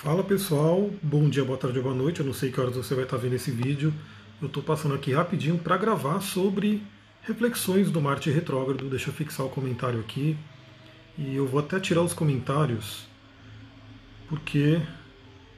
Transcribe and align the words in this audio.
Fala 0.00 0.22
pessoal, 0.22 0.88
bom 1.02 1.28
dia, 1.28 1.44
boa 1.44 1.58
tarde 1.58 1.78
ou 1.78 1.82
boa 1.82 1.94
noite. 1.94 2.20
Eu 2.20 2.26
não 2.26 2.32
sei 2.32 2.52
que 2.52 2.60
horas 2.60 2.76
você 2.76 2.94
vai 2.94 3.02
estar 3.02 3.16
vendo 3.16 3.34
esse 3.34 3.50
vídeo. 3.50 3.92
Eu 4.40 4.46
estou 4.46 4.62
passando 4.62 4.94
aqui 4.94 5.12
rapidinho 5.12 5.58
para 5.58 5.76
gravar 5.76 6.20
sobre 6.20 6.80
reflexões 7.22 7.90
do 7.90 8.00
Marte 8.00 8.30
retrógrado. 8.30 8.88
Deixa 8.88 9.10
eu 9.10 9.12
fixar 9.12 9.44
o 9.44 9.48
comentário 9.48 9.98
aqui. 9.98 10.36
E 11.18 11.34
eu 11.34 11.48
vou 11.48 11.58
até 11.58 11.80
tirar 11.80 12.02
os 12.02 12.12
comentários, 12.12 13.08
porque, 14.28 14.80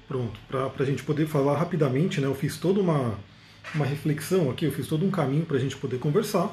pronto, 0.09 0.41
para 0.48 0.70
a 0.79 0.86
gente 0.86 1.02
poder 1.02 1.27
falar 1.27 1.59
rapidamente, 1.59 2.18
né? 2.18 2.27
Eu 2.27 2.34
fiz 2.34 2.57
toda 2.57 2.80
uma, 2.80 3.18
uma 3.75 3.84
reflexão 3.84 4.50
aqui, 4.50 4.64
eu 4.64 4.72
fiz 4.72 4.86
todo 4.86 5.04
um 5.04 5.11
caminho 5.11 5.45
para 5.45 5.59
a 5.59 5.61
gente 5.61 5.77
poder 5.77 5.98
conversar. 5.98 6.50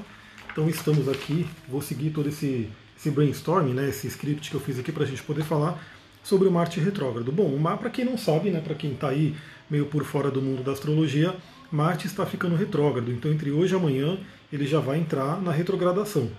Então 0.51 0.67
estamos 0.67 1.07
aqui, 1.07 1.47
vou 1.69 1.81
seguir 1.81 2.09
todo 2.09 2.27
esse, 2.27 2.69
esse 2.97 3.09
brainstorming, 3.09 3.73
né? 3.73 3.87
Esse 3.87 4.07
script 4.07 4.49
que 4.49 4.57
eu 4.57 4.61
fiz 4.61 4.77
aqui 4.77 4.91
para 4.91 5.03
a 5.05 5.07
gente 5.07 5.23
poder 5.23 5.45
falar 5.45 5.81
sobre 6.27 6.45
o 6.45 6.51
Marte 6.51 6.81
retrógrado. 6.81 7.31
Bom, 7.31 7.45
o 7.45 7.57
Mar, 7.57 7.77
para 7.77 7.89
quem 7.89 8.03
não 8.03 8.17
sabe, 8.17 8.49
né, 8.49 8.59
para 8.59 8.75
quem 8.75 8.91
está 8.91 9.07
aí 9.07 9.33
meio 9.69 9.85
por 9.85 10.03
fora 10.03 10.29
do 10.29 10.41
mundo 10.41 10.61
da 10.61 10.73
astrologia, 10.73 11.33
Marte 11.71 12.05
está 12.05 12.25
ficando 12.25 12.57
retrógrado. 12.57 13.09
Então, 13.09 13.31
entre 13.31 13.49
hoje 13.49 13.73
e 13.73 13.77
amanhã, 13.77 14.19
ele 14.51 14.67
já 14.67 14.81
vai 14.81 14.99
entrar 14.99 15.41
na 15.41 15.53
retrogradação. 15.53 16.29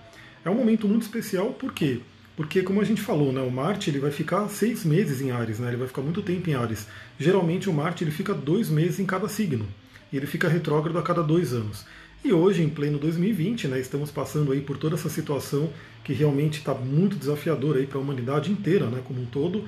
É 0.45 0.49
um 0.49 0.53
momento 0.53 0.87
muito 0.87 1.01
especial, 1.01 1.47
por 1.53 1.73
quê? 1.73 2.01
Porque, 2.37 2.61
como 2.61 2.79
a 2.79 2.83
gente 2.83 3.01
falou, 3.01 3.33
né, 3.33 3.41
o 3.41 3.49
Marte 3.49 3.89
ele 3.89 3.97
vai 3.97 4.11
ficar 4.11 4.47
seis 4.47 4.85
meses 4.85 5.21
em 5.21 5.31
Ares, 5.31 5.57
né, 5.57 5.69
ele 5.69 5.77
vai 5.77 5.87
ficar 5.87 6.03
muito 6.03 6.21
tempo 6.21 6.47
em 6.51 6.53
Ares. 6.53 6.87
Geralmente, 7.19 7.67
o 7.67 7.73
Marte 7.73 8.03
ele 8.03 8.11
fica 8.11 8.31
dois 8.31 8.69
meses 8.69 8.99
em 8.99 9.05
cada 9.05 9.27
signo. 9.27 9.65
E 10.13 10.17
ele 10.17 10.27
fica 10.27 10.47
retrógrado 10.47 10.99
a 10.99 11.01
cada 11.01 11.23
dois 11.23 11.51
anos. 11.51 11.83
E 12.23 12.33
hoje, 12.33 12.61
em 12.61 12.69
pleno 12.69 12.99
2020, 12.99 13.69
né, 13.69 13.79
estamos 13.79 14.11
passando 14.11 14.51
aí 14.51 14.59
por 14.59 14.77
toda 14.77 14.95
essa 14.95 15.09
situação 15.09 15.69
que 16.03 16.11
realmente 16.11 16.59
está 16.59 16.73
muito 16.73 17.15
desafiadora 17.15 17.81
para 17.83 17.97
a 17.97 18.01
humanidade 18.01 18.51
inteira, 18.51 18.87
né, 18.87 19.01
como 19.05 19.21
um 19.21 19.25
todo. 19.25 19.63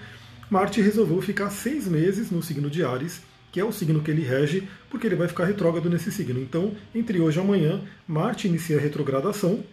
Marte 0.52 0.82
resolveu 0.82 1.22
ficar 1.22 1.50
seis 1.50 1.88
meses 1.88 2.30
no 2.30 2.44
signo 2.44 2.70
de 2.70 2.84
Ares, 2.84 3.22
que 3.53 3.59
é 3.62 3.64
o 3.64 3.72
signo 3.72 4.02
que 4.02 4.12
ele 4.12 4.22
rege, 4.22 4.67
porque 4.89 5.08
ele 5.08 5.16
vai 5.16 5.30
ficar 5.30 5.45
retrógrado 5.45 5.89
nesse 5.89 6.12
signo. 6.12 6.42
Então, 6.42 6.73
entre 6.94 7.22
hoje 7.22 7.39
e 7.39 7.42
amanhã, 7.42 7.80
Marte 8.06 8.50
inicia 8.50 8.78
a 8.78 8.81
retrogradação 8.81 9.64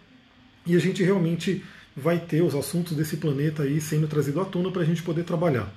e 0.65 0.77
a 0.77 0.79
gente 0.79 1.03
realmente 1.03 1.61
vai 1.93 2.17
ter 2.17 2.41
os 2.41 2.55
assuntos 2.55 2.95
desse 2.95 3.17
planeta 3.17 3.63
aí 3.63 3.81
sendo 3.81 4.07
trazido 4.07 4.39
à 4.39 4.45
tona 4.45 4.71
para 4.71 4.83
a 4.83 4.85
gente 4.85 5.03
poder 5.03 5.25
trabalhar. 5.25 5.69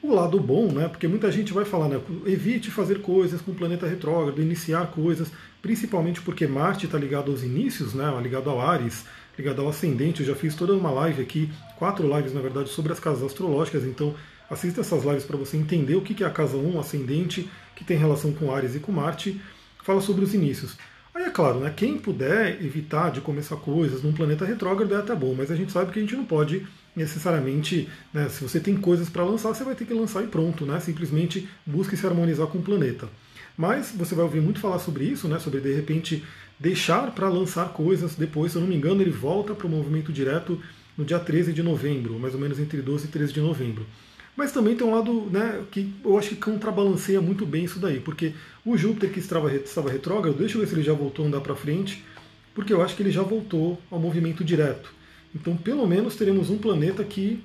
O 0.00 0.14
lado 0.14 0.38
bom, 0.38 0.70
né, 0.70 0.86
porque 0.86 1.08
muita 1.08 1.32
gente 1.32 1.52
vai 1.52 1.64
falar, 1.64 1.88
né, 1.88 2.00
evite 2.24 2.70
fazer 2.70 3.00
coisas 3.00 3.40
com 3.40 3.50
o 3.50 3.56
planeta 3.56 3.88
retrógrado, 3.88 4.40
iniciar 4.40 4.86
coisas, 4.92 5.32
principalmente 5.60 6.20
porque 6.20 6.46
Marte 6.46 6.86
está 6.86 6.96
ligado 6.96 7.32
aos 7.32 7.42
inícios, 7.42 7.92
né, 7.92 8.04
ligado 8.22 8.48
ao 8.50 8.60
Ares, 8.60 9.04
ligado 9.36 9.62
ao 9.62 9.68
ascendente. 9.68 10.20
Eu 10.20 10.28
já 10.28 10.36
fiz 10.36 10.54
toda 10.54 10.74
uma 10.74 10.92
live 10.92 11.20
aqui, 11.20 11.50
quatro 11.76 12.06
lives 12.16 12.32
na 12.32 12.40
verdade, 12.40 12.68
sobre 12.68 12.92
as 12.92 13.00
casas 13.00 13.24
astrológicas, 13.24 13.82
então 13.82 14.14
assista 14.50 14.80
essas 14.80 15.04
lives 15.04 15.24
para 15.24 15.36
você 15.36 15.56
entender 15.56 15.96
o 15.96 16.02
que 16.02 16.22
é 16.22 16.26
a 16.26 16.30
casa 16.30 16.56
1, 16.56 16.78
ascendente, 16.78 17.48
que 17.74 17.84
tem 17.84 17.96
relação 17.96 18.32
com 18.32 18.54
Ares 18.54 18.74
e 18.74 18.80
com 18.80 18.92
Marte, 18.92 19.40
fala 19.82 20.00
sobre 20.00 20.24
os 20.24 20.34
inícios. 20.34 20.76
Aí 21.14 21.24
é 21.24 21.30
claro, 21.30 21.60
né, 21.60 21.72
quem 21.74 21.96
puder 21.96 22.60
evitar 22.64 23.12
de 23.12 23.20
começar 23.20 23.56
coisas 23.56 24.02
num 24.02 24.12
planeta 24.12 24.44
retrógrado 24.44 24.94
é 24.94 24.98
até 24.98 25.14
bom, 25.14 25.32
mas 25.32 25.48
a 25.48 25.54
gente 25.54 25.70
sabe 25.70 25.92
que 25.92 25.98
a 26.00 26.02
gente 26.02 26.16
não 26.16 26.24
pode 26.24 26.66
necessariamente, 26.96 27.88
né, 28.12 28.28
se 28.28 28.42
você 28.42 28.58
tem 28.58 28.76
coisas 28.76 29.08
para 29.08 29.22
lançar, 29.22 29.54
você 29.54 29.62
vai 29.62 29.76
ter 29.76 29.84
que 29.84 29.94
lançar 29.94 30.24
e 30.24 30.26
pronto, 30.26 30.66
né, 30.66 30.80
simplesmente 30.80 31.48
busque 31.64 31.96
se 31.96 32.04
harmonizar 32.04 32.48
com 32.48 32.58
o 32.58 32.62
planeta. 32.62 33.08
Mas 33.56 33.92
você 33.96 34.14
vai 34.14 34.24
ouvir 34.24 34.40
muito 34.40 34.58
falar 34.58 34.80
sobre 34.80 35.04
isso, 35.04 35.28
né, 35.28 35.38
sobre 35.38 35.60
de 35.60 35.72
repente 35.72 36.24
deixar 36.58 37.12
para 37.12 37.28
lançar 37.28 37.72
coisas 37.72 38.16
depois, 38.16 38.50
se 38.50 38.58
eu 38.58 38.62
não 38.62 38.68
me 38.68 38.74
engano, 38.74 39.00
ele 39.00 39.10
volta 39.10 39.54
para 39.54 39.68
o 39.68 39.70
movimento 39.70 40.12
direto 40.12 40.60
no 40.98 41.04
dia 41.04 41.20
13 41.20 41.52
de 41.52 41.62
novembro, 41.62 42.18
mais 42.18 42.34
ou 42.34 42.40
menos 42.40 42.58
entre 42.58 42.82
12 42.82 43.06
e 43.06 43.08
13 43.08 43.32
de 43.32 43.40
novembro. 43.40 43.86
Mas 44.36 44.52
também 44.52 44.76
tem 44.76 44.86
um 44.86 44.94
lado 44.94 45.28
né, 45.30 45.62
que 45.70 45.92
eu 46.04 46.18
acho 46.18 46.30
que 46.30 46.36
contrabalanceia 46.36 47.20
muito 47.20 47.46
bem 47.46 47.64
isso 47.64 47.78
daí, 47.78 48.00
porque 48.00 48.34
o 48.64 48.76
Júpiter 48.76 49.12
que 49.12 49.20
estava, 49.20 49.52
estava 49.54 49.90
retrógrado, 49.90 50.36
deixa 50.36 50.56
eu 50.56 50.60
ver 50.60 50.66
se 50.66 50.74
ele 50.74 50.82
já 50.82 50.92
voltou 50.92 51.24
a 51.24 51.28
andar 51.28 51.40
para 51.40 51.54
frente, 51.54 52.04
porque 52.54 52.72
eu 52.72 52.82
acho 52.82 52.96
que 52.96 53.02
ele 53.02 53.12
já 53.12 53.22
voltou 53.22 53.80
ao 53.90 53.98
movimento 53.98 54.42
direto. 54.42 54.92
Então, 55.34 55.56
pelo 55.56 55.86
menos, 55.86 56.14
teremos 56.14 56.48
um 56.48 56.58
planeta 56.58 57.02
que 57.02 57.42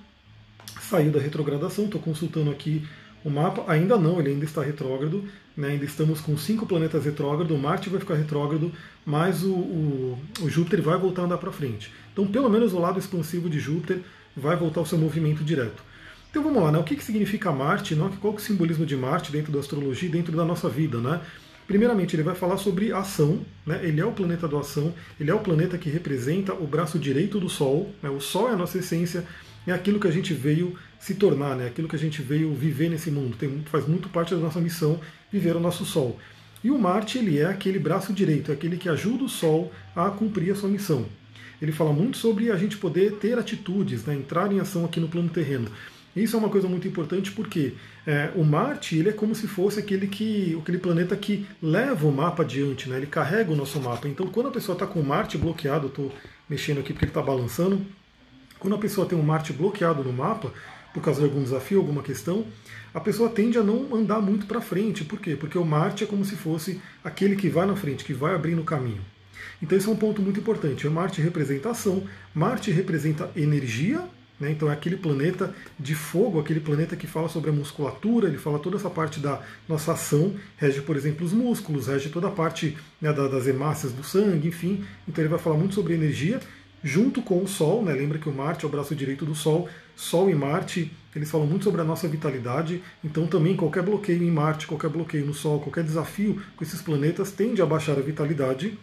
saiu 0.79 1.11
da 1.11 1.19
retrogradação. 1.19 1.85
Estou 1.85 1.99
consultando 1.99 2.51
aqui 2.51 2.83
o 3.23 3.29
mapa. 3.29 3.63
Ainda 3.67 3.97
não, 3.97 4.19
ele 4.19 4.29
ainda 4.29 4.45
está 4.45 4.61
retrógrado. 4.61 5.23
Né? 5.57 5.69
Ainda 5.69 5.85
estamos 5.85 6.21
com 6.21 6.37
cinco 6.37 6.67
planetas 6.67 7.05
retrógrados. 7.05 7.59
Marte 7.59 7.89
vai 7.89 7.99
ficar 7.99 8.13
retrógrado, 8.13 8.71
mas 9.03 9.43
o, 9.43 9.53
o, 9.53 10.19
o 10.41 10.49
Júpiter 10.49 10.81
vai 10.81 10.97
voltar 10.97 11.23
a 11.23 11.25
andar 11.25 11.37
para 11.39 11.51
frente. 11.51 11.91
Então, 12.13 12.27
pelo 12.27 12.49
menos 12.49 12.73
o 12.73 12.79
lado 12.79 12.99
expansivo 12.99 13.49
de 13.49 13.59
Júpiter 13.59 14.01
vai 14.37 14.55
voltar 14.55 14.81
ao 14.81 14.85
seu 14.85 14.97
movimento 14.97 15.43
direto. 15.43 15.88
Então 16.29 16.43
vamos 16.43 16.61
lá, 16.61 16.71
né? 16.71 16.77
o 16.77 16.83
que, 16.83 16.95
que 16.95 17.03
significa 17.03 17.51
Marte? 17.51 17.95
Não? 17.95 18.11
Qual 18.11 18.33
é 18.33 18.35
o 18.35 18.39
simbolismo 18.39 18.85
de 18.85 18.95
Marte 18.95 19.31
dentro 19.31 19.51
da 19.51 19.59
astrologia 19.59 20.07
e 20.07 20.11
dentro 20.11 20.37
da 20.37 20.45
nossa 20.45 20.69
vida? 20.69 20.99
Né? 20.99 21.19
Primeiramente, 21.65 22.15
ele 22.15 22.21
vai 22.21 22.35
falar 22.35 22.57
sobre 22.57 22.93
ação, 22.93 23.43
né? 23.65 23.79
ele 23.81 23.99
é 23.99 24.05
o 24.05 24.11
planeta 24.11 24.47
da 24.47 24.59
ação, 24.59 24.93
ele 25.19 25.31
é 25.31 25.33
o 25.33 25.39
planeta 25.39 25.75
que 25.75 25.89
representa 25.89 26.53
o 26.53 26.67
braço 26.67 26.99
direito 26.99 27.39
do 27.39 27.49
Sol. 27.49 27.91
Né? 28.03 28.11
O 28.11 28.19
Sol 28.19 28.47
é 28.47 28.53
a 28.53 28.55
nossa 28.55 28.77
essência, 28.77 29.25
é 29.65 29.71
aquilo 29.71 29.99
que 29.99 30.07
a 30.07 30.11
gente 30.11 30.31
veio 30.31 30.77
se 30.99 31.15
tornar, 31.15 31.55
né? 31.55 31.65
aquilo 31.65 31.87
que 31.87 31.95
a 31.95 31.99
gente 31.99 32.21
veio 32.21 32.53
viver 32.53 32.89
nesse 32.89 33.09
mundo. 33.09 33.35
Tem, 33.35 33.63
faz 33.65 33.87
muito 33.87 34.07
parte 34.07 34.35
da 34.35 34.39
nossa 34.39 34.61
missão 34.61 34.99
viver 35.31 35.55
o 35.55 35.59
nosso 35.59 35.83
Sol. 35.83 36.19
E 36.63 36.69
o 36.69 36.77
Marte 36.77 37.17
ele 37.17 37.39
é 37.39 37.45
aquele 37.45 37.79
braço 37.79 38.13
direito, 38.13 38.51
é 38.51 38.53
aquele 38.53 38.77
que 38.77 38.87
ajuda 38.87 39.23
o 39.23 39.29
Sol 39.29 39.71
a 39.95 40.11
cumprir 40.11 40.51
a 40.51 40.55
sua 40.55 40.69
missão. 40.69 41.07
Ele 41.59 41.71
fala 41.71 41.91
muito 41.91 42.17
sobre 42.17 42.51
a 42.51 42.55
gente 42.55 42.77
poder 42.77 43.13
ter 43.13 43.37
atitudes, 43.37 44.05
né? 44.05 44.13
entrar 44.13 44.51
em 44.51 44.59
ação 44.59 44.85
aqui 44.85 44.99
no 44.99 45.07
plano 45.07 45.29
terreno. 45.29 45.69
Isso 46.15 46.35
é 46.35 46.39
uma 46.39 46.49
coisa 46.49 46.67
muito 46.67 46.87
importante 46.87 47.31
porque 47.31 47.73
é, 48.05 48.31
o 48.35 48.43
Marte 48.43 48.97
ele 48.97 49.09
é 49.09 49.13
como 49.13 49.35
se 49.35 49.47
fosse 49.47 49.79
aquele, 49.79 50.07
que, 50.07 50.57
aquele 50.61 50.77
planeta 50.77 51.15
que 51.15 51.45
leva 51.61 52.07
o 52.07 52.11
mapa 52.11 52.43
adiante, 52.43 52.89
né? 52.89 52.97
ele 52.97 53.05
carrega 53.05 53.51
o 53.51 53.55
nosso 53.55 53.79
mapa. 53.79 54.07
Então, 54.07 54.27
quando 54.27 54.47
a 54.47 54.51
pessoa 54.51 54.73
está 54.73 54.87
com 54.87 54.99
o 54.99 55.05
Marte 55.05 55.37
bloqueado, 55.37 55.87
estou 55.87 56.11
mexendo 56.49 56.79
aqui 56.79 56.93
porque 56.93 57.05
ele 57.05 57.11
está 57.11 57.21
balançando, 57.21 57.81
quando 58.57 58.75
a 58.75 58.79
pessoa 58.79 59.07
tem 59.07 59.17
um 59.17 59.23
Marte 59.23 59.53
bloqueado 59.53 60.03
no 60.03 60.11
mapa, 60.11 60.51
por 60.93 61.03
causa 61.03 61.19
de 61.21 61.25
algum 61.27 61.43
desafio, 61.43 61.79
alguma 61.79 62.01
questão, 62.01 62.45
a 62.93 62.99
pessoa 62.99 63.29
tende 63.29 63.57
a 63.57 63.63
não 63.63 63.95
andar 63.95 64.19
muito 64.19 64.47
para 64.47 64.59
frente. 64.59 65.03
Por 65.03 65.19
quê? 65.19 65.35
Porque 65.35 65.57
o 65.57 65.63
Marte 65.63 66.03
é 66.03 66.07
como 66.07 66.25
se 66.25 66.35
fosse 66.35 66.81
aquele 67.03 67.35
que 67.35 67.47
vai 67.47 67.65
na 67.65 67.75
frente, 67.75 68.03
que 68.03 68.13
vai 68.13 68.33
abrindo 68.33 68.61
o 68.61 68.65
caminho. 68.65 69.01
Então, 69.61 69.77
esse 69.77 69.87
é 69.87 69.91
um 69.91 69.95
ponto 69.95 70.21
muito 70.21 70.39
importante. 70.39 70.87
O 70.87 70.91
Marte 70.91 71.21
representa 71.21 71.69
ação, 71.69 72.03
Marte 72.33 72.71
representa 72.71 73.29
energia 73.35 74.03
né? 74.39 74.51
Então 74.51 74.69
é 74.69 74.73
aquele 74.73 74.95
planeta 74.95 75.53
de 75.79 75.93
fogo, 75.93 76.39
aquele 76.39 76.59
planeta 76.59 76.95
que 76.95 77.05
fala 77.05 77.27
sobre 77.27 77.49
a 77.49 77.53
musculatura, 77.53 78.27
ele 78.27 78.37
fala 78.37 78.57
toda 78.59 78.77
essa 78.77 78.89
parte 78.89 79.19
da 79.19 79.41
nossa 79.67 79.93
ação, 79.93 80.35
rege, 80.57 80.81
por 80.81 80.95
exemplo, 80.95 81.25
os 81.25 81.33
músculos, 81.33 81.87
rege 81.87 82.09
toda 82.09 82.27
a 82.27 82.31
parte 82.31 82.77
né, 83.01 83.11
das 83.11 83.47
hemácias 83.47 83.91
do 83.91 84.03
sangue, 84.03 84.47
enfim. 84.47 84.85
Então 85.07 85.21
ele 85.21 85.29
vai 85.29 85.39
falar 85.39 85.57
muito 85.57 85.75
sobre 85.75 85.93
energia, 85.93 86.39
junto 86.83 87.21
com 87.21 87.43
o 87.43 87.47
Sol, 87.47 87.83
né? 87.83 87.93
lembra 87.93 88.17
que 88.17 88.29
o 88.29 88.33
Marte 88.33 88.63
é 88.63 88.67
o 88.67 88.71
braço 88.71 88.95
direito 88.95 89.25
do 89.25 89.35
Sol, 89.35 89.67
Sol 89.95 90.29
e 90.29 90.35
Marte, 90.35 90.91
eles 91.13 91.29
falam 91.29 91.45
muito 91.45 91.65
sobre 91.65 91.81
a 91.81 91.83
nossa 91.83 92.07
vitalidade, 92.07 92.81
então 93.03 93.27
também 93.27 93.55
qualquer 93.55 93.83
bloqueio 93.83 94.23
em 94.23 94.31
Marte, 94.31 94.65
qualquer 94.65 94.89
bloqueio 94.89 95.25
no 95.25 95.33
Sol, 95.33 95.59
qualquer 95.59 95.83
desafio 95.83 96.41
com 96.55 96.63
esses 96.63 96.81
planetas 96.81 97.31
tende 97.31 97.61
a 97.61 97.65
baixar 97.65 97.97
a 97.97 98.01
vitalidade. 98.01 98.77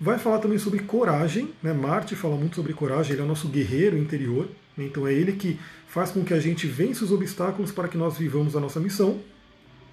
Vai 0.00 0.18
falar 0.18 0.38
também 0.38 0.58
sobre 0.58 0.80
coragem, 0.80 1.50
né? 1.62 1.72
Marte 1.72 2.14
fala 2.14 2.36
muito 2.36 2.56
sobre 2.56 2.72
coragem, 2.72 3.12
ele 3.12 3.20
é 3.20 3.24
o 3.24 3.28
nosso 3.28 3.48
guerreiro 3.48 3.98
interior? 3.98 4.48
Então 4.86 5.06
é 5.06 5.12
ele 5.12 5.32
que 5.32 5.58
faz 5.88 6.10
com 6.10 6.24
que 6.24 6.34
a 6.34 6.40
gente 6.40 6.66
vença 6.66 7.04
os 7.04 7.12
obstáculos 7.12 7.72
para 7.72 7.88
que 7.88 7.96
nós 7.96 8.16
vivamos 8.16 8.54
a 8.54 8.60
nossa 8.60 8.78
missão. 8.78 9.20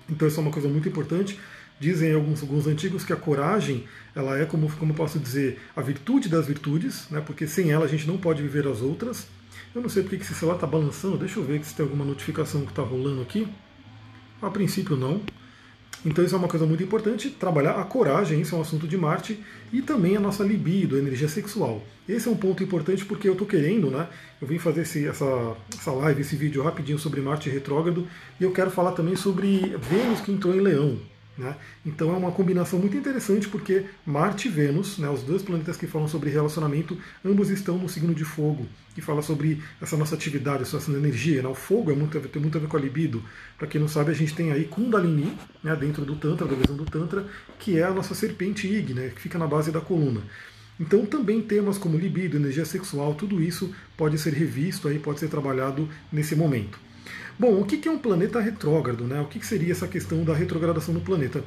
Então 0.09 0.27
isso 0.27 0.39
é 0.39 0.43
uma 0.43 0.51
coisa 0.51 0.67
muito 0.67 0.87
importante. 0.87 1.39
Dizem 1.79 2.13
alguns, 2.13 2.41
alguns 2.41 2.67
antigos 2.67 3.03
que 3.03 3.11
a 3.11 3.15
coragem 3.15 3.83
ela 4.15 4.37
é, 4.37 4.45
como, 4.45 4.71
como 4.77 4.93
posso 4.93 5.19
dizer, 5.19 5.59
a 5.75 5.81
virtude 5.81 6.29
das 6.29 6.47
virtudes, 6.47 7.07
né? 7.09 7.21
porque 7.21 7.47
sem 7.47 7.71
ela 7.71 7.85
a 7.85 7.87
gente 7.87 8.07
não 8.07 8.17
pode 8.17 8.41
viver 8.41 8.67
as 8.67 8.81
outras. 8.81 9.27
Eu 9.73 9.81
não 9.81 9.89
sei 9.89 10.03
porque 10.03 10.17
que 10.17 10.23
esse 10.23 10.33
celular 10.33 10.55
está 10.55 10.67
balançando, 10.67 11.17
deixa 11.17 11.39
eu 11.39 11.43
ver 11.43 11.63
se 11.65 11.75
tem 11.75 11.83
alguma 11.83 12.05
notificação 12.05 12.61
que 12.61 12.71
está 12.71 12.81
rolando 12.81 13.21
aqui. 13.21 13.47
A 14.41 14.49
princípio 14.49 14.95
não. 14.95 15.21
Então 16.03 16.23
isso 16.23 16.35
é 16.35 16.37
uma 16.37 16.47
coisa 16.47 16.65
muito 16.65 16.83
importante, 16.83 17.29
trabalhar 17.29 17.79
a 17.79 17.83
coragem, 17.83 18.41
isso 18.41 18.55
é 18.55 18.57
um 18.57 18.61
assunto 18.61 18.87
de 18.87 18.97
Marte, 18.97 19.39
e 19.71 19.81
também 19.81 20.17
a 20.17 20.19
nossa 20.19 20.43
libido, 20.43 20.95
a 20.95 20.99
energia 20.99 21.27
sexual. 21.27 21.83
Esse 22.07 22.27
é 22.27 22.31
um 22.31 22.35
ponto 22.37 22.63
importante 22.63 23.05
porque 23.05 23.27
eu 23.27 23.33
estou 23.33 23.47
querendo, 23.47 23.89
né? 23.89 24.07
Eu 24.39 24.47
vim 24.47 24.59
fazer 24.59 24.81
esse, 24.81 25.07
essa, 25.07 25.55
essa 25.73 25.91
live, 25.91 26.21
esse 26.21 26.35
vídeo 26.35 26.61
rapidinho 26.61 26.99
sobre 26.99 27.21
Marte 27.21 27.49
retrógrado, 27.49 28.07
e 28.39 28.43
eu 28.43 28.51
quero 28.51 28.69
falar 28.69 28.91
também 28.91 29.15
sobre 29.15 29.75
Vênus 29.89 30.21
que 30.21 30.31
entrou 30.31 30.53
em 30.53 30.61
Leão. 30.61 30.99
Né? 31.37 31.53
Então 31.85 32.13
é 32.13 32.17
uma 32.17 32.31
combinação 32.31 32.79
muito 32.79 32.95
interessante 32.95 33.49
porque 33.49 33.85
Marte 34.05 34.47
e 34.47 34.51
Vênus, 34.51 34.97
né, 34.97 35.09
os 35.09 35.21
dois 35.21 35.41
planetas 35.41 35.75
que 35.75 35.85
falam 35.85 36.07
sobre 36.07 36.29
relacionamento, 36.29 36.97
ambos 37.25 37.49
estão 37.49 37.77
no 37.77 37.89
signo 37.89 38.15
de 38.15 38.23
fogo, 38.23 38.65
que 38.93 39.01
fala 39.01 39.21
sobre 39.21 39.61
essa 39.81 39.97
nossa 39.97 40.15
atividade, 40.15 40.63
essa 40.63 40.77
nossa 40.77 40.91
energia. 40.91 41.41
Né? 41.41 41.49
O 41.49 41.53
fogo 41.53 41.91
é 41.91 41.95
muito, 41.95 42.17
tem 42.29 42.41
muito 42.41 42.57
a 42.57 42.61
ver 42.61 42.67
com 42.67 42.77
a 42.77 42.79
libido. 42.79 43.21
Para 43.57 43.67
quem 43.67 43.81
não 43.81 43.87
sabe, 43.87 44.11
a 44.11 44.13
gente 44.13 44.33
tem 44.33 44.53
aí 44.53 44.63
Kundalini, 44.63 45.37
né, 45.61 45.75
dentro 45.75 46.05
do 46.05 46.15
Tantra, 46.15 46.47
da 46.47 46.55
visão 46.55 46.77
do 46.77 46.85
Tantra, 46.85 47.25
que 47.59 47.77
é 47.77 47.83
a 47.83 47.91
nossa 47.91 48.15
serpente 48.15 48.65
Ig, 48.65 48.93
né, 48.93 49.11
que 49.13 49.21
fica 49.21 49.37
na 49.37 49.45
base 49.45 49.71
da 49.71 49.81
coluna. 49.81 50.21
Então 50.79 51.05
também 51.05 51.41
temas 51.41 51.77
como 51.77 51.97
libido, 51.97 52.37
energia 52.37 52.65
sexual, 52.65 53.13
tudo 53.13 53.41
isso 53.41 53.73
pode 53.97 54.17
ser 54.17 54.33
revisto 54.33 54.87
aí, 54.87 54.99
pode 54.99 55.19
ser 55.19 55.29
trabalhado 55.29 55.87
nesse 56.11 56.35
momento. 56.35 56.77
Bom, 57.37 57.59
o 57.59 57.65
que 57.65 57.87
é 57.87 57.91
um 57.91 57.99
planeta 57.99 58.39
retrógrado? 58.39 59.03
Né? 59.03 59.19
O 59.19 59.25
que 59.25 59.45
seria 59.45 59.73
essa 59.73 59.87
questão 59.87 60.23
da 60.23 60.33
retrogradação 60.33 60.93
do 60.93 61.01
planeta? 61.01 61.43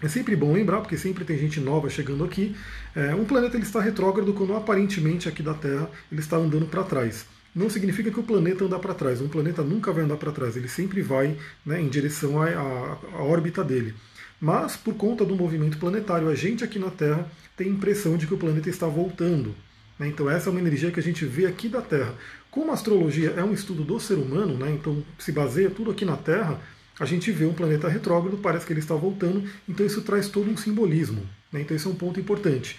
É 0.00 0.06
sempre 0.06 0.36
bom 0.36 0.52
lembrar, 0.52 0.80
porque 0.80 0.96
sempre 0.96 1.24
tem 1.24 1.36
gente 1.36 1.58
nova 1.58 1.90
chegando 1.90 2.22
aqui. 2.24 2.54
É, 2.94 3.14
um 3.16 3.24
planeta 3.24 3.56
ele 3.56 3.64
está 3.64 3.80
retrógrado 3.80 4.32
quando 4.32 4.54
aparentemente 4.54 5.28
aqui 5.28 5.42
da 5.42 5.54
Terra 5.54 5.90
ele 6.10 6.20
está 6.20 6.36
andando 6.36 6.66
para 6.66 6.84
trás. 6.84 7.26
Não 7.52 7.68
significa 7.68 8.10
que 8.10 8.20
o 8.20 8.22
planeta 8.22 8.64
anda 8.64 8.78
para 8.78 8.94
trás. 8.94 9.20
Um 9.20 9.28
planeta 9.28 9.62
nunca 9.62 9.90
vai 9.90 10.04
andar 10.04 10.16
para 10.16 10.30
trás. 10.30 10.56
Ele 10.56 10.68
sempre 10.68 11.02
vai 11.02 11.36
né, 11.66 11.80
em 11.80 11.88
direção 11.88 12.40
à, 12.40 12.96
órbita 13.20 13.64
dele. 13.64 13.92
Mas 14.40 14.76
por 14.76 14.94
conta 14.94 15.24
do 15.24 15.34
movimento 15.34 15.78
planetário, 15.78 16.28
a 16.28 16.34
gente 16.36 16.62
aqui 16.62 16.78
na 16.78 16.90
Terra 16.90 17.28
tem 17.56 17.66
a 17.66 17.70
impressão 17.70 18.16
de 18.16 18.28
que 18.28 18.34
o 18.34 18.38
planeta 18.38 18.70
está 18.70 18.86
voltando. 18.86 19.52
Né? 19.98 20.06
Então 20.06 20.30
essa 20.30 20.48
é 20.48 20.52
uma 20.52 20.60
energia 20.60 20.92
que 20.92 21.00
a 21.00 21.02
gente 21.02 21.24
vê 21.24 21.46
aqui 21.46 21.68
da 21.68 21.82
Terra. 21.82 22.14
Como 22.50 22.70
a 22.70 22.74
astrologia 22.74 23.34
é 23.36 23.44
um 23.44 23.52
estudo 23.52 23.84
do 23.84 24.00
ser 24.00 24.14
humano, 24.14 24.56
né? 24.56 24.70
então 24.70 25.02
se 25.18 25.32
baseia 25.32 25.70
tudo 25.70 25.90
aqui 25.90 26.04
na 26.04 26.16
Terra, 26.16 26.60
a 26.98 27.04
gente 27.04 27.30
vê 27.30 27.44
um 27.44 27.52
planeta 27.52 27.88
retrógrado, 27.88 28.36
parece 28.38 28.66
que 28.66 28.72
ele 28.72 28.80
está 28.80 28.94
voltando, 28.94 29.48
então 29.68 29.86
isso 29.86 30.02
traz 30.02 30.28
todo 30.28 30.50
um 30.50 30.56
simbolismo. 30.56 31.22
Né? 31.52 31.60
Então 31.60 31.76
esse 31.76 31.86
é 31.86 31.90
um 31.90 31.94
ponto 31.94 32.18
importante. 32.18 32.78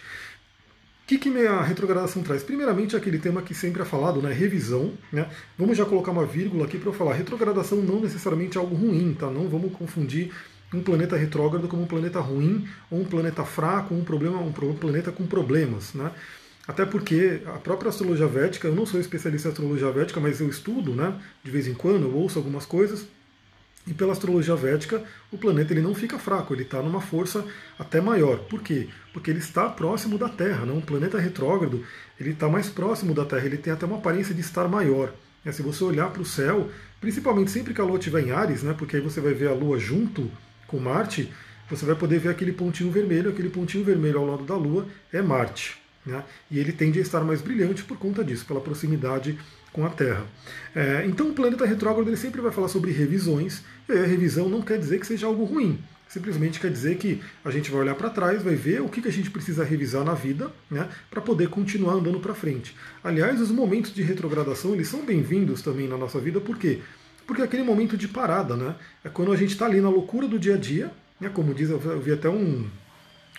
O 1.03 1.07
que, 1.09 1.17
que 1.17 1.47
a 1.47 1.63
retrogradação 1.63 2.21
traz? 2.21 2.43
Primeiramente, 2.43 2.95
aquele 2.95 3.17
tema 3.17 3.41
que 3.41 3.55
sempre 3.55 3.81
é 3.81 3.85
falado, 3.85 4.21
né? 4.21 4.31
revisão. 4.31 4.93
Né? 5.11 5.27
Vamos 5.57 5.75
já 5.75 5.83
colocar 5.83 6.11
uma 6.11 6.25
vírgula 6.25 6.65
aqui 6.65 6.77
para 6.77 6.89
eu 6.89 6.93
falar. 6.93 7.13
Retrogradação 7.13 7.81
não 7.81 7.99
necessariamente 7.99 8.57
é 8.57 8.61
algo 8.61 8.75
ruim, 8.75 9.15
tá? 9.17 9.27
Não 9.27 9.47
vamos 9.49 9.73
confundir 9.73 10.31
um 10.71 10.83
planeta 10.83 11.17
retrógrado 11.17 11.67
como 11.67 11.83
um 11.83 11.87
planeta 11.87 12.19
ruim, 12.19 12.67
ou 12.91 13.01
um 13.01 13.05
planeta 13.05 13.43
fraco, 13.43 13.95
um, 13.95 14.03
problema, 14.03 14.39
um 14.39 14.51
planeta 14.51 15.11
com 15.11 15.25
problemas. 15.25 15.95
Né? 15.95 16.11
Até 16.69 16.85
porque 16.85 17.41
a 17.47 17.57
própria 17.57 17.89
astrologia 17.89 18.27
védica, 18.27 18.67
eu 18.67 18.75
não 18.75 18.85
sou 18.85 18.99
especialista 18.99 19.47
em 19.47 19.51
astrologia 19.51 19.89
védica, 19.89 20.19
mas 20.19 20.39
eu 20.39 20.47
estudo, 20.47 20.93
né? 20.93 21.19
De 21.43 21.49
vez 21.49 21.67
em 21.67 21.73
quando, 21.73 22.03
eu 22.03 22.15
ouço 22.15 22.37
algumas 22.37 22.63
coisas. 22.63 23.07
E 23.87 23.93
pela 23.95 24.11
astrologia 24.11 24.55
védica, 24.55 25.03
o 25.31 25.37
planeta 25.39 25.73
ele 25.73 25.81
não 25.81 25.95
fica 25.95 26.19
fraco, 26.19 26.53
ele 26.53 26.61
está 26.61 26.79
numa 26.79 27.01
força 27.01 27.43
até 27.79 27.99
maior. 27.99 28.37
Por 28.41 28.61
quê? 28.61 28.87
Porque 29.11 29.31
ele 29.31 29.39
está 29.39 29.67
próximo 29.67 30.15
da 30.19 30.29
Terra. 30.29 30.63
Não? 30.63 30.77
Um 30.77 30.81
planeta 30.81 31.17
retrógrado 31.17 31.83
ele 32.19 32.33
está 32.33 32.47
mais 32.47 32.69
próximo 32.69 33.15
da 33.15 33.25
Terra, 33.25 33.47
ele 33.47 33.57
tem 33.57 33.73
até 33.73 33.87
uma 33.87 33.97
aparência 33.97 34.35
de 34.35 34.41
estar 34.41 34.67
maior. 34.67 35.11
É, 35.43 35.51
se 35.51 35.63
você 35.63 35.83
olhar 35.83 36.11
para 36.11 36.21
o 36.21 36.25
céu, 36.25 36.69
principalmente 37.01 37.49
sempre 37.49 37.73
que 37.73 37.81
a 37.81 37.83
Lua 37.83 37.97
estiver 37.97 38.21
em 38.21 38.29
Ares, 38.29 38.61
né, 38.61 38.75
porque 38.77 38.97
aí 38.97 39.01
você 39.01 39.19
vai 39.19 39.33
ver 39.33 39.47
a 39.47 39.53
Lua 39.53 39.79
junto 39.79 40.29
com 40.67 40.77
Marte, 40.77 41.33
você 41.67 41.83
vai 41.83 41.95
poder 41.95 42.19
ver 42.19 42.29
aquele 42.29 42.51
pontinho 42.51 42.91
vermelho. 42.91 43.31
Aquele 43.31 43.49
pontinho 43.49 43.83
vermelho 43.83 44.19
ao 44.19 44.27
lado 44.27 44.43
da 44.43 44.55
Lua 44.55 44.85
é 45.11 45.19
Marte. 45.19 45.88
Né? 46.09 46.23
E 46.49 46.59
ele 46.59 46.71
tende 46.71 46.99
a 46.99 47.01
estar 47.01 47.21
mais 47.21 47.41
brilhante 47.41 47.83
por 47.83 47.97
conta 47.97 48.23
disso, 48.23 48.45
pela 48.45 48.59
proximidade 48.59 49.37
com 49.71 49.85
a 49.85 49.89
Terra. 49.89 50.25
É, 50.75 51.05
então 51.05 51.29
o 51.29 51.33
planeta 51.33 51.65
retrógrado 51.65 52.07
ele 52.07 52.17
sempre 52.17 52.41
vai 52.41 52.51
falar 52.51 52.67
sobre 52.67 52.91
revisões, 52.91 53.63
e 53.87 53.93
a 53.93 54.05
revisão 54.05 54.49
não 54.49 54.61
quer 54.61 54.79
dizer 54.79 54.99
que 54.99 55.07
seja 55.07 55.27
algo 55.27 55.43
ruim. 55.43 55.79
Simplesmente 56.07 56.59
quer 56.59 56.71
dizer 56.71 56.97
que 56.97 57.21
a 57.45 57.51
gente 57.51 57.69
vai 57.69 57.81
olhar 57.81 57.93
para 57.93 58.09
trás, 58.09 58.41
vai 58.41 58.55
ver 58.55 58.81
o 58.81 58.89
que, 58.89 58.99
que 58.99 59.07
a 59.07 59.11
gente 59.11 59.29
precisa 59.29 59.63
revisar 59.63 60.03
na 60.03 60.15
vida, 60.15 60.51
né, 60.69 60.89
para 61.09 61.21
poder 61.21 61.49
continuar 61.49 61.93
andando 61.93 62.19
para 62.19 62.33
frente. 62.33 62.75
Aliás, 63.03 63.39
os 63.39 63.51
momentos 63.51 63.93
de 63.93 64.01
retrogradação 64.01 64.73
eles 64.73 64.87
são 64.87 65.05
bem-vindos 65.05 65.61
também 65.61 65.87
na 65.87 65.97
nossa 65.97 66.19
vida, 66.19 66.41
por 66.41 66.57
quê? 66.57 66.79
Porque 67.27 67.43
é 67.43 67.45
aquele 67.45 67.61
momento 67.61 67.95
de 67.95 68.07
parada, 68.07 68.55
né? 68.55 68.73
É 69.03 69.09
quando 69.09 69.31
a 69.31 69.35
gente 69.35 69.51
está 69.51 69.67
ali 69.67 69.79
na 69.79 69.89
loucura 69.89 70.27
do 70.27 70.39
dia 70.39 70.55
a 70.55 70.57
dia, 70.57 70.91
né, 71.19 71.29
como 71.31 71.53
diz, 71.53 71.69
eu 71.69 72.01
vi 72.01 72.11
até 72.11 72.27
um, 72.27 72.67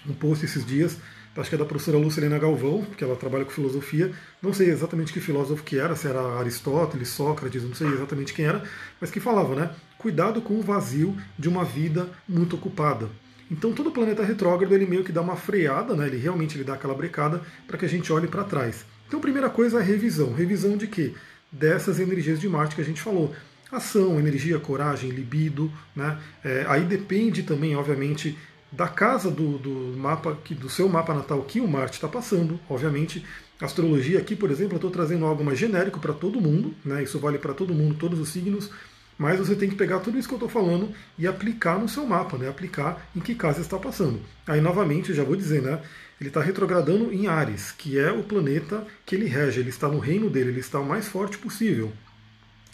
um 0.09 0.15
post 0.15 0.45
esses 0.45 0.65
dias 0.65 0.97
acho 1.37 1.49
que 1.49 1.55
é 1.55 1.59
da 1.59 1.65
professora 1.65 1.97
Lucilena 1.97 2.39
Galvão, 2.39 2.85
que 2.97 3.05
ela 3.05 3.17
trabalha 3.17 3.45
com 3.45 3.51
filosofia. 3.51 4.11
Não 4.43 4.53
sei 4.53 4.69
exatamente 4.69 5.13
que 5.13 5.21
filósofo 5.21 5.63
que 5.63 5.79
era, 5.79 5.95
se 5.95 6.09
era 6.09 6.21
Aristóteles, 6.39 7.09
Sócrates, 7.09 7.63
não 7.63 7.75
sei 7.75 7.89
exatamente 7.89 8.35
quem 8.35 8.47
era, 8.47 8.63
mas 9.01 9.11
que 9.11 9.21
falava, 9.21 9.55
né? 9.55 9.71
Cuidado 9.99 10.41
com 10.41 10.55
o 10.55 10.63
vazio 10.63 11.17
de 11.39 11.49
uma 11.49 11.65
vida 11.65 12.09
muito 12.29 12.57
ocupada. 12.57 13.09
Então 13.51 13.73
todo 13.73 13.91
planeta 13.91 14.25
retrógrado 14.25 14.73
ele 14.73 14.87
meio 14.87 15.03
que 15.03 15.11
dá 15.11 15.21
uma 15.21 15.37
freada, 15.37 15.95
né? 15.95 16.07
Ele 16.07 16.19
realmente 16.19 16.57
ele 16.57 16.65
dá 16.65 16.75
aquela 16.75 16.95
brecada 16.95 17.43
para 17.67 17.77
que 17.77 17.85
a 17.85 17.89
gente 17.89 18.13
olhe 18.13 18.29
para 18.29 18.45
trás. 18.45 18.85
Então 19.09 19.19
a 19.19 19.23
primeira 19.23 19.51
coisa 19.51 19.79
é 19.79 19.81
a 19.81 19.85
revisão. 19.85 20.33
Revisão 20.33 20.77
de 20.77 20.87
quê? 20.87 21.15
Dessas 21.51 21.99
energias 21.99 22.39
de 22.39 22.49
Marte 22.49 22.77
que 22.77 22.81
a 22.81 22.85
gente 22.85 23.01
falou. 23.01 23.35
Ação, 23.73 24.19
energia, 24.19 24.59
coragem, 24.59 25.11
libido, 25.11 25.73
né? 25.95 26.19
É, 26.45 26.65
aí 26.69 26.85
depende 26.85 27.43
também, 27.43 27.75
obviamente, 27.77 28.37
da 28.73 28.87
casa 28.89 29.31
do, 29.31 29.59
do 29.59 29.99
mapa, 29.99 30.39
do 30.51 30.69
seu 30.69 30.89
mapa 30.89 31.13
natal 31.13 31.43
que 31.43 31.61
o 31.61 31.69
Marte 31.69 31.95
está 31.95 32.09
passando, 32.09 32.59
obviamente. 32.69 33.25
Astrologia 33.61 34.19
aqui, 34.19 34.35
por 34.35 34.51
exemplo, 34.51 34.75
eu 34.75 34.77
estou 34.77 34.91
trazendo 34.91 35.27
algo 35.27 35.45
mais 35.45 35.59
genérico 35.59 36.01
para 36.01 36.15
todo 36.15 36.41
mundo, 36.41 36.75
né? 36.85 37.03
isso 37.03 37.19
vale 37.19 37.39
para 37.39 37.53
todo 37.53 37.75
mundo, 37.75 37.95
todos 37.95 38.19
os 38.19 38.31
signos, 38.31 38.71
mas 39.19 39.39
você 39.39 39.55
tem 39.55 39.69
que 39.69 39.77
pegar 39.77 39.99
tudo 39.99 40.19
isso 40.19 40.27
que 40.27 40.33
eu 40.33 40.39
estou 40.39 40.49
falando 40.49 40.89
e 41.19 41.27
aplicar 41.27 41.79
no 41.79 41.87
seu 41.87 42.07
mapa, 42.07 42.39
né? 42.39 42.49
aplicar 42.49 43.07
em 43.15 43.21
que 43.21 43.35
casa 43.35 43.61
está 43.61 43.79
passando. 43.79 44.19
Aí, 44.47 44.63
novamente, 44.63 45.11
eu 45.11 45.17
já 45.17 45.25
vou 45.25 45.37
dizer, 45.37 45.61
né? 45.61 45.83
ele 46.19 46.31
está 46.31 46.41
retrogradando 46.41 47.13
em 47.13 47.27
Ares, 47.27 47.71
que 47.73 47.99
é 47.99 48.11
o 48.11 48.23
planeta 48.23 48.87
que 49.05 49.15
ele 49.15 49.27
rege, 49.27 49.61
ele 49.61 49.69
está 49.69 49.89
no 49.89 49.99
reino 49.99 50.31
dele, 50.31 50.51
ele 50.51 50.61
está 50.61 50.81
o 50.81 50.87
mais 50.87 51.07
forte 51.07 51.37
possível. 51.37 51.93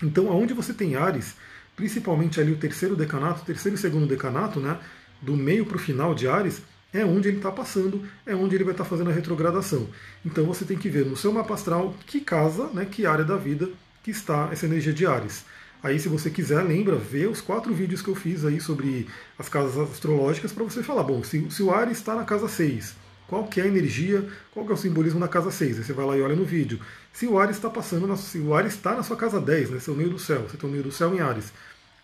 Então, 0.01 0.31
aonde 0.31 0.55
você 0.55 0.73
tem 0.73 0.95
Ares, 0.95 1.35
principalmente 1.75 2.41
ali 2.41 2.53
o 2.53 2.57
terceiro 2.57 2.95
decanato, 2.95 3.45
terceiro 3.45 3.77
e 3.77 3.81
segundo 3.81 4.07
decanato, 4.07 4.61
né? 4.61 4.79
Do 5.21 5.37
meio 5.37 5.67
para 5.67 5.77
o 5.77 5.81
final 5.81 6.15
de 6.15 6.29
Ares, 6.29 6.63
é 6.93 7.05
onde 7.05 7.29
ele 7.29 7.39
está 7.39 7.51
passando, 7.51 8.03
é 8.25 8.35
onde 8.35 8.55
ele 8.55 8.65
vai 8.65 8.73
estar 8.73 8.85
tá 8.85 8.91
fazendo 8.91 9.11
a 9.11 9.13
retrogradação. 9.13 9.89
Então 10.25 10.45
você 10.45 10.65
tem 10.65 10.77
que 10.77 10.89
ver 10.89 11.05
no 11.05 11.17
seu 11.17 11.33
mapa 11.33 11.55
astral 11.55 11.95
que 12.07 12.21
casa, 12.21 12.69
né, 12.73 12.87
que 12.91 13.07
área 13.07 13.25
da 13.25 13.37
vida 13.37 13.69
que 14.03 14.11
está 14.11 14.49
essa 14.53 14.67
energia 14.67 14.93
de 14.93 15.05
Ares. 15.07 15.45
Aí, 15.83 16.01
se 16.01 16.09
você 16.09 16.31
quiser, 16.31 16.63
lembra, 16.63 16.97
ver 16.97 17.29
os 17.29 17.41
quatro 17.41 17.73
vídeos 17.75 18.01
que 18.03 18.09
eu 18.09 18.15
fiz 18.15 18.45
aí 18.45 18.61
sobre 18.61 19.07
as 19.39 19.49
casas 19.49 19.77
astrológicas 19.91 20.53
para 20.53 20.65
você 20.65 20.83
falar, 20.83 21.03
bom, 21.03 21.23
se, 21.23 21.49
se, 21.51 21.63
o 21.63 21.71
Ares 21.71 21.99
está 21.99 22.15
na 22.15 22.25
casa 22.25 22.49
6, 22.49 22.95
qual 23.29 23.45
que 23.45 23.61
é 23.61 23.65
a 23.65 23.67
energia, 23.67 24.27
qual 24.53 24.65
que 24.65 24.73
é 24.73 24.75
o 24.75 24.79
simbolismo 24.79 25.21
da 25.21 25.29
casa 25.29 25.51
6? 25.51 25.79
Aí 25.79 25.85
você 25.85 25.93
vai 25.93 26.07
lá 26.07 26.17
e 26.17 26.23
olha 26.23 26.35
no 26.35 26.45
vídeo. 26.45 26.81
Se 27.13 27.27
o 27.27 27.39
Ares 27.39 27.57
está 27.57 27.69
passando, 27.69 28.07
na, 28.07 28.17
se 28.17 28.39
o 28.39 28.55
Ares 28.55 28.75
está 28.75 28.95
na 28.95 29.03
sua 29.03 29.17
casa 29.17 29.41
10, 29.41 29.71
né, 29.71 29.79
seu 29.79 29.95
meio 29.95 30.11
do 30.11 30.19
céu, 30.19 30.43
você 30.43 30.57
tem 30.57 30.69
o 30.69 30.73
meio 30.73 30.85
do 30.85 30.93
céu 30.93 31.15
em 31.15 31.21
Ares, 31.21 31.53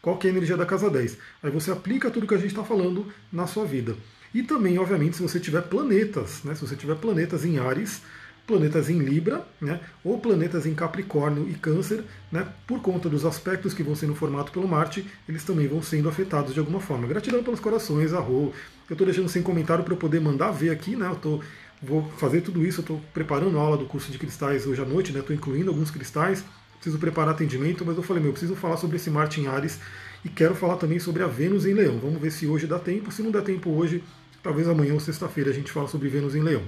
qual 0.02 0.18
que 0.18 0.26
é 0.26 0.30
a 0.30 0.32
energia 0.32 0.56
da 0.56 0.66
casa 0.66 0.90
10? 0.90 1.16
Aí 1.44 1.50
você 1.52 1.70
aplica 1.70 2.10
tudo 2.10 2.26
que 2.26 2.34
a 2.34 2.38
gente 2.38 2.48
está 2.48 2.64
falando 2.64 3.06
na 3.32 3.46
sua 3.46 3.64
vida. 3.64 3.94
E 4.34 4.42
também, 4.42 4.76
obviamente, 4.76 5.16
se 5.16 5.22
você 5.22 5.38
tiver 5.38 5.62
planetas, 5.62 6.42
né? 6.42 6.56
se 6.56 6.60
você 6.60 6.74
tiver 6.74 6.96
planetas 6.96 7.44
em 7.44 7.60
Ares, 7.60 8.02
planetas 8.44 8.90
em 8.90 8.98
Libra, 8.98 9.46
né? 9.60 9.78
ou 10.02 10.18
planetas 10.18 10.66
em 10.66 10.74
Capricórnio 10.74 11.48
e 11.48 11.54
Câncer, 11.54 12.02
né? 12.32 12.48
por 12.66 12.82
conta 12.82 13.08
dos 13.08 13.24
aspectos 13.24 13.72
que 13.72 13.84
vão 13.84 13.94
sendo 13.94 14.12
formados 14.12 14.50
pelo 14.50 14.66
Marte, 14.66 15.06
eles 15.28 15.44
também 15.44 15.68
vão 15.68 15.80
sendo 15.80 16.08
afetados 16.08 16.52
de 16.52 16.58
alguma 16.58 16.80
forma. 16.80 17.06
Gratidão 17.06 17.44
pelos 17.44 17.60
corações, 17.60 18.12
arro. 18.12 18.52
Eu 18.90 18.94
estou 18.94 19.06
deixando 19.06 19.28
sem 19.28 19.40
comentário 19.40 19.84
para 19.84 19.94
eu 19.94 19.98
poder 19.98 20.20
mandar 20.20 20.50
ver 20.50 20.70
aqui, 20.70 20.96
né? 20.96 21.06
Eu 21.06 21.14
tô, 21.14 21.40
vou 21.80 22.02
fazer 22.18 22.40
tudo 22.40 22.66
isso, 22.66 22.80
eu 22.80 22.82
estou 22.82 23.00
preparando 23.14 23.56
a 23.56 23.60
aula 23.60 23.76
do 23.76 23.86
curso 23.86 24.10
de 24.10 24.18
cristais 24.18 24.66
hoje 24.66 24.82
à 24.82 24.84
noite, 24.84 25.12
né? 25.12 25.20
Estou 25.20 25.34
incluindo 25.34 25.70
alguns 25.70 25.92
cristais 25.92 26.44
preciso 26.82 26.98
preparar 26.98 27.32
atendimento, 27.32 27.86
mas 27.86 27.96
eu 27.96 28.02
falei, 28.02 28.20
meu, 28.20 28.30
eu 28.30 28.32
preciso 28.32 28.56
falar 28.56 28.76
sobre 28.76 28.96
esse 28.96 29.08
Marte 29.08 29.40
em 29.40 29.46
Ares 29.46 29.78
e 30.24 30.28
quero 30.28 30.52
falar 30.52 30.76
também 30.76 30.98
sobre 30.98 31.22
a 31.22 31.28
Vênus 31.28 31.64
em 31.64 31.72
Leão. 31.72 31.96
Vamos 32.00 32.20
ver 32.20 32.32
se 32.32 32.44
hoje 32.44 32.66
dá 32.66 32.76
tempo. 32.76 33.12
Se 33.12 33.22
não 33.22 33.30
der 33.30 33.42
tempo 33.42 33.70
hoje, 33.70 34.02
talvez 34.42 34.68
amanhã 34.68 34.92
ou 34.92 34.98
sexta-feira 35.00 35.50
a 35.50 35.54
gente 35.54 35.70
fala 35.70 35.86
sobre 35.86 36.08
Vênus 36.08 36.34
em 36.34 36.42
Leão. 36.42 36.62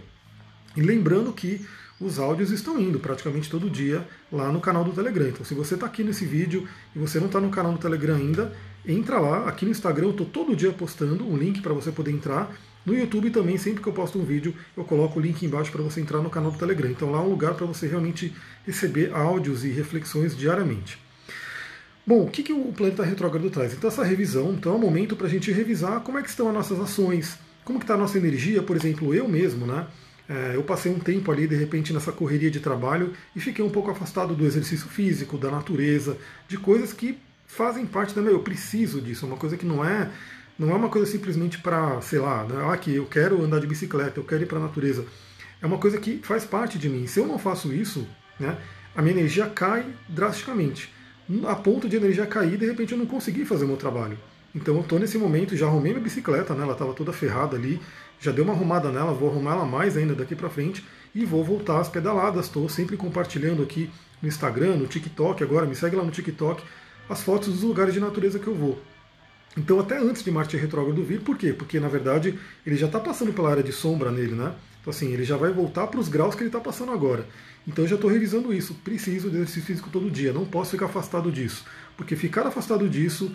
E 0.77 0.81
lembrando 0.81 1.33
que 1.33 1.67
os 2.01 2.21
áudios 2.21 2.53
estão 2.53 2.81
indo 2.81 3.01
praticamente 3.01 3.51
todo 3.51 3.69
dia 3.69 4.07
lá 4.31 4.53
no 4.53 4.61
canal 4.61 4.85
do 4.85 4.93
Telegram. 4.93 5.29
Então, 5.29 5.45
se 5.45 5.53
você 5.53 5.75
está 5.75 5.87
aqui 5.87 6.05
nesse 6.05 6.25
vídeo 6.25 6.69
e 6.95 6.99
você 6.99 7.19
não 7.19 7.27
está 7.27 7.41
no 7.41 7.51
canal 7.51 7.73
do 7.73 7.79
Telegram 7.79 8.15
ainda, 8.15 8.53
entra 8.87 9.19
lá. 9.19 9.49
Aqui 9.49 9.65
no 9.65 9.73
Instagram 9.73 10.07
eu 10.07 10.11
estou 10.11 10.27
todo 10.27 10.55
dia 10.55 10.73
postando 10.73 11.27
um 11.27 11.37
link 11.37 11.61
para 11.61 11.73
você 11.73 11.91
poder 11.91 12.13
entrar. 12.13 12.55
No 12.85 12.95
YouTube 12.95 13.31
também, 13.31 13.57
sempre 13.57 13.83
que 13.83 13.89
eu 13.89 13.93
posto 13.93 14.19
um 14.19 14.25
vídeo, 14.25 14.55
eu 14.77 14.85
coloco 14.85 15.19
o 15.19 15.23
link 15.23 15.43
embaixo 15.45 15.73
para 15.73 15.83
você 15.83 16.01
entrar 16.01 16.21
no 16.21 16.29
canal 16.29 16.51
do 16.51 16.59
Telegram. 16.59 16.91
Então 16.91 17.11
lá 17.11 17.19
é 17.19 17.23
um 17.23 17.31
lugar 17.31 17.55
para 17.55 17.67
você 17.67 17.87
realmente 17.87 18.35
receber 18.67 19.13
áudios 19.13 19.65
e 19.65 19.69
reflexões 19.69 20.37
diariamente. 20.37 20.99
Bom, 22.07 22.25
o 22.25 22.31
que, 22.31 22.43
que 22.43 22.53
o 22.53 22.73
planeta 22.73 23.03
retrógrado 23.03 23.49
traz? 23.49 23.73
Então 23.73 23.89
essa 23.89 24.05
revisão, 24.05 24.53
então 24.53 24.73
é 24.73 24.77
um 24.77 24.81
momento 24.81 25.17
para 25.17 25.27
a 25.27 25.31
gente 25.31 25.51
revisar 25.51 26.01
como 26.01 26.19
é 26.19 26.23
que 26.23 26.29
estão 26.29 26.49
as 26.49 26.55
nossas 26.55 26.79
ações, 26.79 27.39
como 27.65 27.79
que 27.79 27.85
está 27.85 27.95
a 27.95 27.99
nossa 27.99 28.19
energia, 28.19 28.63
por 28.63 28.77
exemplo, 28.77 29.15
eu 29.15 29.27
mesmo, 29.27 29.67
né? 29.67 29.87
É, 30.29 30.53
eu 30.55 30.63
passei 30.63 30.93
um 30.93 30.99
tempo 30.99 31.31
ali, 31.31 31.47
de 31.47 31.55
repente, 31.55 31.93
nessa 31.93 32.13
correria 32.13 32.51
de 32.51 32.61
trabalho 32.61 33.13
e 33.35 33.41
fiquei 33.41 33.65
um 33.65 33.71
pouco 33.71 33.91
afastado 33.91 34.35
do 34.35 34.45
exercício 34.45 34.89
físico, 34.89 35.39
da 35.39 35.51
natureza, 35.51 36.17
de 36.47 36.59
coisas 36.59 36.93
que 36.93 37.19
fazem 37.47 37.87
parte 37.87 38.15
da 38.15 38.21
minha. 38.21 38.35
Eu 38.35 38.41
preciso 38.41 39.01
disso, 39.01 39.27
uma 39.27 39.37
coisa 39.37 39.57
que 39.57 39.67
não 39.67 39.85
é 39.85 40.11
não 40.59 40.71
é 40.71 40.75
uma 40.75 40.89
coisa 40.89 41.11
simplesmente 41.11 41.59
para, 41.59 42.01
sei 42.01 42.19
lá, 42.19 42.45
né, 42.45 42.65
ah, 42.71 42.77
que 42.77 42.95
eu 42.95 43.07
quero 43.07 43.43
andar 43.43 43.61
de 43.61 43.67
bicicleta, 43.67 44.21
eu 44.21 44.25
quero 44.25 44.43
ir 44.43 44.47
para 44.47 44.59
a 44.59 44.63
natureza. 44.63 45.05
É 45.61 45.67
uma 45.67 45.79
coisa 45.79 45.99
que 45.99 46.21
faz 46.23 46.45
parte 46.45 46.79
de 46.79 46.89
mim. 46.89 47.07
Se 47.07 47.19
eu 47.19 47.27
não 47.27 47.39
faço 47.39 47.73
isso, 47.73 48.07
né, 48.39 48.57
a 48.95 49.03
minha 49.03 49.15
energia 49.19 49.47
cai 49.47 49.85
drasticamente. 50.09 50.93
A 51.47 51.57
ponto 51.57 51.89
de 51.89 51.97
energia 51.97 52.27
cair, 52.27 52.57
de 52.57 52.67
repente 52.67 52.93
eu 52.93 52.99
não 52.99 53.07
consegui 53.07 53.45
fazer 53.45 53.65
o 53.65 53.69
meu 53.69 53.77
trabalho. 53.77 54.19
Então 54.55 54.77
eu 54.77 54.83
estou 54.83 54.99
nesse 54.99 55.19
momento, 55.19 55.57
já 55.57 55.67
arrumei 55.67 55.93
minha 55.93 56.05
bicicleta, 56.05 56.55
né, 56.55 56.63
ela 56.63 56.75
estava 56.75 56.93
toda 56.93 57.13
ferrada 57.13 57.57
ali, 57.57 57.81
já 58.21 58.31
dei 58.31 58.45
uma 58.45 58.53
arrumada 58.53 58.91
nela, 58.91 59.13
vou 59.13 59.29
arrumar 59.29 59.53
ela 59.53 59.67
mais 59.67 59.97
ainda 59.97 60.15
daqui 60.15 60.37
para 60.37 60.49
frente 60.49 60.85
e 61.15 61.25
vou 61.25 61.43
voltar 61.43 61.81
às 61.81 61.89
pedaladas. 61.89 62.47
Estou 62.47 62.69
sempre 62.69 62.97
compartilhando 62.97 63.63
aqui 63.63 63.91
no 64.23 64.29
Instagram, 64.29 64.77
no 64.77 64.87
TikTok 64.87 65.43
agora, 65.43 65.67
me 65.67 65.75
segue 65.75 65.97
lá 65.97 66.05
no 66.05 66.13
TikTok 66.13 66.63
as 67.09 67.23
fotos 67.23 67.49
dos 67.49 67.63
lugares 67.63 67.93
de 67.93 68.01
natureza 68.01 68.39
que 68.39 68.47
eu 68.47 68.55
vou. 68.55 68.81
Então, 69.57 69.79
até 69.79 69.99
antes 69.99 70.23
de 70.23 70.31
Marte 70.31 70.57
retrógrado 70.57 71.03
vir, 71.03 71.21
por 71.21 71.39
quê? 71.39 71.53
Porque, 71.53 71.79
na 71.79 71.89
verdade, 71.89 72.39
ele 72.67 72.77
já 72.77 72.87
está 72.87 72.99
passando 72.99 73.33
pela 73.33 73.51
área 73.51 73.63
de 73.63 73.73
sombra 73.73 74.11
nele, 74.11 74.35
né? 74.35 74.53
Então, 74.81 74.91
assim, 74.91 75.13
ele 75.13 75.25
já 75.25 75.37
vai 75.37 75.53
voltar 75.53 75.87
para 75.87 76.01
os 76.01 76.09
graus 76.09 76.35
que 76.35 76.43
ele 76.43 76.49
está 76.49 76.61
passando 76.61 76.93
agora. 76.93 77.27
Então, 77.67 77.85
eu 77.85 77.89
já 77.89 77.95
estou 77.95 78.11
revisando 78.11 78.53
isso. 78.53 78.75
Preciso 78.75 79.31
de 79.31 79.37
exercício 79.37 79.63
físico 79.63 79.91
todo 79.91 80.11
dia. 80.11 80.33
Não 80.33 80.45
posso 80.45 80.73
ficar 80.73 80.87
afastado 80.87 81.31
disso. 81.31 81.65
Porque 81.97 82.17
ficar 82.17 82.47
afastado 82.47 82.89
disso 82.89 83.35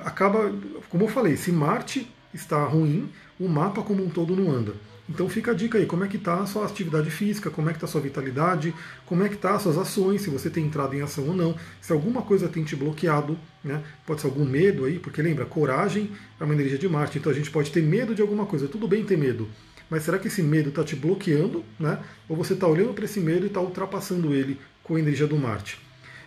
acaba, 0.00 0.52
como 0.88 1.04
eu 1.04 1.08
falei, 1.08 1.36
se 1.36 1.50
Marte 1.52 2.10
está 2.34 2.64
ruim, 2.64 3.08
o 3.38 3.48
mapa 3.48 3.82
como 3.82 4.04
um 4.04 4.08
todo 4.08 4.36
não 4.36 4.50
anda. 4.50 4.74
Então 5.08 5.28
fica 5.28 5.50
a 5.50 5.54
dica 5.54 5.78
aí, 5.78 5.86
como 5.86 6.04
é 6.04 6.08
que 6.08 6.16
está 6.16 6.40
a 6.40 6.46
sua 6.46 6.64
atividade 6.64 7.10
física, 7.10 7.50
como 7.50 7.68
é 7.68 7.72
que 7.72 7.76
está 7.76 7.86
a 7.86 7.90
sua 7.90 8.00
vitalidade, 8.00 8.72
como 9.04 9.24
é 9.24 9.28
que 9.28 9.34
está 9.34 9.56
as 9.56 9.62
suas 9.62 9.76
ações, 9.76 10.22
se 10.22 10.30
você 10.30 10.48
tem 10.48 10.64
entrado 10.64 10.94
em 10.94 11.02
ação 11.02 11.26
ou 11.28 11.34
não, 11.34 11.56
se 11.80 11.92
alguma 11.92 12.22
coisa 12.22 12.48
tem 12.48 12.62
te 12.62 12.76
bloqueado, 12.76 13.36
né? 13.64 13.82
pode 14.06 14.20
ser 14.20 14.28
algum 14.28 14.44
medo 14.44 14.84
aí, 14.84 14.98
porque 15.00 15.20
lembra, 15.20 15.44
coragem 15.44 16.10
é 16.40 16.44
uma 16.44 16.54
energia 16.54 16.78
de 16.78 16.88
Marte, 16.88 17.18
então 17.18 17.32
a 17.32 17.34
gente 17.34 17.50
pode 17.50 17.72
ter 17.72 17.82
medo 17.82 18.14
de 18.14 18.22
alguma 18.22 18.46
coisa, 18.46 18.68
tudo 18.68 18.86
bem 18.86 19.04
ter 19.04 19.18
medo, 19.18 19.48
mas 19.90 20.04
será 20.04 20.18
que 20.18 20.28
esse 20.28 20.42
medo 20.42 20.68
está 20.68 20.84
te 20.84 20.94
bloqueando, 20.94 21.64
né? 21.78 21.98
ou 22.28 22.36
você 22.36 22.54
está 22.54 22.68
olhando 22.68 22.94
para 22.94 23.04
esse 23.04 23.18
medo 23.18 23.44
e 23.44 23.48
está 23.48 23.60
ultrapassando 23.60 24.32
ele 24.32 24.58
com 24.84 24.94
a 24.94 25.00
energia 25.00 25.26
do 25.26 25.36
Marte? 25.36 25.78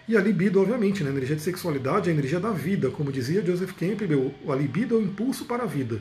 E 0.07 0.15
a 0.15 0.21
libido, 0.21 0.61
obviamente, 0.61 1.03
né? 1.03 1.09
a 1.09 1.13
energia 1.13 1.35
de 1.35 1.41
sexualidade 1.41 2.09
é 2.09 2.11
a 2.11 2.13
energia 2.13 2.39
da 2.39 2.51
vida, 2.51 2.91
como 2.91 3.11
dizia 3.11 3.43
Joseph 3.43 3.71
Campbell, 3.71 4.35
a 4.47 4.53
libido 4.53 4.95
é 4.95 4.97
o 4.99 5.01
impulso 5.01 5.45
para 5.45 5.63
a 5.63 5.65
vida. 5.65 5.99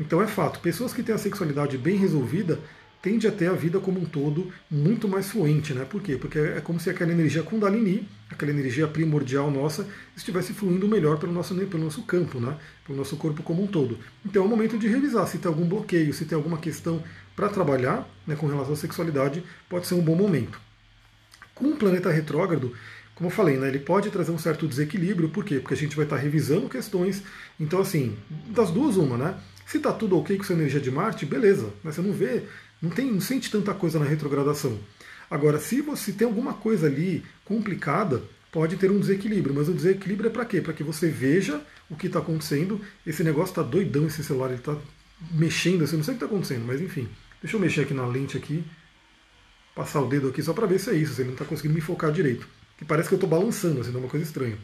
Então 0.00 0.22
é 0.22 0.26
fato, 0.26 0.60
pessoas 0.60 0.92
que 0.92 1.02
têm 1.02 1.14
a 1.14 1.18
sexualidade 1.18 1.76
bem 1.76 1.96
resolvida 1.96 2.58
tendem 3.00 3.30
a 3.30 3.32
ter 3.32 3.48
a 3.48 3.52
vida 3.52 3.78
como 3.78 4.00
um 4.00 4.04
todo 4.04 4.52
muito 4.70 5.08
mais 5.08 5.30
fluente, 5.30 5.72
né? 5.72 5.84
Por 5.84 6.02
quê? 6.02 6.16
Porque 6.16 6.38
é 6.38 6.60
como 6.60 6.80
se 6.80 6.90
aquela 6.90 7.12
energia 7.12 7.42
Kundalini, 7.42 8.08
aquela 8.28 8.50
energia 8.50 8.88
primordial 8.88 9.50
nossa, 9.50 9.86
estivesse 10.16 10.52
fluindo 10.52 10.88
melhor 10.88 11.18
pelo 11.18 11.32
nosso, 11.32 11.54
pelo 11.54 11.84
nosso 11.84 12.02
campo, 12.02 12.40
né? 12.40 12.56
Pelo 12.84 12.98
nosso 12.98 13.16
corpo 13.16 13.42
como 13.42 13.62
um 13.62 13.66
todo. 13.66 13.98
Então 14.26 14.42
é 14.42 14.46
o 14.46 14.48
momento 14.48 14.76
de 14.76 14.88
revisar 14.88 15.26
se 15.28 15.38
tem 15.38 15.48
algum 15.48 15.66
bloqueio, 15.66 16.12
se 16.12 16.24
tem 16.24 16.36
alguma 16.36 16.58
questão 16.58 17.02
para 17.36 17.48
trabalhar 17.48 18.08
né, 18.26 18.34
com 18.34 18.48
relação 18.48 18.72
à 18.72 18.76
sexualidade, 18.76 19.44
pode 19.68 19.86
ser 19.86 19.94
um 19.94 20.02
bom 20.02 20.16
momento. 20.16 20.60
Com 21.54 21.66
o 21.66 21.76
planeta 21.76 22.10
retrógrado, 22.10 22.72
como 23.14 23.30
eu 23.30 23.34
falei, 23.34 23.56
né, 23.56 23.68
ele 23.68 23.78
pode 23.78 24.10
trazer 24.10 24.32
um 24.32 24.38
certo 24.38 24.66
desequilíbrio, 24.66 25.28
por 25.28 25.44
quê? 25.44 25.60
Porque 25.60 25.74
a 25.74 25.76
gente 25.76 25.94
vai 25.94 26.04
estar 26.04 26.16
revisando 26.16 26.68
questões. 26.68 27.22
Então, 27.58 27.80
assim, 27.80 28.16
das 28.48 28.72
duas, 28.72 28.96
uma, 28.96 29.16
né? 29.16 29.38
Se 29.68 29.76
está 29.76 29.92
tudo 29.92 30.16
ok 30.16 30.34
com 30.38 30.44
sua 30.44 30.54
energia 30.54 30.80
de 30.80 30.90
Marte, 30.90 31.26
beleza. 31.26 31.68
Mas 31.84 31.94
você 31.94 32.00
não 32.00 32.10
vê, 32.10 32.44
não, 32.80 32.88
tem, 32.88 33.12
não 33.12 33.20
sente 33.20 33.50
tanta 33.50 33.74
coisa 33.74 33.98
na 33.98 34.06
retrogradação. 34.06 34.78
Agora, 35.30 35.58
se 35.58 35.82
você 35.82 36.10
tem 36.10 36.26
alguma 36.26 36.54
coisa 36.54 36.86
ali 36.86 37.22
complicada, 37.44 38.22
pode 38.50 38.78
ter 38.78 38.90
um 38.90 38.98
desequilíbrio. 38.98 39.54
Mas 39.54 39.68
o 39.68 39.74
desequilíbrio 39.74 40.28
é 40.28 40.32
para 40.32 40.46
quê? 40.46 40.62
Para 40.62 40.72
que 40.72 40.82
você 40.82 41.10
veja 41.10 41.60
o 41.90 41.96
que 41.96 42.06
está 42.06 42.18
acontecendo. 42.18 42.80
Esse 43.06 43.22
negócio 43.22 43.52
está 43.52 43.62
doidão, 43.62 44.06
esse 44.06 44.24
celular, 44.24 44.46
ele 44.46 44.54
está 44.54 44.74
mexendo, 45.32 45.84
assim, 45.84 45.98
não 45.98 46.02
sei 46.02 46.14
o 46.14 46.16
que 46.16 46.24
está 46.24 46.34
acontecendo, 46.34 46.64
mas 46.64 46.80
enfim. 46.80 47.06
Deixa 47.42 47.54
eu 47.54 47.60
mexer 47.60 47.82
aqui 47.82 47.92
na 47.92 48.06
lente 48.06 48.38
aqui, 48.38 48.64
passar 49.74 50.00
o 50.00 50.08
dedo 50.08 50.28
aqui 50.28 50.42
só 50.42 50.54
para 50.54 50.66
ver 50.66 50.80
se 50.80 50.88
é 50.88 50.94
isso, 50.94 51.12
se 51.12 51.20
ele 51.20 51.28
não 51.28 51.34
está 51.34 51.44
conseguindo 51.44 51.74
me 51.74 51.82
focar 51.82 52.10
direito. 52.10 52.48
Que 52.78 52.86
parece 52.86 53.10
que 53.10 53.14
eu 53.14 53.18
estou 53.18 53.28
balançando, 53.28 53.82
assim, 53.82 53.94
é 53.94 53.98
uma 53.98 54.08
coisa 54.08 54.24
estranha. 54.24 54.56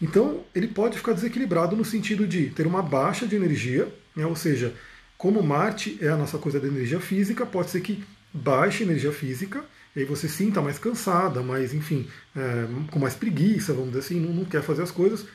Então, 0.00 0.44
ele 0.54 0.68
pode 0.68 0.96
ficar 0.96 1.12
desequilibrado 1.12 1.74
no 1.74 1.84
sentido 1.84 2.26
de 2.26 2.50
ter 2.50 2.66
uma 2.66 2.82
baixa 2.82 3.26
de 3.26 3.34
energia, 3.34 3.92
né? 4.14 4.24
ou 4.24 4.36
seja, 4.36 4.74
como 5.16 5.42
Marte 5.42 5.98
é 6.00 6.08
a 6.08 6.16
nossa 6.16 6.38
coisa 6.38 6.60
da 6.60 6.68
energia 6.68 7.00
física, 7.00 7.44
pode 7.44 7.70
ser 7.70 7.80
que 7.80 8.04
baixe 8.32 8.84
energia 8.84 9.12
física, 9.12 9.64
e 9.96 10.00
aí 10.00 10.04
você 10.04 10.28
sinta 10.28 10.62
mais 10.62 10.78
cansada, 10.78 11.42
mais, 11.42 11.74
enfim, 11.74 12.06
é, 12.36 12.66
com 12.90 13.00
mais 13.00 13.14
preguiça, 13.14 13.72
vamos 13.72 13.88
dizer 13.88 14.00
assim, 14.00 14.20
não, 14.20 14.32
não 14.32 14.44
quer 14.44 14.62
fazer 14.62 14.82
as 14.82 14.92
coisas. 14.92 15.26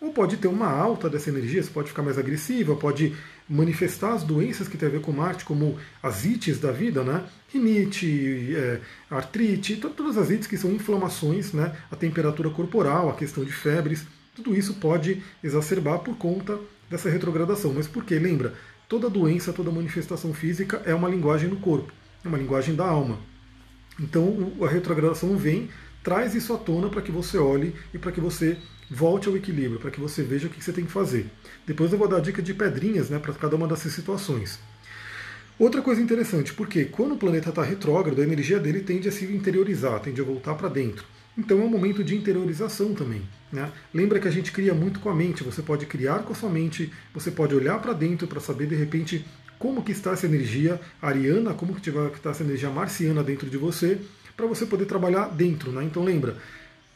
Ou 0.00 0.12
pode 0.12 0.36
ter 0.36 0.48
uma 0.48 0.68
alta 0.68 1.08
dessa 1.08 1.30
energia, 1.30 1.62
você 1.62 1.70
pode 1.70 1.88
ficar 1.88 2.02
mais 2.02 2.18
agressiva, 2.18 2.76
pode 2.76 3.16
manifestar 3.48 4.12
as 4.12 4.22
doenças 4.22 4.68
que 4.68 4.76
tem 4.76 4.88
a 4.88 4.92
ver 4.92 5.00
com 5.00 5.12
Marte, 5.12 5.44
como 5.44 5.76
as 6.02 6.24
ites 6.24 6.58
da 6.58 6.72
vida, 6.72 7.02
né? 7.02 7.24
Rinite, 7.52 8.54
é, 8.54 8.80
artrite, 9.10 9.76
todas 9.76 10.16
as 10.16 10.30
ites 10.30 10.46
que 10.46 10.56
são 10.56 10.72
inflamações, 10.72 11.52
né? 11.52 11.76
A 11.90 11.96
temperatura 11.96 12.50
corporal, 12.50 13.10
a 13.10 13.14
questão 13.14 13.44
de 13.44 13.52
febres, 13.52 14.06
tudo 14.34 14.54
isso 14.54 14.74
pode 14.74 15.22
exacerbar 15.42 15.98
por 15.98 16.16
conta 16.16 16.58
dessa 16.88 17.10
retrogradação. 17.10 17.72
Mas 17.74 17.86
por 17.86 18.04
quê? 18.04 18.18
Lembra, 18.18 18.54
toda 18.88 19.10
doença, 19.10 19.52
toda 19.52 19.70
manifestação 19.70 20.32
física 20.32 20.82
é 20.84 20.94
uma 20.94 21.08
linguagem 21.08 21.48
do 21.48 21.56
corpo, 21.56 21.92
é 22.24 22.28
uma 22.28 22.38
linguagem 22.38 22.74
da 22.74 22.86
alma. 22.86 23.18
Então 24.00 24.52
a 24.62 24.68
retrogradação 24.68 25.36
vem, 25.36 25.68
traz 26.02 26.34
isso 26.34 26.52
à 26.52 26.58
tona 26.58 26.88
para 26.88 27.02
que 27.02 27.12
você 27.12 27.36
olhe 27.36 27.74
e 27.92 27.98
para 27.98 28.12
que 28.12 28.20
você 28.20 28.58
volte 28.92 29.28
ao 29.28 29.36
equilíbrio, 29.36 29.80
para 29.80 29.90
que 29.90 30.00
você 30.00 30.22
veja 30.22 30.46
o 30.46 30.50
que 30.50 30.62
você 30.62 30.72
tem 30.72 30.84
que 30.84 30.92
fazer. 30.92 31.26
Depois 31.66 31.90
eu 31.92 31.98
vou 31.98 32.06
dar 32.06 32.20
dica 32.20 32.42
de 32.42 32.52
pedrinhas 32.52 33.08
né, 33.08 33.18
para 33.18 33.32
cada 33.32 33.56
uma 33.56 33.66
dessas 33.66 33.92
situações. 33.92 34.60
Outra 35.58 35.80
coisa 35.80 36.00
interessante, 36.00 36.52
porque 36.52 36.84
quando 36.84 37.12
o 37.14 37.16
planeta 37.16 37.48
está 37.48 37.62
retrógrado, 37.62 38.20
a 38.20 38.24
energia 38.24 38.58
dele 38.58 38.80
tende 38.80 39.08
a 39.08 39.12
se 39.12 39.24
interiorizar, 39.24 40.00
tende 40.00 40.20
a 40.20 40.24
voltar 40.24 40.54
para 40.54 40.68
dentro. 40.68 41.04
Então 41.36 41.60
é 41.60 41.64
um 41.64 41.68
momento 41.68 42.04
de 42.04 42.14
interiorização 42.14 42.94
também. 42.94 43.22
Né? 43.50 43.70
Lembra 43.94 44.20
que 44.20 44.28
a 44.28 44.30
gente 44.30 44.52
cria 44.52 44.74
muito 44.74 45.00
com 45.00 45.08
a 45.08 45.14
mente, 45.14 45.42
você 45.42 45.62
pode 45.62 45.86
criar 45.86 46.20
com 46.20 46.32
a 46.32 46.36
sua 46.36 46.50
mente, 46.50 46.92
você 47.14 47.30
pode 47.30 47.54
olhar 47.54 47.80
para 47.80 47.92
dentro 47.92 48.26
para 48.26 48.40
saber 48.40 48.66
de 48.66 48.74
repente 48.74 49.24
como 49.58 49.82
que 49.82 49.92
está 49.92 50.12
essa 50.12 50.26
energia 50.26 50.80
ariana, 51.00 51.54
como 51.54 51.74
que 51.74 51.88
está 51.88 52.30
essa 52.30 52.42
energia 52.42 52.68
marciana 52.68 53.22
dentro 53.22 53.48
de 53.48 53.56
você, 53.56 53.98
para 54.36 54.46
você 54.46 54.66
poder 54.66 54.86
trabalhar 54.86 55.28
dentro. 55.28 55.70
Né? 55.70 55.84
Então 55.84 56.04
lembra, 56.04 56.36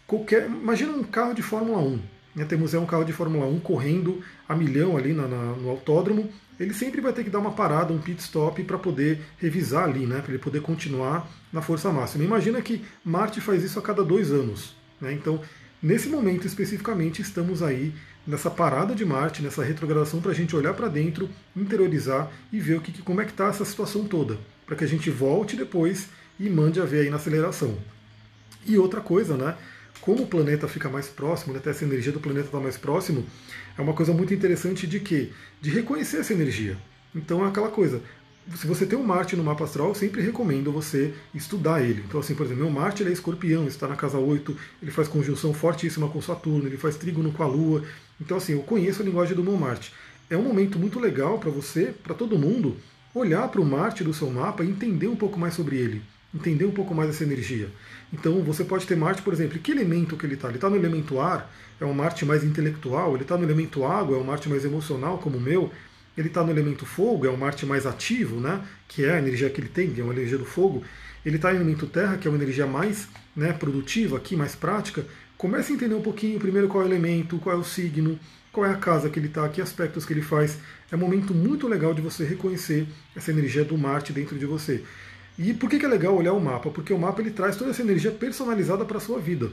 qualquer. 0.06 0.46
Imagina 0.46 0.92
um 0.92 1.02
carro 1.02 1.34
de 1.34 1.42
Fórmula 1.42 1.78
1. 1.78 2.00
Né? 2.34 2.44
Temos 2.44 2.74
é 2.74 2.78
um 2.78 2.86
carro 2.86 3.04
de 3.04 3.12
Fórmula 3.12 3.46
1 3.46 3.60
correndo 3.60 4.22
a 4.48 4.54
milhão 4.54 4.96
ali 4.96 5.12
na, 5.12 5.26
na, 5.26 5.52
no 5.54 5.70
autódromo. 5.70 6.30
Ele 6.58 6.72
sempre 6.72 7.00
vai 7.00 7.12
ter 7.12 7.24
que 7.24 7.30
dar 7.30 7.38
uma 7.38 7.52
parada, 7.52 7.92
um 7.92 7.98
pit 7.98 8.20
stop 8.20 8.62
para 8.64 8.78
poder 8.78 9.20
revisar 9.38 9.84
ali, 9.84 10.06
né? 10.06 10.20
para 10.20 10.32
ele 10.32 10.42
poder 10.42 10.62
continuar 10.62 11.28
na 11.52 11.60
força 11.60 11.90
máxima. 11.90 12.24
Imagina 12.24 12.62
que 12.62 12.82
Marte 13.04 13.40
faz 13.40 13.62
isso 13.62 13.78
a 13.78 13.82
cada 13.82 14.02
dois 14.04 14.30
anos. 14.30 14.74
Né? 15.00 15.12
Então, 15.12 15.40
nesse 15.82 16.08
momento 16.08 16.46
especificamente, 16.46 17.20
estamos 17.20 17.62
aí 17.62 17.92
nessa 18.26 18.50
parada 18.50 18.94
de 18.94 19.04
Marte, 19.04 19.42
nessa 19.42 19.62
retrogradação, 19.62 20.20
para 20.20 20.32
a 20.32 20.34
gente 20.34 20.56
olhar 20.56 20.74
para 20.74 20.88
dentro, 20.88 21.28
interiorizar 21.54 22.30
e 22.52 22.58
ver 22.58 22.78
o 22.78 22.80
que, 22.80 23.02
como 23.02 23.20
é 23.20 23.24
que 23.24 23.30
está 23.30 23.48
essa 23.48 23.64
situação 23.64 24.04
toda, 24.04 24.38
para 24.64 24.76
que 24.76 24.84
a 24.84 24.88
gente 24.88 25.10
volte 25.10 25.56
depois 25.56 26.08
e 26.40 26.50
mande 26.50 26.80
a 26.80 26.84
ver 26.84 27.02
aí 27.02 27.10
na 27.10 27.16
aceleração. 27.16 27.76
E 28.66 28.78
outra 28.78 29.00
coisa, 29.00 29.36
né? 29.36 29.56
Como 30.00 30.22
o 30.22 30.26
planeta 30.26 30.68
fica 30.68 30.88
mais 30.88 31.08
próximo, 31.08 31.52
né, 31.52 31.58
até 31.58 31.70
essa 31.70 31.84
energia 31.84 32.12
do 32.12 32.20
planeta 32.20 32.46
está 32.46 32.60
mais 32.60 32.76
próximo, 32.76 33.24
é 33.76 33.80
uma 33.82 33.92
coisa 33.92 34.12
muito 34.12 34.32
interessante 34.32 34.86
de 34.86 35.00
que? 35.00 35.32
De 35.60 35.70
reconhecer 35.70 36.18
essa 36.18 36.32
energia. 36.32 36.76
Então 37.14 37.44
é 37.44 37.48
aquela 37.48 37.68
coisa, 37.68 38.02
se 38.54 38.66
você 38.66 38.86
tem 38.86 38.98
um 38.98 39.02
Marte 39.02 39.34
no 39.34 39.42
mapa 39.42 39.64
astral, 39.64 39.94
sempre 39.94 40.22
recomendo 40.22 40.70
você 40.70 41.12
estudar 41.34 41.82
ele. 41.82 42.04
Então, 42.06 42.20
assim, 42.20 42.34
por 42.34 42.46
exemplo, 42.46 42.64
meu 42.64 42.72
Marte 42.72 43.02
ele 43.02 43.10
é 43.10 43.12
escorpião, 43.12 43.66
está 43.66 43.88
na 43.88 43.96
casa 43.96 44.18
8, 44.18 44.56
ele 44.82 44.90
faz 44.90 45.08
conjunção 45.08 45.52
fortíssima 45.52 46.08
com 46.08 46.22
Saturno, 46.22 46.68
ele 46.68 46.76
faz 46.76 46.96
trígono 46.96 47.32
com 47.32 47.42
a 47.42 47.46
Lua. 47.46 47.82
Então, 48.20 48.36
assim, 48.36 48.52
eu 48.52 48.60
conheço 48.60 49.02
a 49.02 49.04
linguagem 49.04 49.34
do 49.34 49.42
meu 49.42 49.56
Marte. 49.56 49.92
É 50.30 50.36
um 50.36 50.42
momento 50.42 50.78
muito 50.78 51.00
legal 51.00 51.38
para 51.38 51.50
você, 51.50 51.94
para 52.02 52.14
todo 52.14 52.38
mundo, 52.38 52.76
olhar 53.14 53.48
para 53.48 53.60
o 53.60 53.64
Marte 53.64 54.04
do 54.04 54.14
seu 54.14 54.30
mapa 54.30 54.62
e 54.62 54.68
entender 54.68 55.08
um 55.08 55.16
pouco 55.16 55.38
mais 55.38 55.54
sobre 55.54 55.76
ele 55.76 56.02
entender 56.36 56.64
um 56.64 56.70
pouco 56.70 56.94
mais 56.94 57.10
essa 57.10 57.24
energia. 57.24 57.68
Então 58.12 58.40
você 58.42 58.64
pode 58.64 58.86
ter 58.86 58.96
Marte, 58.96 59.22
por 59.22 59.32
exemplo, 59.32 59.58
que 59.58 59.72
elemento 59.72 60.16
que 60.16 60.24
ele 60.24 60.34
está? 60.34 60.48
Ele 60.48 60.56
está 60.56 60.70
no 60.70 60.76
elemento 60.76 61.20
ar, 61.20 61.52
é 61.80 61.84
um 61.84 61.92
Marte 61.92 62.24
mais 62.24 62.44
intelectual, 62.44 63.14
ele 63.14 63.22
está 63.22 63.36
no 63.36 63.44
elemento 63.44 63.84
água, 63.84 64.16
é 64.16 64.20
um 64.20 64.24
Marte 64.24 64.48
mais 64.48 64.64
emocional, 64.64 65.18
como 65.18 65.38
o 65.38 65.40
meu, 65.40 65.70
ele 66.16 66.28
está 66.28 66.42
no 66.42 66.50
elemento 66.50 66.86
fogo, 66.86 67.26
é 67.26 67.30
um 67.30 67.36
Marte 67.36 67.66
mais 67.66 67.84
ativo, 67.84 68.40
né? 68.40 68.64
que 68.88 69.04
é 69.04 69.14
a 69.14 69.18
energia 69.18 69.50
que 69.50 69.60
ele 69.60 69.68
tem, 69.68 69.90
que 69.90 70.00
é 70.00 70.04
uma 70.04 70.12
energia 70.12 70.38
do 70.38 70.44
fogo, 70.44 70.82
ele 71.24 71.36
está 71.36 71.50
no 71.50 71.56
elemento 71.56 71.86
terra, 71.86 72.16
que 72.16 72.28
é 72.28 72.30
uma 72.30 72.40
energia 72.40 72.66
mais 72.66 73.08
né, 73.34 73.52
produtiva, 73.52 74.16
aqui, 74.16 74.36
mais 74.36 74.54
prática. 74.54 75.04
Comece 75.36 75.72
a 75.72 75.74
entender 75.74 75.94
um 75.94 76.00
pouquinho 76.00 76.38
primeiro 76.38 76.68
qual 76.68 76.84
é 76.84 76.86
o 76.86 76.88
elemento, 76.88 77.38
qual 77.38 77.56
é 77.56 77.58
o 77.58 77.64
signo, 77.64 78.18
qual 78.52 78.64
é 78.64 78.70
a 78.70 78.76
casa 78.76 79.10
que 79.10 79.18
ele 79.18 79.26
está, 79.26 79.46
que 79.48 79.60
aspectos 79.60 80.06
que 80.06 80.12
ele 80.12 80.22
faz. 80.22 80.58
É 80.90 80.96
um 80.96 80.98
momento 80.98 81.34
muito 81.34 81.68
legal 81.68 81.92
de 81.92 82.00
você 82.00 82.24
reconhecer 82.24 82.86
essa 83.14 83.30
energia 83.30 83.64
do 83.64 83.76
Marte 83.76 84.12
dentro 84.12 84.38
de 84.38 84.46
você. 84.46 84.82
E 85.38 85.52
por 85.52 85.68
que 85.68 85.84
é 85.84 85.88
legal 85.88 86.16
olhar 86.16 86.32
o 86.32 86.40
mapa? 86.40 86.70
Porque 86.70 86.92
o 86.92 86.98
mapa 86.98 87.20
ele 87.20 87.30
traz 87.30 87.56
toda 87.56 87.70
essa 87.70 87.82
energia 87.82 88.10
personalizada 88.10 88.84
para 88.84 88.96
a 88.96 89.00
sua 89.00 89.18
vida. 89.18 89.50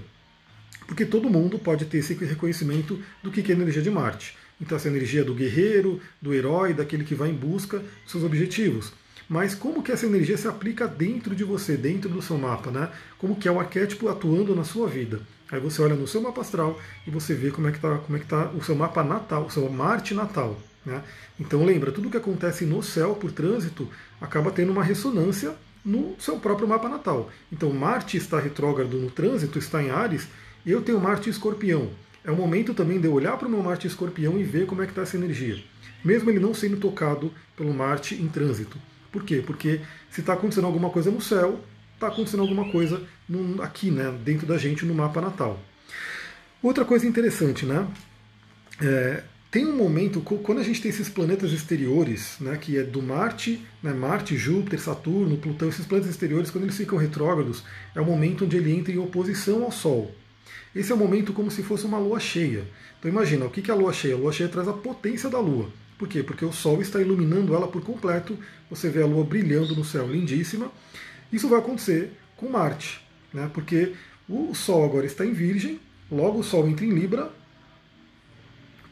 Porque 0.87 1.05
todo 1.05 1.29
mundo 1.29 1.59
pode 1.59 1.85
ter 1.85 1.97
esse 1.97 2.13
reconhecimento 2.13 2.99
do 3.21 3.31
que 3.31 3.51
é 3.51 3.55
energia 3.55 3.81
de 3.81 3.91
Marte. 3.91 4.37
Então 4.61 4.77
essa 4.77 4.87
energia 4.87 5.23
do 5.23 5.33
guerreiro, 5.33 5.99
do 6.21 6.33
herói, 6.33 6.73
daquele 6.73 7.03
que 7.03 7.15
vai 7.15 7.29
em 7.29 7.33
busca 7.33 7.79
dos 7.79 8.11
seus 8.11 8.23
objetivos. 8.23 8.93
Mas 9.27 9.55
como 9.55 9.81
que 9.81 9.91
essa 9.91 10.05
energia 10.05 10.37
se 10.37 10.47
aplica 10.47 10.87
dentro 10.87 11.35
de 11.35 11.43
você, 11.43 11.75
dentro 11.75 12.09
do 12.09 12.21
seu 12.21 12.37
mapa, 12.37 12.71
né? 12.71 12.89
Como 13.17 13.35
que 13.35 13.47
é 13.47 13.51
o 13.51 13.59
arquétipo 13.59 14.07
atuando 14.07 14.55
na 14.55 14.63
sua 14.63 14.87
vida. 14.87 15.21
Aí 15.51 15.59
você 15.59 15.81
olha 15.81 15.95
no 15.95 16.07
seu 16.07 16.21
mapa 16.21 16.41
astral 16.41 16.79
e 17.05 17.11
você 17.11 17.33
vê 17.33 17.51
como 17.51 17.67
é 17.67 17.71
que 17.71 17.77
está 17.77 17.97
como 17.97 18.17
é 18.17 18.19
que 18.19 18.25
tá 18.25 18.49
o 18.51 18.63
seu 18.63 18.75
mapa 18.75 19.03
natal, 19.03 19.45
o 19.45 19.51
seu 19.51 19.69
Marte 19.69 20.13
natal. 20.13 20.57
Né? 20.85 21.01
Então 21.39 21.63
lembra, 21.63 21.91
tudo 21.91 22.09
que 22.09 22.17
acontece 22.17 22.65
no 22.65 22.83
céu 22.83 23.15
por 23.15 23.31
trânsito 23.31 23.89
acaba 24.19 24.51
tendo 24.51 24.71
uma 24.71 24.83
ressonância 24.83 25.55
no 25.83 26.15
seu 26.19 26.37
próprio 26.37 26.67
mapa 26.67 26.87
natal. 26.87 27.29
Então 27.51 27.71
Marte 27.71 28.17
está 28.17 28.39
retrógrado 28.39 28.97
no 28.97 29.11
trânsito, 29.11 29.59
está 29.59 29.81
em 29.81 29.89
Ares, 29.89 30.27
e 30.65 30.71
eu 30.71 30.81
tenho 30.81 30.99
Marte 30.99 31.29
escorpião. 31.29 31.89
é 32.23 32.31
o 32.31 32.35
momento 32.35 32.73
também 32.73 33.01
de 33.01 33.07
eu 33.07 33.13
olhar 33.13 33.37
para 33.37 33.47
o 33.47 33.51
meu 33.51 33.61
Marte 33.61 33.85
escorpião 33.85 34.39
e 34.39 34.43
ver 34.43 34.65
como 34.65 34.81
é 34.81 34.85
que 34.85 34.91
está 34.91 35.01
essa 35.01 35.17
energia. 35.17 35.61
Mesmo 36.03 36.29
ele 36.29 36.39
não 36.39 36.53
sendo 36.53 36.77
tocado 36.77 37.33
pelo 37.55 37.73
Marte 37.73 38.15
em 38.15 38.27
trânsito. 38.27 38.77
Por 39.11 39.23
quê? 39.23 39.43
Porque 39.45 39.81
se 40.09 40.21
está 40.21 40.33
acontecendo 40.33 40.65
alguma 40.65 40.89
coisa 40.89 41.11
no 41.11 41.21
céu, 41.21 41.59
está 41.93 42.07
acontecendo 42.07 42.41
alguma 42.41 42.71
coisa 42.71 43.01
aqui, 43.61 43.91
né, 43.91 44.11
dentro 44.23 44.47
da 44.47 44.57
gente, 44.57 44.85
no 44.85 44.93
mapa 44.93 45.21
natal. 45.21 45.59
Outra 46.61 46.85
coisa 46.85 47.05
interessante, 47.05 47.65
né? 47.65 47.87
É, 48.81 49.23
tem 49.53 49.67
um 49.67 49.77
momento, 49.77 50.19
quando 50.19 50.57
a 50.57 50.63
gente 50.63 50.81
tem 50.81 50.89
esses 50.89 51.07
planetas 51.07 51.51
exteriores, 51.51 52.38
né, 52.39 52.57
que 52.57 52.75
é 52.75 52.81
do 52.81 53.03
Marte, 53.03 53.63
né, 53.83 53.93
Marte, 53.93 54.36
Júpiter, 54.36 54.81
Saturno, 54.81 55.38
Plutão, 55.38 55.69
esses 55.69 55.86
planetas 55.86 56.10
exteriores, 56.10 56.50
quando 56.50 56.63
eles 56.63 56.75
ficam 56.75 56.98
retrógrados, 56.98 57.63
é 57.93 58.01
o 58.01 58.05
momento 58.05 58.45
onde 58.45 58.57
ele 58.57 58.74
entra 58.75 58.91
em 58.91 58.98
oposição 58.98 59.63
ao 59.63 59.72
Sol. 59.72 60.12
Esse 60.75 60.91
é 60.91 60.95
o 60.95 60.98
momento 60.98 61.33
como 61.33 61.51
se 61.51 61.62
fosse 61.62 61.86
uma 61.86 62.00
lua 62.00 62.19
cheia. 62.19 62.63
Então 62.98 63.12
imagina, 63.12 63.45
o 63.45 63.51
que 63.51 63.69
é 63.69 63.72
a 63.72 63.77
lua 63.77 63.93
cheia? 63.93 64.15
A 64.15 64.17
lua 64.17 64.33
cheia 64.33 64.50
traz 64.50 64.67
a 64.67 64.74
potência 64.74 65.29
da 65.29 65.39
lua. 65.39 65.69
Por 66.00 66.07
quê? 66.07 66.24
Porque 66.24 66.43
o 66.43 66.51
Sol 66.51 66.81
está 66.81 67.00
iluminando 67.00 67.53
ela 67.53 67.67
por 67.67 67.83
completo. 67.83 68.36
Você 68.72 68.89
vê 68.89 69.03
a 69.03 69.05
lua 69.05 69.24
brilhando 69.24 69.75
no 69.75 69.86
céu, 69.86 70.07
lindíssima. 70.07 70.72
Isso 71.31 71.48
vai 71.48 71.60
acontecer 71.60 72.12
com 72.36 72.50
Marte, 72.50 73.05
né? 73.31 73.51
porque 73.53 73.93
o 74.27 74.55
Sol 74.55 74.83
agora 74.83 75.05
está 75.05 75.24
em 75.24 75.31
Virgem, 75.31 75.79
logo 76.12 76.39
o 76.39 76.43
Sol 76.43 76.67
entra 76.67 76.83
em 76.83 76.89
Libra. 76.89 77.31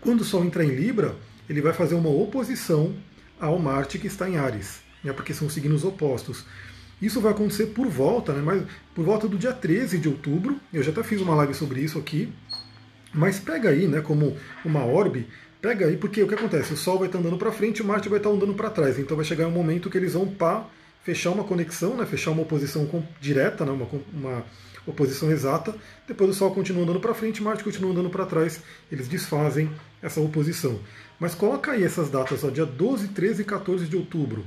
Quando 0.01 0.21
o 0.21 0.25
Sol 0.25 0.43
entrar 0.43 0.65
em 0.65 0.75
Libra, 0.75 1.15
ele 1.47 1.61
vai 1.61 1.73
fazer 1.73 1.95
uma 1.95 2.09
oposição 2.09 2.93
ao 3.39 3.59
Marte 3.59 3.99
que 3.99 4.07
está 4.07 4.27
em 4.27 4.37
Ares, 4.37 4.81
né? 5.03 5.13
porque 5.13 5.33
são 5.33 5.49
signos 5.49 5.83
opostos. 5.83 6.43
Isso 7.01 7.21
vai 7.21 7.31
acontecer 7.31 7.67
por 7.67 7.87
volta, 7.87 8.31
né, 8.31 8.41
mas 8.43 8.63
por 8.93 9.03
volta 9.03 9.27
do 9.27 9.37
dia 9.37 9.51
13 9.51 9.97
de 9.97 10.07
outubro. 10.07 10.59
Eu 10.71 10.83
já 10.83 10.91
até 10.91 11.01
fiz 11.01 11.19
uma 11.19 11.33
live 11.33 11.53
sobre 11.53 11.81
isso 11.81 11.97
aqui. 11.97 12.31
Mas 13.13 13.39
pega 13.39 13.69
aí, 13.69 13.87
né, 13.87 14.01
como 14.01 14.37
uma 14.63 14.85
orbe, 14.85 15.27
pega 15.59 15.87
aí, 15.87 15.97
porque 15.97 16.21
o 16.21 16.27
que 16.27 16.35
acontece? 16.35 16.73
O 16.73 16.77
Sol 16.77 16.99
vai 16.99 17.07
estar 17.07 17.17
andando 17.17 17.37
para 17.37 17.51
frente 17.51 17.79
e 17.79 17.81
o 17.81 17.85
Marte 17.85 18.07
vai 18.07 18.19
estar 18.19 18.29
andando 18.29 18.53
para 18.53 18.69
trás. 18.69 18.99
Então 18.99 19.17
vai 19.17 19.25
chegar 19.25 19.47
um 19.47 19.51
momento 19.51 19.89
que 19.89 19.97
eles 19.97 20.13
vão 20.13 20.27
pá, 20.27 20.67
fechar 21.03 21.31
uma 21.31 21.43
conexão, 21.43 21.95
né, 21.95 22.05
fechar 22.05 22.31
uma 22.31 22.43
oposição 22.43 22.87
direta, 23.19 23.65
né, 23.65 23.71
uma, 23.71 23.87
uma 24.13 24.45
oposição 24.85 25.31
exata. 25.31 25.75
Depois 26.07 26.29
o 26.29 26.33
Sol 26.33 26.53
continua 26.53 26.83
andando 26.83 26.99
para 26.99 27.13
frente, 27.13 27.41
Marte 27.41 27.63
continua 27.63 27.91
andando 27.91 28.09
para 28.09 28.25
trás. 28.25 28.61
Eles 28.91 29.07
desfazem 29.07 29.69
essa 30.01 30.19
oposição. 30.19 30.79
Mas 31.19 31.35
coloca 31.35 31.71
aí 31.71 31.83
essas 31.83 32.09
datas, 32.09 32.43
ó, 32.43 32.49
dia 32.49 32.65
12, 32.65 33.09
13 33.09 33.41
e 33.41 33.45
14 33.45 33.85
de 33.85 33.95
outubro 33.95 34.43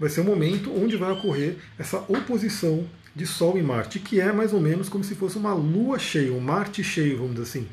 vai 0.00 0.08
ser 0.08 0.22
o 0.22 0.24
momento 0.24 0.72
onde 0.74 0.96
vai 0.96 1.12
ocorrer 1.12 1.56
essa 1.78 1.98
oposição 2.08 2.86
de 3.14 3.26
Sol 3.26 3.58
e 3.58 3.62
Marte, 3.62 3.98
que 3.98 4.18
é 4.18 4.32
mais 4.32 4.54
ou 4.54 4.60
menos 4.60 4.88
como 4.88 5.04
se 5.04 5.14
fosse 5.14 5.36
uma 5.36 5.52
lua 5.52 5.98
cheia, 5.98 6.32
um 6.32 6.40
Marte 6.40 6.82
cheio, 6.82 7.18
vamos 7.18 7.32
dizer 7.32 7.42
assim. 7.42 7.68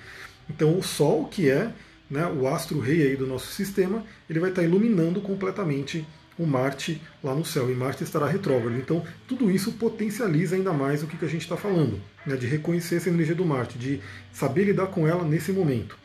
Então 0.50 0.78
o 0.78 0.84
Sol, 0.84 1.26
que 1.26 1.50
é 1.50 1.72
né, 2.10 2.28
o 2.28 2.46
astro 2.48 2.80
rei 2.80 3.08
aí 3.08 3.16
do 3.16 3.26
nosso 3.26 3.48
sistema, 3.48 4.04
ele 4.30 4.42
vai 4.42 4.50
estar 4.50 4.62
iluminando 4.62 5.22
completamente 5.22 6.06
o 6.38 6.46
Marte 6.46 7.02
lá 7.24 7.34
no 7.34 7.44
céu, 7.44 7.70
e 7.70 7.74
Marte 7.74 8.04
estará 8.04 8.28
retrógrado. 8.28 8.78
Então, 8.78 9.04
tudo 9.28 9.50
isso 9.50 9.74
potencializa 9.74 10.56
ainda 10.56 10.72
mais 10.72 11.04
o 11.04 11.08
que, 11.08 11.24
a 11.24 11.28
gente 11.28 11.42
está 11.42 11.58
falando, 11.58 12.00
né, 12.26 12.36
de 12.36 12.46
reconhecer 12.46 12.96
essa 12.96 13.10
energia 13.10 13.36
do 13.36 13.46
Marte, 13.46 13.78
de 13.78 14.02
saber 14.32 14.66
lidar 14.66 14.88
com 14.88 15.08
ela 15.08 15.24
nesse 15.24 15.52
momento. 15.52 15.98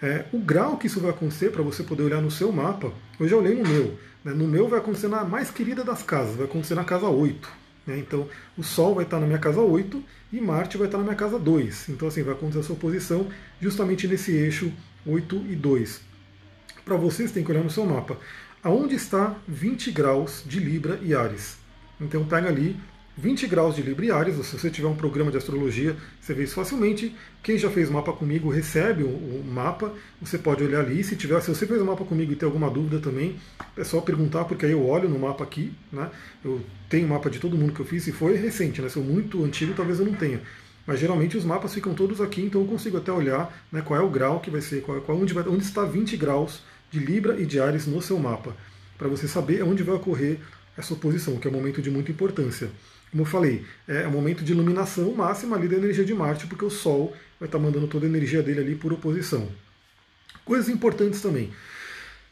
É, 0.00 0.24
o 0.32 0.38
grau 0.38 0.76
que 0.76 0.86
isso 0.86 1.00
vai 1.00 1.10
acontecer, 1.10 1.50
para 1.50 1.62
você 1.62 1.82
poder 1.82 2.02
olhar 2.02 2.20
no 2.20 2.30
seu 2.30 2.50
mapa, 2.50 2.92
eu 3.20 3.28
já 3.28 3.36
olhei 3.36 3.54
no 3.54 3.68
meu. 3.68 3.96
Né? 4.24 4.32
No 4.32 4.48
meu 4.48 4.68
vai 4.68 4.80
acontecer 4.80 5.08
na 5.08 5.24
mais 5.24 5.50
querida 5.50 5.84
das 5.84 6.02
casas, 6.02 6.36
vai 6.36 6.46
acontecer 6.46 6.74
na 6.74 6.84
casa 6.84 7.06
8. 7.06 7.48
Né? 7.86 7.98
Então 7.98 8.28
o 8.56 8.62
Sol 8.62 8.94
vai 8.94 9.04
estar 9.04 9.20
na 9.20 9.26
minha 9.26 9.38
casa 9.38 9.60
8 9.60 10.02
e 10.32 10.40
Marte 10.40 10.76
vai 10.76 10.88
estar 10.88 10.98
na 10.98 11.04
minha 11.04 11.16
casa 11.16 11.38
2. 11.38 11.90
Então 11.90 12.08
assim, 12.08 12.22
vai 12.22 12.34
acontecer 12.34 12.60
essa 12.60 12.72
oposição 12.72 13.28
justamente 13.60 14.08
nesse 14.08 14.32
eixo 14.32 14.72
8 15.06 15.46
e 15.50 15.56
2. 15.56 16.00
Para 16.84 16.96
vocês 16.96 17.30
tem 17.30 17.44
que 17.44 17.50
olhar 17.52 17.62
no 17.62 17.70
seu 17.70 17.86
mapa. 17.86 18.16
Aonde 18.64 18.94
está 18.94 19.34
20 19.48 19.90
graus 19.90 20.44
de 20.46 20.60
Libra 20.60 20.96
e 21.02 21.12
Ares? 21.16 21.58
Então 22.00 22.24
pega 22.24 22.48
ali 22.48 22.76
20 23.18 23.48
graus 23.48 23.74
de 23.74 23.82
Libra 23.82 24.06
e 24.06 24.10
Ares, 24.12 24.36
se 24.46 24.56
você 24.56 24.70
tiver 24.70 24.86
um 24.86 24.94
programa 24.94 25.32
de 25.32 25.36
astrologia, 25.36 25.96
você 26.20 26.32
vê 26.32 26.44
isso 26.44 26.54
facilmente. 26.54 27.12
Quem 27.42 27.58
já 27.58 27.68
fez 27.68 27.90
mapa 27.90 28.12
comigo 28.12 28.48
recebe 28.48 29.02
o, 29.02 29.42
mapa, 29.44 29.92
você 30.20 30.38
pode 30.38 30.62
olhar 30.62 30.78
ali. 30.78 31.02
Se 31.02 31.16
tiver, 31.16 31.40
se 31.40 31.48
você 31.48 31.66
fez 31.66 31.82
o 31.82 31.84
mapa 31.84 32.04
comigo 32.04 32.30
e 32.30 32.36
tem 32.36 32.46
alguma 32.46 32.70
dúvida 32.70 33.00
também, 33.00 33.36
é 33.76 33.82
só 33.82 34.00
perguntar, 34.00 34.44
porque 34.44 34.64
aí 34.64 34.70
eu 34.70 34.86
olho 34.86 35.08
no 35.08 35.18
mapa 35.18 35.42
aqui, 35.42 35.72
né? 35.92 36.08
Eu 36.44 36.60
tenho 36.88 37.08
mapa 37.08 37.28
de 37.28 37.40
todo 37.40 37.58
mundo 37.58 37.72
que 37.72 37.80
eu 37.80 37.86
fiz, 37.86 38.06
e 38.06 38.12
foi 38.12 38.36
recente, 38.36 38.80
né? 38.80 38.88
Se 38.88 38.94
for 38.94 39.04
muito 39.04 39.42
antigo, 39.44 39.74
talvez 39.74 39.98
eu 39.98 40.06
não 40.06 40.14
tenha. 40.14 40.40
Mas 40.86 41.00
geralmente 41.00 41.36
os 41.36 41.44
mapas 41.44 41.74
ficam 41.74 41.94
todos 41.94 42.20
aqui, 42.20 42.42
então 42.42 42.60
eu 42.60 42.66
consigo 42.68 42.96
até 42.96 43.10
olhar 43.10 43.52
né, 43.72 43.82
qual 43.82 43.98
é 43.98 44.02
o 44.02 44.08
grau 44.08 44.38
que 44.38 44.50
vai 44.50 44.60
ser, 44.60 44.82
qual, 44.82 45.00
qual 45.00 45.18
onde, 45.18 45.34
vai, 45.34 45.44
onde 45.48 45.64
está 45.64 45.84
20 45.84 46.16
graus 46.16 46.62
de 46.92 46.98
Libra 47.00 47.40
e 47.40 47.46
de 47.46 47.58
Ares 47.58 47.86
no 47.86 48.00
seu 48.02 48.18
mapa, 48.18 48.54
para 48.98 49.08
você 49.08 49.26
saber 49.26 49.64
onde 49.64 49.82
vai 49.82 49.96
ocorrer 49.96 50.38
essa 50.76 50.92
oposição, 50.94 51.38
que 51.38 51.48
é 51.48 51.50
um 51.50 51.54
momento 51.54 51.80
de 51.80 51.90
muita 51.90 52.12
importância. 52.12 52.70
Como 53.10 53.22
eu 53.22 53.26
falei, 53.26 53.64
é 53.88 54.06
um 54.06 54.10
momento 54.10 54.44
de 54.44 54.52
iluminação 54.52 55.12
máxima 55.14 55.56
ali 55.56 55.68
da 55.68 55.76
energia 55.76 56.04
de 56.04 56.14
Marte, 56.14 56.46
porque 56.46 56.64
o 56.64 56.70
Sol 56.70 57.14
vai 57.40 57.48
estar 57.48 57.58
mandando 57.58 57.86
toda 57.86 58.06
a 58.06 58.08
energia 58.08 58.42
dele 58.42 58.60
ali 58.60 58.74
por 58.74 58.92
oposição. 58.92 59.48
Coisas 60.44 60.68
importantes 60.68 61.20
também. 61.20 61.50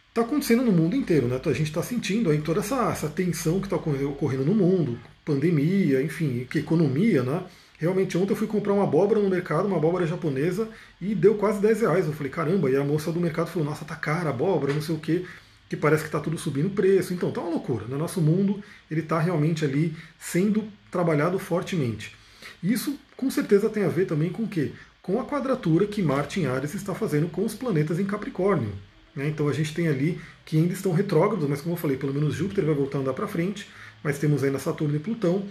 Está 0.09 0.23
acontecendo 0.23 0.63
no 0.63 0.73
mundo 0.73 0.97
inteiro, 0.97 1.27
né? 1.27 1.41
A 1.45 1.53
gente 1.53 1.69
está 1.69 1.83
sentindo 1.83 2.31
aí 2.31 2.41
toda 2.41 2.61
essa, 2.61 2.91
essa 2.91 3.09
tensão 3.09 3.61
que 3.61 3.67
está 3.67 3.77
ocorrendo 3.77 4.45
no 4.45 4.55
mundo, 4.55 4.99
pandemia, 5.25 6.03
enfim, 6.03 6.47
que 6.51 6.59
economia, 6.59 7.23
né? 7.23 7.45
Realmente, 7.81 8.17
ontem 8.17 8.33
eu 8.33 8.37
fui 8.37 8.47
comprar 8.47 8.75
uma 8.75 8.85
abóbora 8.85 9.19
no 9.19 9.29
mercado, 9.29 9.67
uma 9.67 9.79
abóbora 9.79 10.07
japonesa, 10.07 10.69
e 11.01 11.15
deu 11.15 11.35
quase 11.35 11.61
10 11.61 11.81
reais. 11.81 12.07
Eu 12.07 12.13
falei, 12.13 12.31
caramba, 12.31 12.71
e 12.71 12.77
a 12.77 12.85
moça 12.85 13.11
do 13.11 13.19
mercado 13.19 13.49
falou, 13.49 13.67
nossa, 13.67 13.85
tá 13.85 13.97
cara 13.97 14.29
a 14.29 14.31
abóbora, 14.31 14.73
não 14.73 14.83
sei 14.83 14.95
o 14.95 14.99
quê 14.99 15.25
que 15.71 15.77
parece 15.77 16.03
que 16.03 16.09
está 16.09 16.19
tudo 16.19 16.37
subindo 16.37 16.67
o 16.67 16.71
preço. 16.71 17.15
Então 17.15 17.29
está 17.29 17.41
uma 17.41 17.51
loucura. 17.51 17.87
No 17.87 17.97
nosso 17.97 18.21
mundo 18.21 18.61
ele 18.91 19.01
está 19.03 19.21
realmente 19.21 19.65
ali 19.65 19.95
sendo 20.19 20.65
trabalhado 20.91 21.39
fortemente. 21.39 22.15
Isso 22.61 22.99
com 23.17 23.31
certeza 23.31 23.71
tem 23.71 23.85
a 23.85 23.89
ver 23.89 24.07
também 24.07 24.31
com 24.31 24.43
o 24.43 24.49
quê? 24.49 24.73
Com 25.01 25.21
a 25.21 25.25
quadratura 25.25 25.87
que 25.87 26.03
Marte 26.03 26.41
em 26.41 26.47
Ares 26.47 26.75
está 26.75 26.93
fazendo 26.93 27.29
com 27.29 27.45
os 27.45 27.55
planetas 27.55 28.01
em 28.01 28.05
Capricórnio. 28.05 28.73
Né? 29.15 29.29
Então 29.29 29.49
a 29.49 29.53
gente 29.53 29.73
tem 29.73 29.87
ali 29.87 30.21
que 30.45 30.57
ainda 30.57 30.73
estão 30.73 30.93
retrógrados, 30.93 31.49
mas 31.49 31.61
como 31.61 31.75
eu 31.75 31.79
falei, 31.79 31.97
pelo 31.97 32.13
menos 32.13 32.35
Júpiter 32.35 32.65
vai 32.65 32.75
voltar 32.75 32.99
a 32.99 33.01
andar 33.03 33.13
para 33.15 33.29
frente, 33.29 33.69
mas 34.03 34.19
temos 34.19 34.43
ainda 34.43 34.59
Saturno 34.59 34.97
e 34.97 34.99
Plutão. 34.99 35.45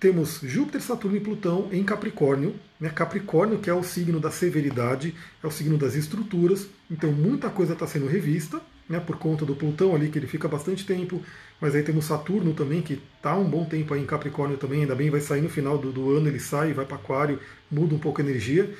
Temos 0.00 0.40
Júpiter, 0.42 0.80
Saturno 0.80 1.16
e 1.16 1.20
Plutão 1.20 1.68
em 1.72 1.82
Capricórnio. 1.82 2.54
Né? 2.78 2.88
Capricórnio, 2.88 3.58
que 3.58 3.68
é 3.68 3.74
o 3.74 3.82
signo 3.82 4.20
da 4.20 4.30
severidade, 4.30 5.14
é 5.42 5.46
o 5.46 5.50
signo 5.50 5.76
das 5.76 5.94
estruturas. 5.94 6.68
Então 6.90 7.10
muita 7.10 7.50
coisa 7.50 7.72
está 7.72 7.86
sendo 7.86 8.06
revista 8.06 8.60
né, 8.88 8.98
por 8.98 9.18
conta 9.18 9.44
do 9.44 9.54
Plutão 9.54 9.94
ali, 9.94 10.08
que 10.08 10.18
ele 10.18 10.26
fica 10.26 10.48
bastante 10.48 10.86
tempo, 10.86 11.22
mas 11.60 11.74
aí 11.74 11.82
temos 11.82 12.06
Saturno 12.06 12.54
também, 12.54 12.80
que 12.80 13.00
está 13.16 13.36
um 13.36 13.44
bom 13.44 13.64
tempo 13.64 13.92
aí 13.92 14.00
em 14.00 14.06
Capricórnio 14.06 14.56
também, 14.56 14.82
ainda 14.82 14.94
bem 14.94 15.10
vai 15.10 15.20
sair 15.20 15.42
no 15.42 15.48
final 15.50 15.76
do, 15.76 15.92
do 15.92 16.16
ano, 16.16 16.28
ele 16.28 16.40
sai, 16.40 16.72
vai 16.72 16.86
para 16.86 16.96
Aquário, 16.96 17.38
muda 17.70 17.94
um 17.94 17.98
pouco 17.98 18.20
a 18.20 18.24
energia, 18.24 18.72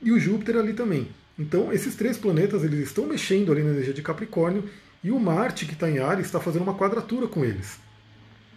e 0.00 0.12
o 0.12 0.20
Júpiter 0.20 0.56
ali 0.56 0.72
também. 0.72 1.08
Então 1.38 1.72
esses 1.72 1.96
três 1.96 2.16
planetas 2.16 2.62
eles 2.62 2.78
estão 2.80 3.06
mexendo 3.06 3.50
ali 3.50 3.62
na 3.62 3.70
energia 3.70 3.94
de 3.94 4.02
Capricórnio, 4.02 4.64
e 5.02 5.10
o 5.10 5.18
Marte, 5.18 5.66
que 5.66 5.74
está 5.74 5.90
em 5.90 5.98
Ares, 5.98 6.26
está 6.26 6.40
fazendo 6.40 6.62
uma 6.62 6.74
quadratura 6.74 7.26
com 7.26 7.44
eles. 7.44 7.78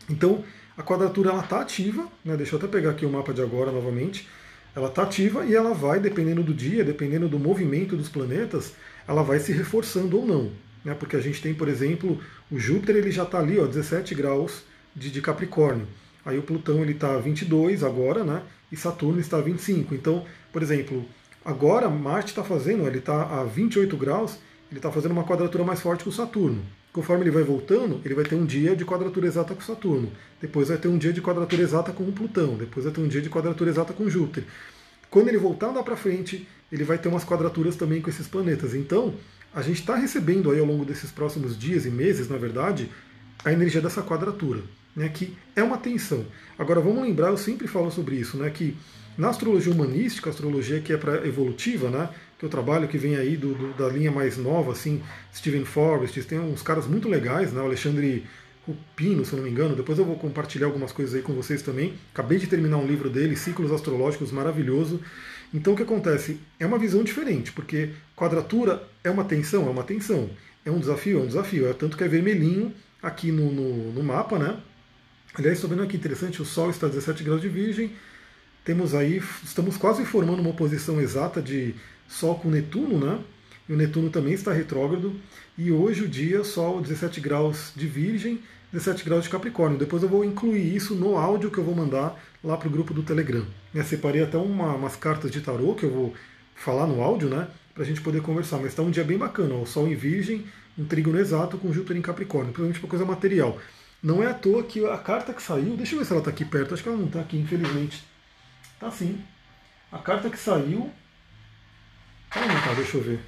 Então 0.09 0.43
a 0.77 0.83
quadratura 0.83 1.37
está 1.37 1.61
ativa, 1.61 2.07
né, 2.23 2.35
deixa 2.37 2.55
eu 2.55 2.59
até 2.59 2.67
pegar 2.67 2.91
aqui 2.91 3.05
o 3.05 3.09
mapa 3.09 3.33
de 3.33 3.41
agora 3.41 3.71
novamente, 3.71 4.27
ela 4.75 4.87
está 4.87 5.03
ativa 5.03 5.45
e 5.45 5.53
ela 5.53 5.73
vai, 5.73 5.99
dependendo 5.99 6.41
do 6.43 6.53
dia, 6.53 6.83
dependendo 6.83 7.27
do 7.27 7.37
movimento 7.37 7.95
dos 7.95 8.07
planetas, 8.07 8.73
ela 9.07 9.21
vai 9.21 9.39
se 9.39 9.51
reforçando 9.51 10.17
ou 10.17 10.25
não. 10.25 10.51
Né? 10.83 10.93
Porque 10.93 11.15
a 11.15 11.19
gente 11.19 11.41
tem, 11.41 11.53
por 11.53 11.67
exemplo, 11.67 12.19
o 12.49 12.57
Júpiter 12.57 12.95
ele 12.95 13.11
já 13.11 13.23
está 13.23 13.39
ali, 13.39 13.59
ó, 13.59 13.65
17 13.65 14.15
graus 14.15 14.63
de, 14.95 15.11
de 15.11 15.21
Capricórnio. 15.21 15.87
Aí 16.25 16.37
o 16.37 16.43
Plutão 16.43 16.81
ele 16.81 16.93
está 16.93 17.15
a 17.15 17.19
22 17.19 17.83
agora, 17.83 18.23
né? 18.23 18.43
E 18.71 18.77
Saturno 18.77 19.19
está 19.19 19.37
a 19.37 19.41
25. 19.41 19.93
Então, 19.95 20.25
por 20.53 20.61
exemplo, 20.61 21.05
agora 21.43 21.89
Marte 21.89 22.29
está 22.29 22.43
fazendo, 22.43 22.87
ele 22.87 22.99
está 22.99 23.41
a 23.41 23.43
28 23.43 23.97
graus, 23.97 24.37
ele 24.69 24.79
está 24.79 24.91
fazendo 24.91 25.11
uma 25.11 25.23
quadratura 25.23 25.63
mais 25.63 25.81
forte 25.81 26.03
com 26.03 26.11
Saturno. 26.11 26.63
Conforme 26.93 27.23
ele 27.23 27.31
vai 27.31 27.43
voltando, 27.43 28.01
ele 28.03 28.13
vai 28.13 28.25
ter 28.25 28.35
um 28.35 28.45
dia 28.45 28.75
de 28.75 28.83
quadratura 28.83 29.25
exata 29.25 29.55
com 29.55 29.61
Saturno. 29.61 30.11
Depois 30.41 30.67
vai 30.67 30.77
ter 30.77 30.89
um 30.89 30.97
dia 30.97 31.13
de 31.13 31.21
quadratura 31.21 31.61
exata 31.61 31.93
com 31.93 32.11
Plutão. 32.11 32.55
Depois 32.55 32.85
vai 32.85 32.93
ter 32.93 33.01
um 33.01 33.07
dia 33.07 33.21
de 33.21 33.29
quadratura 33.29 33.69
exata 33.69 33.93
com 33.93 34.09
Júpiter. 34.09 34.43
Quando 35.09 35.29
ele 35.29 35.37
voltar 35.37 35.67
lá 35.67 35.83
para 35.83 35.95
frente, 35.95 36.47
ele 36.71 36.83
vai 36.83 36.97
ter 36.97 37.07
umas 37.07 37.23
quadraturas 37.23 37.75
também 37.75 38.01
com 38.01 38.09
esses 38.09 38.27
planetas. 38.27 38.73
Então, 38.73 39.13
a 39.53 39.61
gente 39.61 39.81
está 39.81 39.95
recebendo 39.95 40.49
aí 40.51 40.59
ao 40.59 40.65
longo 40.65 40.85
desses 40.85 41.11
próximos 41.11 41.57
dias 41.57 41.85
e 41.85 41.89
meses, 41.89 42.29
na 42.29 42.37
verdade, 42.37 42.89
a 43.43 43.51
energia 43.51 43.81
dessa 43.81 44.01
quadratura, 44.01 44.61
né, 44.95 45.09
que 45.09 45.35
é 45.55 45.61
uma 45.61 45.77
tensão. 45.77 46.25
Agora, 46.57 46.79
vamos 46.79 47.03
lembrar, 47.03 47.29
eu 47.29 47.37
sempre 47.37 47.67
falo 47.67 47.91
sobre 47.91 48.15
isso, 48.15 48.37
né, 48.37 48.49
que 48.49 48.77
na 49.17 49.29
astrologia 49.29 49.73
humanística, 49.73 50.29
astrologia 50.29 50.79
que 50.79 50.93
é 50.93 50.97
para 50.97 51.27
evolutiva, 51.27 51.89
né, 51.89 52.09
que 52.41 52.45
eu 52.45 52.49
trabalho, 52.49 52.87
que 52.87 52.97
vem 52.97 53.15
aí 53.17 53.37
do, 53.37 53.53
do, 53.53 53.73
da 53.73 53.87
linha 53.87 54.11
mais 54.11 54.35
nova, 54.35 54.71
assim, 54.71 54.99
Stephen 55.31 55.63
Forrest, 55.63 56.19
tem 56.23 56.39
uns 56.39 56.63
caras 56.63 56.87
muito 56.87 57.07
legais, 57.07 57.53
né, 57.53 57.61
o 57.61 57.65
Alexandre 57.65 58.25
Rupino, 58.65 59.23
se 59.23 59.33
eu 59.33 59.37
não 59.37 59.43
me 59.43 59.51
engano, 59.51 59.75
depois 59.75 59.99
eu 59.99 60.05
vou 60.05 60.15
compartilhar 60.15 60.65
algumas 60.65 60.91
coisas 60.91 61.13
aí 61.13 61.21
com 61.21 61.33
vocês 61.33 61.61
também. 61.61 61.93
Acabei 62.11 62.39
de 62.39 62.47
terminar 62.47 62.77
um 62.77 62.87
livro 62.87 63.11
dele, 63.11 63.35
Ciclos 63.35 63.71
Astrológicos, 63.71 64.31
maravilhoso. 64.31 64.99
Então 65.53 65.73
o 65.73 65.75
que 65.75 65.83
acontece? 65.83 66.39
É 66.59 66.65
uma 66.65 66.79
visão 66.79 67.03
diferente, 67.03 67.51
porque 67.51 67.89
quadratura 68.15 68.81
é 69.03 69.11
uma 69.11 69.23
tensão, 69.23 69.67
é 69.67 69.69
uma 69.69 69.83
tensão. 69.83 70.27
É 70.65 70.71
um 70.71 70.79
desafio, 70.79 71.19
é 71.19 71.21
um 71.21 71.27
desafio. 71.27 71.67
É 71.67 71.73
tanto 71.73 71.95
que 71.95 72.03
é 72.03 72.07
vermelhinho 72.07 72.73
aqui 73.03 73.31
no, 73.31 73.51
no, 73.51 73.91
no 73.91 74.03
mapa, 74.03 74.39
né? 74.39 74.57
Aliás, 75.35 75.57
estou 75.57 75.69
vendo 75.69 75.83
aqui 75.83 75.95
interessante, 75.95 76.41
o 76.41 76.45
Sol 76.45 76.71
está 76.71 76.87
a 76.87 76.89
17 76.89 77.23
graus 77.23 77.41
de 77.41 77.49
Virgem. 77.49 77.91
Temos 78.63 78.95
aí, 78.95 79.21
estamos 79.43 79.77
quase 79.77 80.05
formando 80.05 80.39
uma 80.39 80.51
oposição 80.51 80.99
exata 80.99 81.41
de 81.41 81.75
Sol 82.11 82.35
com 82.35 82.49
Netuno, 82.49 82.99
né? 82.99 83.19
E 83.69 83.73
o 83.73 83.77
Netuno 83.77 84.09
também 84.09 84.33
está 84.33 84.51
retrógrado. 84.51 85.15
E 85.57 85.71
hoje 85.71 86.03
o 86.03 86.09
dia, 86.09 86.43
Sol 86.43 86.81
17 86.81 87.21
graus 87.21 87.71
de 87.73 87.87
Virgem, 87.87 88.41
17 88.73 89.05
graus 89.05 89.23
de 89.23 89.29
Capricórnio. 89.29 89.79
Depois 89.79 90.03
eu 90.03 90.09
vou 90.09 90.25
incluir 90.25 90.75
isso 90.75 90.93
no 90.93 91.17
áudio 91.17 91.49
que 91.49 91.57
eu 91.57 91.63
vou 91.63 91.73
mandar 91.73 92.21
lá 92.43 92.57
para 92.57 92.67
o 92.67 92.71
grupo 92.71 92.93
do 92.93 93.01
Telegram. 93.01 93.45
Eu 93.73 93.83
separei 93.85 94.21
até 94.21 94.37
uma, 94.37 94.75
umas 94.75 94.97
cartas 94.97 95.31
de 95.31 95.39
tarô 95.39 95.73
que 95.73 95.85
eu 95.85 95.89
vou 95.89 96.13
falar 96.53 96.85
no 96.85 97.01
áudio, 97.01 97.29
né? 97.29 97.47
Para 97.73 97.83
a 97.83 97.85
gente 97.85 98.01
poder 98.01 98.21
conversar. 98.21 98.57
Mas 98.57 98.67
está 98.67 98.81
um 98.81 98.91
dia 98.91 99.05
bem 99.05 99.17
bacana. 99.17 99.55
Ó, 99.55 99.61
o 99.61 99.65
Sol 99.65 99.87
em 99.87 99.95
Virgem, 99.95 100.45
um 100.77 100.83
trígono 100.83 101.17
exato 101.17 101.57
com 101.57 101.71
Júpiter 101.71 101.95
em 101.95 102.01
Capricórnio. 102.01 102.51
Principalmente 102.51 102.79
para 102.81 102.89
coisa 102.89 103.05
material. 103.05 103.57
Não 104.03 104.21
é 104.21 104.27
à 104.27 104.33
toa 104.33 104.63
que 104.63 104.85
a 104.85 104.97
carta 104.97 105.33
que 105.33 105.41
saiu. 105.41 105.77
Deixa 105.77 105.95
eu 105.95 105.99
ver 105.99 106.05
se 106.05 106.11
ela 106.11 106.19
está 106.19 106.31
aqui 106.31 106.43
perto. 106.43 106.73
Acho 106.73 106.83
que 106.83 106.89
ela 106.89 106.97
não 106.97 107.07
está 107.07 107.21
aqui, 107.21 107.37
infelizmente. 107.37 108.03
Tá 108.77 108.91
sim. 108.91 109.17
A 109.89 109.97
carta 109.97 110.29
que 110.29 110.37
saiu. 110.37 110.91
Tá, 112.31 112.73
deixa 112.73 112.97
eu 112.97 113.03
ver. 113.03 113.19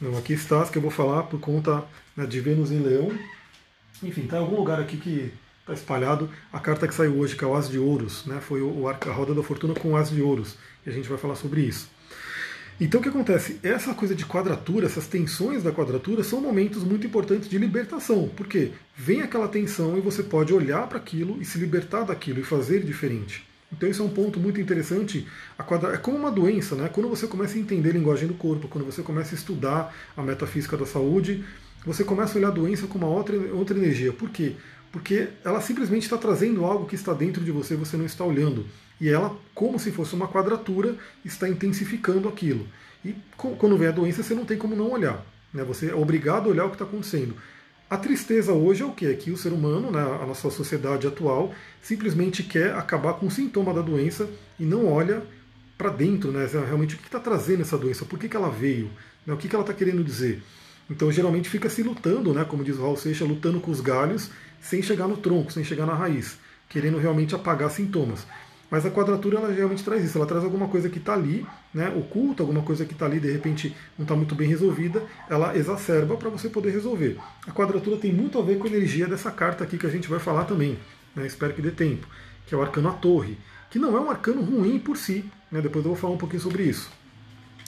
Não, 0.00 0.16
aqui 0.18 0.34
está 0.34 0.64
que 0.66 0.76
eu 0.76 0.82
vou 0.82 0.90
falar 0.90 1.24
por 1.24 1.40
conta 1.40 1.82
né, 2.14 2.26
de 2.26 2.40
Vênus 2.40 2.70
em 2.70 2.78
Leão. 2.78 3.10
Enfim, 4.02 4.22
está 4.22 4.36
em 4.36 4.40
algum 4.40 4.56
lugar 4.56 4.78
aqui 4.78 4.98
que 4.98 5.32
está 5.60 5.72
espalhado. 5.72 6.30
A 6.52 6.60
carta 6.60 6.86
que 6.86 6.94
saiu 6.94 7.18
hoje, 7.18 7.34
que 7.34 7.42
é 7.42 7.46
o 7.46 7.54
As 7.54 7.68
de 7.68 7.78
Ouros, 7.78 8.26
né, 8.26 8.38
foi 8.40 8.60
o, 8.60 8.86
a 8.86 8.92
roda 9.10 9.34
da 9.34 9.42
fortuna 9.42 9.74
com 9.74 9.92
o 9.92 9.96
As 9.96 10.10
de 10.10 10.20
Ouros. 10.20 10.56
E 10.84 10.90
a 10.90 10.92
gente 10.92 11.08
vai 11.08 11.16
falar 11.16 11.36
sobre 11.36 11.62
isso. 11.62 11.90
Então 12.78 13.00
o 13.00 13.02
que 13.02 13.08
acontece? 13.08 13.58
Essa 13.62 13.94
coisa 13.94 14.14
de 14.14 14.26
quadratura, 14.26 14.86
essas 14.86 15.06
tensões 15.06 15.62
da 15.62 15.72
quadratura, 15.72 16.22
são 16.22 16.40
momentos 16.42 16.84
muito 16.84 17.06
importantes 17.06 17.48
de 17.48 17.56
libertação. 17.56 18.28
Porque 18.36 18.72
vem 18.94 19.22
aquela 19.22 19.48
tensão 19.48 19.96
e 19.96 20.02
você 20.02 20.22
pode 20.22 20.52
olhar 20.52 20.86
para 20.86 20.98
aquilo 20.98 21.40
e 21.40 21.46
se 21.46 21.58
libertar 21.58 22.04
daquilo 22.04 22.40
e 22.40 22.44
fazer 22.44 22.84
diferente. 22.84 23.47
Então 23.70 23.88
isso 23.88 24.02
é 24.02 24.04
um 24.04 24.10
ponto 24.10 24.40
muito 24.40 24.60
interessante. 24.60 25.26
É 25.58 25.96
como 25.98 26.16
uma 26.16 26.30
doença, 26.30 26.74
né? 26.74 26.88
Quando 26.88 27.08
você 27.08 27.26
começa 27.26 27.56
a 27.56 27.60
entender 27.60 27.90
a 27.90 27.92
linguagem 27.92 28.26
do 28.26 28.34
corpo, 28.34 28.68
quando 28.68 28.84
você 28.84 29.02
começa 29.02 29.34
a 29.34 29.38
estudar 29.38 29.94
a 30.16 30.22
metafísica 30.22 30.76
da 30.76 30.86
saúde, 30.86 31.44
você 31.84 32.02
começa 32.02 32.34
a 32.34 32.38
olhar 32.38 32.48
a 32.48 32.52
doença 32.52 32.86
com 32.86 32.98
uma 32.98 33.08
outra, 33.08 33.36
outra 33.54 33.76
energia. 33.76 34.12
Por 34.12 34.30
quê? 34.30 34.56
Porque 34.90 35.28
ela 35.44 35.60
simplesmente 35.60 36.04
está 36.04 36.16
trazendo 36.16 36.64
algo 36.64 36.86
que 36.86 36.94
está 36.94 37.12
dentro 37.12 37.44
de 37.44 37.50
você 37.50 37.74
e 37.74 37.76
você 37.76 37.96
não 37.96 38.06
está 38.06 38.24
olhando. 38.24 38.66
E 39.00 39.08
ela, 39.08 39.36
como 39.54 39.78
se 39.78 39.92
fosse 39.92 40.14
uma 40.14 40.26
quadratura, 40.26 40.96
está 41.24 41.48
intensificando 41.48 42.26
aquilo. 42.28 42.66
E 43.04 43.14
quando 43.36 43.76
vem 43.76 43.88
a 43.88 43.92
doença, 43.92 44.22
você 44.22 44.34
não 44.34 44.44
tem 44.44 44.56
como 44.56 44.74
não 44.74 44.90
olhar. 44.90 45.24
Né? 45.52 45.62
Você 45.64 45.90
é 45.90 45.94
obrigado 45.94 46.46
a 46.46 46.50
olhar 46.50 46.64
o 46.64 46.70
que 46.70 46.74
está 46.74 46.84
acontecendo. 46.84 47.36
A 47.90 47.96
tristeza 47.96 48.52
hoje 48.52 48.82
é 48.82 48.86
o 48.86 48.92
que? 48.92 49.06
É 49.06 49.14
que 49.14 49.30
o 49.30 49.36
ser 49.36 49.50
humano, 49.50 49.90
né, 49.90 50.00
a 50.00 50.26
nossa 50.26 50.50
sociedade 50.50 51.06
atual, 51.06 51.54
simplesmente 51.80 52.42
quer 52.42 52.74
acabar 52.74 53.14
com 53.14 53.26
o 53.26 53.30
sintoma 53.30 53.72
da 53.72 53.80
doença 53.80 54.28
e 54.60 54.64
não 54.64 54.86
olha 54.86 55.22
para 55.78 55.88
dentro, 55.88 56.30
né, 56.30 56.46
realmente 56.46 56.96
o 56.96 56.98
que 56.98 57.06
está 57.06 57.18
trazendo 57.18 57.62
essa 57.62 57.78
doença, 57.78 58.04
por 58.04 58.18
que, 58.18 58.28
que 58.28 58.36
ela 58.36 58.50
veio, 58.50 58.90
né, 59.26 59.32
o 59.32 59.38
que, 59.38 59.48
que 59.48 59.54
ela 59.54 59.62
está 59.62 59.72
querendo 59.72 60.04
dizer. 60.04 60.42
Então 60.90 61.10
geralmente 61.10 61.48
fica 61.48 61.70
se 61.70 61.82
lutando, 61.82 62.34
né, 62.34 62.44
como 62.44 62.62
diz 62.62 62.76
o 62.76 62.82
Raul 62.82 62.96
Seixas, 62.96 63.26
lutando 63.26 63.58
com 63.58 63.70
os 63.70 63.80
galhos 63.80 64.30
sem 64.60 64.82
chegar 64.82 65.08
no 65.08 65.16
tronco, 65.16 65.50
sem 65.50 65.64
chegar 65.64 65.86
na 65.86 65.94
raiz, 65.94 66.36
querendo 66.68 66.98
realmente 66.98 67.34
apagar 67.34 67.70
sintomas. 67.70 68.26
Mas 68.70 68.84
a 68.84 68.90
quadratura 68.90 69.38
ela 69.38 69.50
realmente 69.50 69.82
traz 69.82 70.04
isso, 70.04 70.18
ela 70.18 70.26
traz 70.26 70.44
alguma 70.44 70.68
coisa 70.68 70.90
que 70.90 70.98
está 70.98 71.14
ali, 71.14 71.46
né, 71.72 71.88
oculta, 71.96 72.42
alguma 72.42 72.62
coisa 72.62 72.84
que 72.84 72.92
está 72.92 73.06
ali, 73.06 73.18
de 73.18 73.30
repente 73.30 73.74
não 73.96 74.04
está 74.04 74.14
muito 74.14 74.34
bem 74.34 74.46
resolvida, 74.46 75.02
ela 75.28 75.56
exacerba 75.56 76.16
para 76.16 76.28
você 76.28 76.50
poder 76.50 76.70
resolver. 76.70 77.16
A 77.46 77.50
quadratura 77.50 77.96
tem 77.96 78.12
muito 78.12 78.38
a 78.38 78.42
ver 78.42 78.58
com 78.58 78.66
a 78.66 78.70
energia 78.70 79.06
dessa 79.06 79.30
carta 79.30 79.64
aqui 79.64 79.78
que 79.78 79.86
a 79.86 79.90
gente 79.90 80.08
vai 80.08 80.18
falar 80.18 80.44
também, 80.44 80.78
né, 81.16 81.26
espero 81.26 81.54
que 81.54 81.62
dê 81.62 81.70
tempo, 81.70 82.06
que 82.46 82.54
é 82.54 82.58
o 82.58 82.62
arcano 82.62 82.90
a 82.90 82.92
torre, 82.92 83.38
que 83.70 83.78
não 83.78 83.96
é 83.96 84.00
um 84.00 84.10
arcano 84.10 84.42
ruim 84.42 84.78
por 84.78 84.98
si, 84.98 85.24
né, 85.50 85.62
depois 85.62 85.84
eu 85.84 85.92
vou 85.92 86.00
falar 86.00 86.12
um 86.12 86.18
pouquinho 86.18 86.42
sobre 86.42 86.64
isso. 86.64 86.90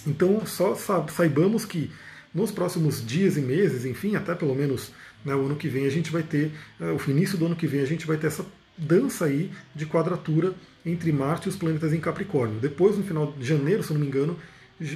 Então 0.06 0.44
só 0.44 0.74
saibamos 1.08 1.64
que 1.64 1.90
nos 2.34 2.50
próximos 2.52 3.04
dias 3.04 3.36
e 3.36 3.40
meses, 3.40 3.84
enfim, 3.84 4.16
até 4.16 4.34
pelo 4.34 4.54
menos 4.54 4.92
né, 5.24 5.34
o 5.34 5.46
ano 5.46 5.56
que 5.56 5.68
vem 5.68 5.86
a 5.86 5.90
gente 5.90 6.10
vai 6.10 6.22
ter, 6.22 6.52
eh, 6.80 6.92
o 6.92 7.10
início 7.10 7.36
do 7.36 7.46
ano 7.46 7.56
que 7.56 7.66
vem 7.66 7.80
a 7.80 7.86
gente 7.86 8.06
vai 8.06 8.16
ter 8.16 8.28
essa 8.28 8.44
dança 8.80 9.26
aí 9.26 9.50
de 9.74 9.86
quadratura 9.86 10.54
entre 10.84 11.12
Marte 11.12 11.46
e 11.46 11.50
os 11.50 11.56
planetas 11.56 11.92
em 11.92 12.00
Capricórnio. 12.00 12.58
Depois, 12.58 12.96
no 12.96 13.04
final 13.04 13.32
de 13.32 13.46
janeiro, 13.46 13.82
se 13.82 13.92
não 13.92 14.00
me 14.00 14.06
engano, 14.06 14.36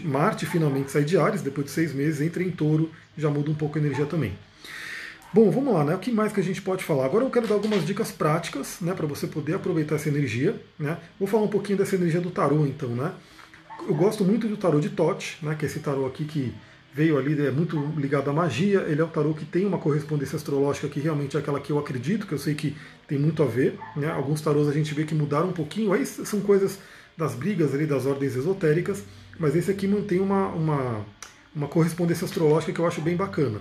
Marte 0.03 0.47
finalmente 0.47 0.91
sai 0.91 1.05
de 1.05 1.19
Ares, 1.19 1.43
depois 1.43 1.67
de 1.67 1.73
seis 1.73 1.93
meses, 1.93 2.21
entra 2.21 2.43
em 2.43 2.51
touro, 2.51 2.91
já 3.17 3.29
muda 3.29 3.51
um 3.51 3.55
pouco 3.55 3.79
a 3.79 3.81
energia 3.81 4.07
também. 4.07 4.33
Bom, 5.33 5.51
vamos 5.51 5.75
lá, 5.75 5.85
né? 5.85 5.95
O 5.97 5.99
que 5.99 6.13
mais 6.13 6.33
que 6.33 6.41
a 6.41 6.43
gente 6.43 6.63
pode 6.63 6.85
falar? 6.85 7.05
Agora 7.05 7.25
eu 7.25 7.31
quero 7.31 7.47
dar 7.47 7.55
algumas 7.55 7.85
dicas 7.85 8.11
práticas, 8.11 8.79
né, 8.81 8.95
para 8.95 9.07
você 9.07 9.27
poder 9.27 9.55
aproveitar 9.55 9.97
essa 9.97 10.09
energia, 10.09 10.59
né? 10.79 10.97
Vou 11.19 11.29
falar 11.29 11.43
um 11.43 11.49
pouquinho 11.49 11.77
dessa 11.77 11.97
energia 11.97 12.21
do 12.21 12.31
tarô, 12.31 12.65
então, 12.65 12.91
né? 12.91 13.13
Eu 13.87 13.95
gosto 13.95 14.25
muito 14.25 14.47
do 14.47 14.57
tarô 14.57 14.81
de 14.81 14.91
Tote, 14.91 15.37
né, 15.43 15.55
que 15.59 15.67
é 15.67 15.69
esse 15.69 15.81
tarô 15.81 16.07
aqui 16.07 16.25
que 16.25 16.55
veio 16.95 17.19
ali, 17.19 17.39
é 17.45 17.51
muito 17.51 17.77
ligado 17.97 18.31
à 18.31 18.33
magia. 18.33 18.87
Ele 18.89 19.01
é 19.01 19.05
o 19.05 19.09
tarô 19.09 19.35
que 19.35 19.45
tem 19.45 19.67
uma 19.67 19.79
correspondência 19.79 20.37
astrológica 20.37 20.89
que 20.89 21.01
realmente 21.01 21.37
é 21.37 21.41
aquela 21.41 21.59
que 21.59 21.73
eu 21.73 21.79
acredito, 21.79 22.27
que 22.27 22.33
eu 22.33 22.39
sei 22.39 22.55
que 22.55 22.77
tem 23.07 23.19
muito 23.19 23.43
a 23.43 23.47
ver. 23.47 23.79
Né? 23.97 24.11
Alguns 24.11 24.41
tarôs 24.41 24.69
a 24.69 24.73
gente 24.73 24.95
vê 24.95 25.05
que 25.05 25.15
mudaram 25.15 25.49
um 25.49 25.53
pouquinho, 25.53 25.93
aí 25.93 26.05
são 26.07 26.41
coisas 26.41 26.79
das 27.17 27.35
brigas 27.35 27.75
ali 27.75 27.87
das 27.87 28.07
ordens 28.07 28.37
esotéricas, 28.37 29.05
mas 29.39 29.55
esse 29.55 29.71
aqui 29.71 29.87
mantém 29.87 30.21
uma, 30.21 30.49
uma, 30.49 31.07
uma 31.55 31.69
correspondência 31.69 32.25
astrológica 32.25 32.73
que 32.73 32.79
eu 32.79 32.87
acho 32.87 33.01
bem 33.01 33.17
bacana. 33.17 33.61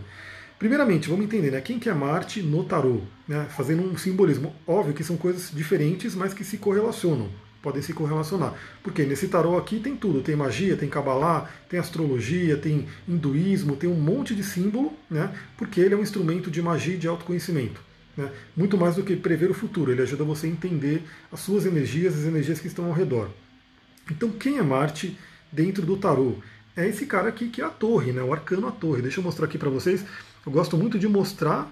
Primeiramente, 0.57 1.09
vamos 1.09 1.25
entender 1.25 1.51
né, 1.51 1.61
quem 1.61 1.77
que 1.77 1.89
é 1.89 1.93
Marte 1.93 2.41
no 2.41 2.63
tarô, 2.63 3.01
né, 3.27 3.47
fazendo 3.55 3.83
um 3.83 3.97
simbolismo. 3.97 4.55
Óbvio 4.65 4.93
que 4.93 5.03
são 5.03 5.17
coisas 5.17 5.51
diferentes, 5.51 6.15
mas 6.15 6.33
que 6.33 6.43
se 6.43 6.57
correlacionam 6.57 7.29
podem 7.63 7.81
se 7.81 7.93
correlacionar. 7.93 8.53
Porque 8.83 9.03
nesse 9.03 9.29
tarô 9.29 9.57
aqui 9.57 9.79
tem 9.79 9.95
tudo, 9.95 10.21
tem 10.21 10.35
magia, 10.35 10.75
tem 10.75 10.89
cabalá, 10.89 11.49
tem 11.69 11.79
astrologia, 11.79 12.57
tem 12.57 12.85
hinduísmo, 13.07 13.77
tem 13.77 13.89
um 13.89 13.95
monte 13.95 14.35
de 14.35 14.43
símbolo, 14.43 14.93
né? 15.09 15.33
Porque 15.57 15.79
ele 15.79 15.93
é 15.93 15.97
um 15.97 16.01
instrumento 16.01 16.51
de 16.51 16.61
magia 16.61 16.95
e 16.95 16.97
de 16.97 17.07
autoconhecimento. 17.07 17.81
Né? 18.15 18.31
Muito 18.55 18.77
mais 18.77 18.95
do 18.95 19.03
que 19.03 19.15
prever 19.15 19.49
o 19.49 19.53
futuro, 19.53 19.91
ele 19.91 20.01
ajuda 20.01 20.23
você 20.23 20.47
a 20.47 20.49
entender 20.49 21.03
as 21.31 21.39
suas 21.39 21.65
energias, 21.65 22.15
as 22.15 22.25
energias 22.25 22.59
que 22.59 22.67
estão 22.67 22.85
ao 22.85 22.93
redor. 22.93 23.29
Então, 24.11 24.29
quem 24.29 24.57
é 24.57 24.61
Marte 24.61 25.17
dentro 25.51 25.85
do 25.85 25.97
tarô? 25.97 26.35
É 26.75 26.87
esse 26.87 27.05
cara 27.05 27.29
aqui 27.29 27.49
que 27.49 27.61
é 27.61 27.65
a 27.65 27.69
torre, 27.69 28.11
né? 28.11 28.21
o 28.21 28.33
arcano 28.33 28.67
a 28.67 28.71
torre. 28.71 29.01
Deixa 29.01 29.19
eu 29.19 29.23
mostrar 29.23 29.45
aqui 29.45 29.57
para 29.57 29.69
vocês. 29.69 30.03
Eu 30.45 30.51
gosto 30.51 30.77
muito 30.77 30.99
de 30.99 31.07
mostrar 31.07 31.71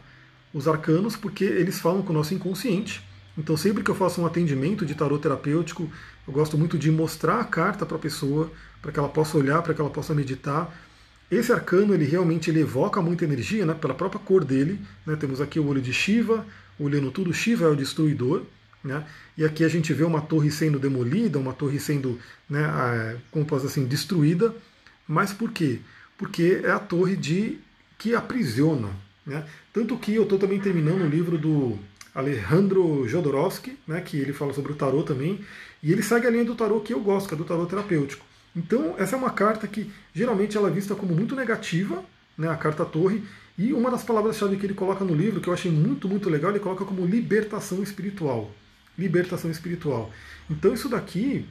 os 0.54 0.68
arcanos 0.68 1.16
porque 1.16 1.44
eles 1.44 1.80
falam 1.80 2.02
com 2.02 2.12
o 2.12 2.16
nosso 2.16 2.34
inconsciente. 2.34 3.04
Então, 3.38 3.56
sempre 3.56 3.84
que 3.84 3.90
eu 3.90 3.96
faço 3.96 4.22
um 4.22 4.26
atendimento 4.26 4.86
de 4.86 4.94
tarot 4.94 5.22
terapêutico, 5.22 5.90
eu 6.28 6.34
gosto 6.34 6.58
muito 6.58 6.78
de 6.78 6.92
mostrar 6.92 7.40
a 7.40 7.44
carta 7.44 7.86
para 7.86 7.98
a 7.98 8.00
pessoa, 8.00 8.52
para 8.82 8.92
que 8.92 9.00
ela 9.00 9.10
possa 9.10 9.38
olhar, 9.38 9.62
para 9.62 9.74
que 9.74 9.82
ela 9.82 9.90
possa 9.90 10.14
meditar. 10.14 10.72
Esse 11.32 11.54
arcano, 11.54 11.94
ele 11.94 12.04
realmente 12.04 12.50
ele 12.50 12.60
evoca 12.60 13.02
muita 13.02 13.24
energia, 13.24 13.66
né, 13.66 13.74
pela 13.74 13.94
própria 13.94 14.20
cor 14.20 14.44
dele. 14.44 14.78
Né, 15.06 15.16
temos 15.16 15.40
aqui 15.40 15.58
o 15.60 15.66
olho 15.66 15.82
de 15.82 15.94
Shiva, 15.94 16.46
olhando 16.78 17.10
tudo, 17.10 17.34
Shiva 17.34 17.66
é 17.66 17.70
o 17.70 17.76
destruidor. 17.76 18.44
Né, 18.84 19.06
e 19.38 19.46
aqui 19.46 19.64
a 19.64 19.70
gente 19.70 19.94
vê 19.94 20.04
uma 20.04 20.20
torre 20.20 20.52
sendo 20.52 20.78
demolida, 20.78 21.40
uma 21.40 21.54
torre 21.54 21.80
sendo, 21.80 22.20
né, 22.50 23.18
como 23.32 23.46
posso 23.46 23.66
assim, 23.66 23.86
destruída. 23.86 24.54
Mas 25.08 25.32
por 25.32 25.52
quê? 25.52 25.80
Porque 26.18 26.62
é 26.64 26.72
a 26.72 26.80
torre 26.80 27.16
de 27.16 27.60
que 27.98 28.14
aprisiona. 28.14 28.90
Né? 29.26 29.46
Tanto 29.72 29.98
que 29.98 30.14
eu 30.14 30.24
estou 30.24 30.38
também 30.38 30.60
terminando 30.60 31.04
o 31.04 31.08
livro 31.08 31.38
do 31.38 31.80
Alejandro 32.14 33.08
Jodorowsky, 33.08 33.78
né, 33.88 34.02
que 34.02 34.18
ele 34.18 34.34
fala 34.34 34.54
sobre 34.54 34.74
o 34.74 34.76
tarô 34.76 35.04
também, 35.04 35.40
e 35.82 35.94
ele 35.94 36.04
segue 36.04 36.28
a 36.28 36.30
linha 36.30 36.44
do 36.44 36.56
tarô 36.56 36.82
que 36.82 36.94
eu 36.94 37.00
gosto, 37.00 37.30
que 37.30 37.36
é 37.36 37.38
do 37.38 37.46
tarô 37.46 37.66
terapêutico. 37.66 38.26
Então, 38.56 38.96
essa 38.98 39.16
é 39.16 39.20
uma 39.20 39.32
carta 39.32 39.68
que 39.68 39.92
geralmente 40.14 40.58
ela 40.58 40.70
é 40.70 40.72
vista 40.72 40.96
como 40.96 41.14
muito 41.14 41.36
negativa, 41.36 42.04
né, 42.38 42.50
a 42.50 42.56
carta 42.56 42.86
Torre, 42.86 43.24
e 43.58 43.74
uma 43.74 43.92
das 43.92 44.04
palavras-chave 44.04 44.58
que 44.58 44.66
ele 44.66 44.74
coloca 44.74 45.06
no 45.06 45.14
livro, 45.14 45.40
que 45.40 45.48
eu 45.48 45.54
achei 45.54 45.72
muito, 45.72 46.08
muito 46.08 46.30
legal, 46.30 46.52
ele 46.52 46.60
coloca 46.60 46.84
como 46.84 47.06
libertação 47.06 47.82
espiritual. 47.84 48.52
Libertação 48.98 49.50
espiritual. 49.50 50.12
Então, 50.50 50.74
isso 50.74 50.90
daqui, 50.90 51.46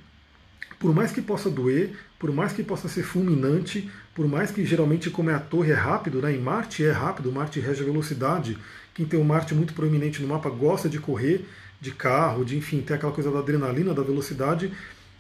por 0.79 0.95
mais 0.95 1.13
que 1.13 1.23
possa 1.23 1.49
doer, 1.49 1.93
por 2.19 2.33
mais 2.33 2.53
que 2.53 2.63
possa 2.63 2.89
ser 2.89 3.03
fulminante, 3.03 3.91
por 4.15 4.27
mais 4.29 4.51
que 4.51 4.65
geralmente, 4.65 5.09
como 5.09 5.31
é 5.31 5.35
a 5.35 5.41
torre, 5.41 5.73
é 5.73 5.75
rápido, 5.75 6.21
né? 6.21 6.35
em 6.35 6.39
Marte 6.39 6.85
é 6.85 6.91
rápido, 6.91 7.33
Marte 7.33 7.61
rege 7.61 7.83
a 7.83 7.87
velocidade, 7.87 8.59
quem 8.93 9.07
tem 9.07 9.19
o 9.19 9.25
Marte 9.25 9.55
muito 9.55 9.73
proeminente 9.73 10.21
no 10.21 10.29
mapa 10.29 10.51
gosta 10.51 10.89
de 10.89 10.99
correr 10.99 11.47
de 11.81 11.91
carro, 11.91 12.45
de 12.45 12.59
enfim, 12.59 12.83
ter 12.83 12.95
aquela 12.95 13.13
coisa 13.13 13.31
da 13.31 13.39
adrenalina, 13.39 13.95
da 13.95 14.03
velocidade. 14.03 14.71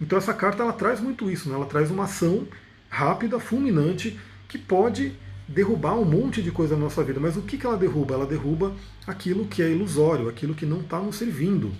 Então 0.01 0.17
essa 0.19 0.33
carta 0.33 0.63
ela 0.63 0.73
traz 0.73 1.01
muito 1.01 1.31
isso, 1.31 1.49
né? 1.49 1.55
ela 1.55 1.67
traz 1.67 1.91
uma 1.91 2.05
ação 2.05 2.47
rápida, 2.89 3.39
fulminante, 3.39 4.19
que 4.49 4.59
pode 4.59 5.13
derrubar 5.47 5.95
um 5.99 6.05
monte 6.05 6.43
de 6.43 6.51
coisa 6.51 6.77
na 6.77 6.83
nossa 6.83 7.03
vida. 7.05 7.21
Mas 7.21 7.37
o 7.37 7.43
que, 7.43 7.59
que 7.59 7.67
ela 7.67 7.77
derruba? 7.77 8.15
Ela 8.15 8.27
derruba 8.27 8.75
aquilo 9.07 9.47
que 9.47 9.63
é 9.63 9.71
ilusório, 9.71 10.29
aquilo 10.29 10.55
que 10.55 10.65
não 10.65 10.81
está 10.81 10.99
nos 10.99 11.17
servindo. 11.17 11.73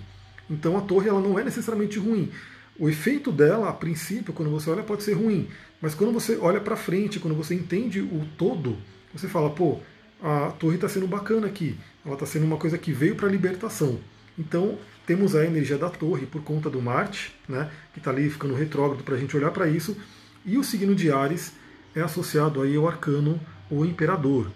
Então 0.49 0.77
a 0.77 0.81
torre 0.81 1.09
ela 1.09 1.21
não 1.21 1.39
é 1.39 1.43
necessariamente 1.43 1.97
ruim. 1.97 2.29
o 2.77 2.89
efeito 2.89 3.31
dela, 3.31 3.69
a 3.69 3.73
princípio, 3.73 4.33
quando 4.33 4.49
você 4.49 4.69
olha, 4.69 4.83
pode 4.83 5.03
ser 5.03 5.13
ruim, 5.13 5.47
mas 5.81 5.93
quando 5.93 6.11
você 6.11 6.37
olha 6.37 6.59
para 6.59 6.75
frente, 6.75 7.19
quando 7.19 7.35
você 7.35 7.53
entende 7.53 8.01
o 8.01 8.25
todo, 8.37 8.77
você 9.13 9.27
fala, 9.27 9.49
pô, 9.49 9.79
a 10.21 10.51
torre 10.51 10.75
está 10.75 10.87
sendo 10.87 11.07
bacana 11.07 11.47
aqui, 11.47 11.77
ela 12.05 12.13
está 12.15 12.25
sendo 12.25 12.45
uma 12.45 12.57
coisa 12.57 12.77
que 12.77 12.91
veio 12.91 13.15
para 13.15 13.27
a 13.27 13.31
libertação. 13.31 13.99
Então, 14.37 14.77
temos 15.05 15.35
a 15.35 15.45
energia 15.45 15.77
da 15.77 15.89
torre 15.89 16.25
por 16.25 16.43
conta 16.43 16.69
do 16.69 16.81
Marte, 16.81 17.33
né, 17.47 17.69
que 17.93 17.99
está 17.99 18.11
ali 18.11 18.29
ficando 18.29 18.53
retrógrado 18.53 19.03
para 19.03 19.15
a 19.15 19.17
gente 19.17 19.35
olhar 19.35 19.51
para 19.51 19.67
isso, 19.67 19.97
e 20.45 20.57
o 20.57 20.63
signo 20.63 20.95
de 20.95 21.11
Ares 21.11 21.53
é 21.95 22.01
associado 22.01 22.61
aí 22.61 22.75
ao 22.75 22.87
arcano 22.87 23.39
o 23.69 23.85
Imperador. 23.85 24.47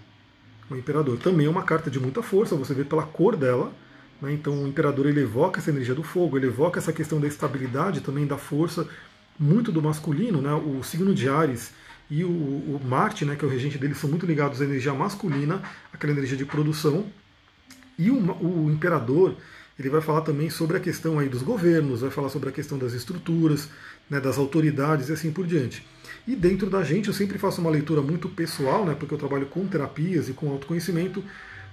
O 0.70 0.76
Imperador 0.76 1.18
também 1.18 1.48
é 1.48 1.50
uma 1.50 1.64
carta 1.64 1.90
de 1.90 2.00
muita 2.00 2.22
força, 2.22 2.56
você 2.56 2.74
vê 2.74 2.84
pela 2.84 3.04
cor 3.04 3.36
dela, 3.36 3.72
né, 4.22 4.34
então 4.34 4.64
o 4.64 4.68
Imperador 4.68 5.06
ele 5.08 5.22
evoca 5.22 5.60
essa 5.60 5.70
energia 5.70 5.96
do 5.96 6.04
fogo, 6.04 6.38
ele 6.38 6.48
evoca 6.48 6.80
essa 6.80 6.94
questão 6.94 7.20
da 7.20 7.28
estabilidade, 7.28 8.02
também 8.02 8.26
da 8.26 8.38
força, 8.38 8.88
muito 9.38 9.72
do 9.72 9.82
masculino, 9.82 10.42
né, 10.42 10.54
o 10.54 10.82
signo 10.84 11.14
de 11.14 11.28
Ares 11.28 11.74
e 12.10 12.24
o, 12.24 12.30
o 12.30 12.82
Marte, 12.84 13.26
né, 13.26 13.36
que 13.36 13.44
é 13.44 13.48
o 13.48 13.52
regente 13.52 13.78
dele, 13.78 13.96
são 13.96 14.10
muito 14.10 14.26
ligados 14.26 14.62
à 14.62 14.64
energia 14.64 14.94
masculina, 14.94 15.62
aquela 15.92 16.14
energia 16.14 16.38
de 16.38 16.46
produção, 16.46 17.06
e 17.98 18.10
o, 18.10 18.16
o 18.16 18.72
Imperador 18.72 19.36
ele 19.78 19.90
vai 19.90 20.02
falar 20.02 20.22
também 20.22 20.50
sobre 20.50 20.78
a 20.78 20.80
questão 20.80 21.20
aí 21.20 21.28
dos 21.28 21.44
governos, 21.44 22.02
vai 22.02 22.10
falar 22.10 22.30
sobre 22.30 22.50
a 22.50 22.52
questão 22.52 22.78
das 22.78 22.94
estruturas, 22.94 23.70
né, 24.10 24.20
das 24.22 24.38
autoridades 24.38 25.10
e 25.10 25.14
assim 25.14 25.32
por 25.32 25.46
diante. 25.46 25.86
E 26.28 26.36
dentro 26.36 26.70
da 26.70 26.84
gente, 26.84 27.10
eu 27.10 27.14
sempre 27.14 27.38
faço 27.38 27.60
uma 27.62 27.70
leitura 27.70 28.02
muito 28.02 28.30
pessoal, 28.30 28.86
né, 28.86 28.96
porque 28.98 29.14
eu 29.14 29.18
trabalho 29.18 29.46
com 29.48 29.68
terapias 29.68 30.30
e 30.30 30.34
com 30.34 30.50
autoconhecimento, 30.50 31.24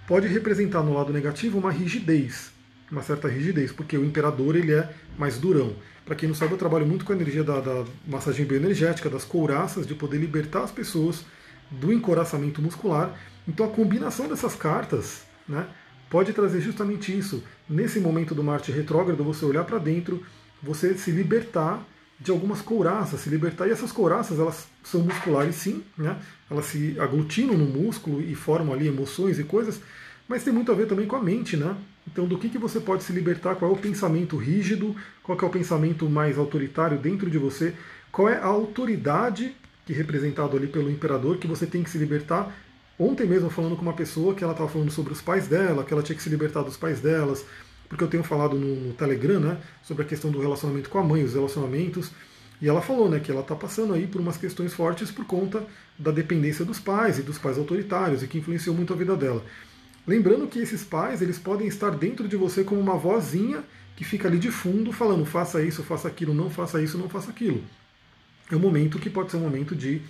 pode 0.07 0.27
representar 0.27 0.83
no 0.83 0.95
lado 0.95 1.13
negativo 1.13 1.59
uma 1.59 1.71
rigidez, 1.71 2.51
uma 2.91 3.03
certa 3.03 3.29
rigidez, 3.29 3.73
porque 3.73 3.97
o 3.97 4.05
imperador 4.05 4.57
ele 4.57 4.73
é 4.73 4.93
mais 5.17 5.39
durão. 5.39 5.75
Para 6.05 6.17
quem 6.17 6.29
não 6.29 6.35
sabe, 6.35 6.53
eu 6.53 6.59
trabalho 6.59 6.85
muito 6.85 7.05
com 7.05 7.13
a 7.13 7.17
energia 7.17 7.45
da, 7.45 7.61
da 7.61 7.85
massagem 8.07 8.45
bioenergética, 8.45 9.09
das 9.09 9.25
couraças, 9.25 9.87
de 9.87 9.95
poder 9.95 10.19
libertar 10.19 10.65
as 10.65 10.73
pessoas 10.73 11.25
do 11.71 11.93
encoraçamento 11.93 12.61
muscular. 12.61 13.17
Então 13.47 13.65
a 13.65 13.69
combinação 13.69 14.29
dessas 14.29 14.55
cartas, 14.55 15.23
né, 15.49 15.67
pode 16.13 16.35
trazer 16.35 16.61
justamente 16.61 17.17
isso. 17.17 17.43
Nesse 17.67 17.99
momento 17.99 18.35
do 18.35 18.45
Marte 18.45 18.71
retrógrado, 18.71 19.25
você 19.25 19.47
olhar 19.47 19.65
para 19.65 19.79
dentro, 19.79 20.23
você 20.63 20.93
se 20.93 21.11
libertar 21.11 21.83
de 22.21 22.31
algumas 22.31 22.61
couraças, 22.61 23.21
se 23.21 23.31
libertar. 23.31 23.67
E 23.67 23.71
essas 23.71 23.91
couraças, 23.91 24.39
elas 24.39 24.69
são 24.85 25.01
musculares 25.01 25.55
sim, 25.55 25.83
né? 25.97 26.19
elas 26.51 26.67
se 26.67 27.01
aglutinam 27.01 27.57
no 27.57 27.65
músculo 27.65 28.21
e 28.21 28.35
formam 28.35 28.75
ali 28.75 28.89
emoções 28.89 29.39
e 29.39 29.45
coisas, 29.45 29.81
mas 30.29 30.45
tem 30.45 30.53
muito 30.53 30.71
a 30.71 30.75
ver 30.75 30.87
também 30.87 31.07
com 31.07 31.17
a 31.17 31.23
mente, 31.23 31.57
né? 31.57 31.75
Então, 32.07 32.27
do 32.27 32.37
que, 32.37 32.51
que 32.51 32.59
você 32.59 32.79
pode 32.79 33.03
se 33.05 33.13
libertar? 33.13 33.55
Qual 33.55 33.71
é 33.71 33.75
o 33.75 33.79
pensamento 33.79 34.37
rígido? 34.37 34.95
Qual 35.23 35.39
é 35.41 35.45
o 35.47 35.49
pensamento 35.49 36.11
mais 36.11 36.37
autoritário 36.37 36.99
dentro 36.99 37.31
de 37.31 37.39
você? 37.39 37.73
Qual 38.11 38.29
é 38.29 38.37
a 38.37 38.47
autoridade 38.47 39.57
que 39.87 39.95
é 39.95 39.97
representado 39.97 40.59
ali 40.59 40.67
pelo 40.67 40.91
imperador 40.91 41.39
que 41.39 41.47
você 41.47 41.65
tem 41.65 41.83
que 41.83 41.89
se 41.89 41.97
libertar 41.97 42.55
Ontem 43.03 43.27
mesmo 43.27 43.51
falando 43.51 43.75
com 43.75 43.83
uma 43.83 43.95
pessoa 43.95 44.33
que 44.33 44.45
ela 44.45 44.53
estava 44.53 44.71
falando 44.71 44.93
sobre 44.93 45.13
os 45.13 45.21
pais 45.21 45.49
dela, 45.49 45.83
que 45.83 45.93
ela 45.93 46.05
tinha 46.05 46.15
que 46.15 46.23
se 46.23 46.31
libertar 46.31 46.63
dos 46.63 46.77
pais 46.77 47.01
delas, 47.01 47.45
porque 47.89 48.05
eu 48.05 48.09
tenho 48.09 48.23
falado 48.23 48.57
no, 48.57 48.93
Telegram, 48.95 49.41
né, 49.41 49.59
sobre 49.83 50.05
a 50.05 50.07
questão 50.07 50.31
do 50.31 50.41
relacionamento 50.41 50.89
com 50.89 51.01
a 51.01 51.03
mãe, 51.03 51.25
os 51.25 51.35
relacionamentos, 51.35 52.13
e 52.61 52.69
ela 52.69 52.81
falou, 52.81 53.11
né, 53.11 53.19
que 53.19 53.29
ela 53.29 53.41
está 53.41 53.57
passando 53.57 53.93
aí 53.93 54.07
por 54.07 54.21
umas 54.21 54.37
questões 54.37 54.73
fortes 54.73 55.11
por 55.11 55.25
conta 55.25 55.67
da 55.99 56.13
dependência 56.13 56.65
dos 56.65 56.79
pais 56.79 57.19
e 57.19 57.23
dos 57.23 57.39
pais 57.39 57.59
autoritários 57.59 58.23
e 58.23 58.29
que 58.29 58.39
influenciou 58.39 58.77
muito 58.77 58.93
a 58.93 58.97
vida 58.97 59.17
dela. 59.17 59.45
Lembrando 60.07 60.47
que 60.47 60.61
esses 60.61 60.85
pais, 60.85 61.21
eles 61.21 61.41
podem 61.41 61.67
estar 61.67 61.91
dentro 61.91 62.29
de 62.29 62.37
você 62.37 62.63
como 62.63 62.81
uma 62.81 62.97
vozinha 62.97 63.65
que 63.97 64.05
fica 64.05 64.29
ali 64.29 64.39
de 64.39 64.53
fundo 64.53 64.93
falando, 64.93 65.27
faça 65.27 65.61
isso, 65.61 65.83
faça 65.83 66.07
aquilo, 66.07 66.33
não 66.33 66.49
faça 66.49 66.81
isso, 66.81 66.97
não 66.97 67.09
faça 67.09 67.33
aquilo. 67.33 67.65
É 68.49 68.55
um 68.55 68.61
momento 68.61 69.01
que 69.01 69.11
pode 69.11 69.33
ser 69.33 69.39
um 69.39 69.41
momento 69.41 69.75
de 69.75 70.01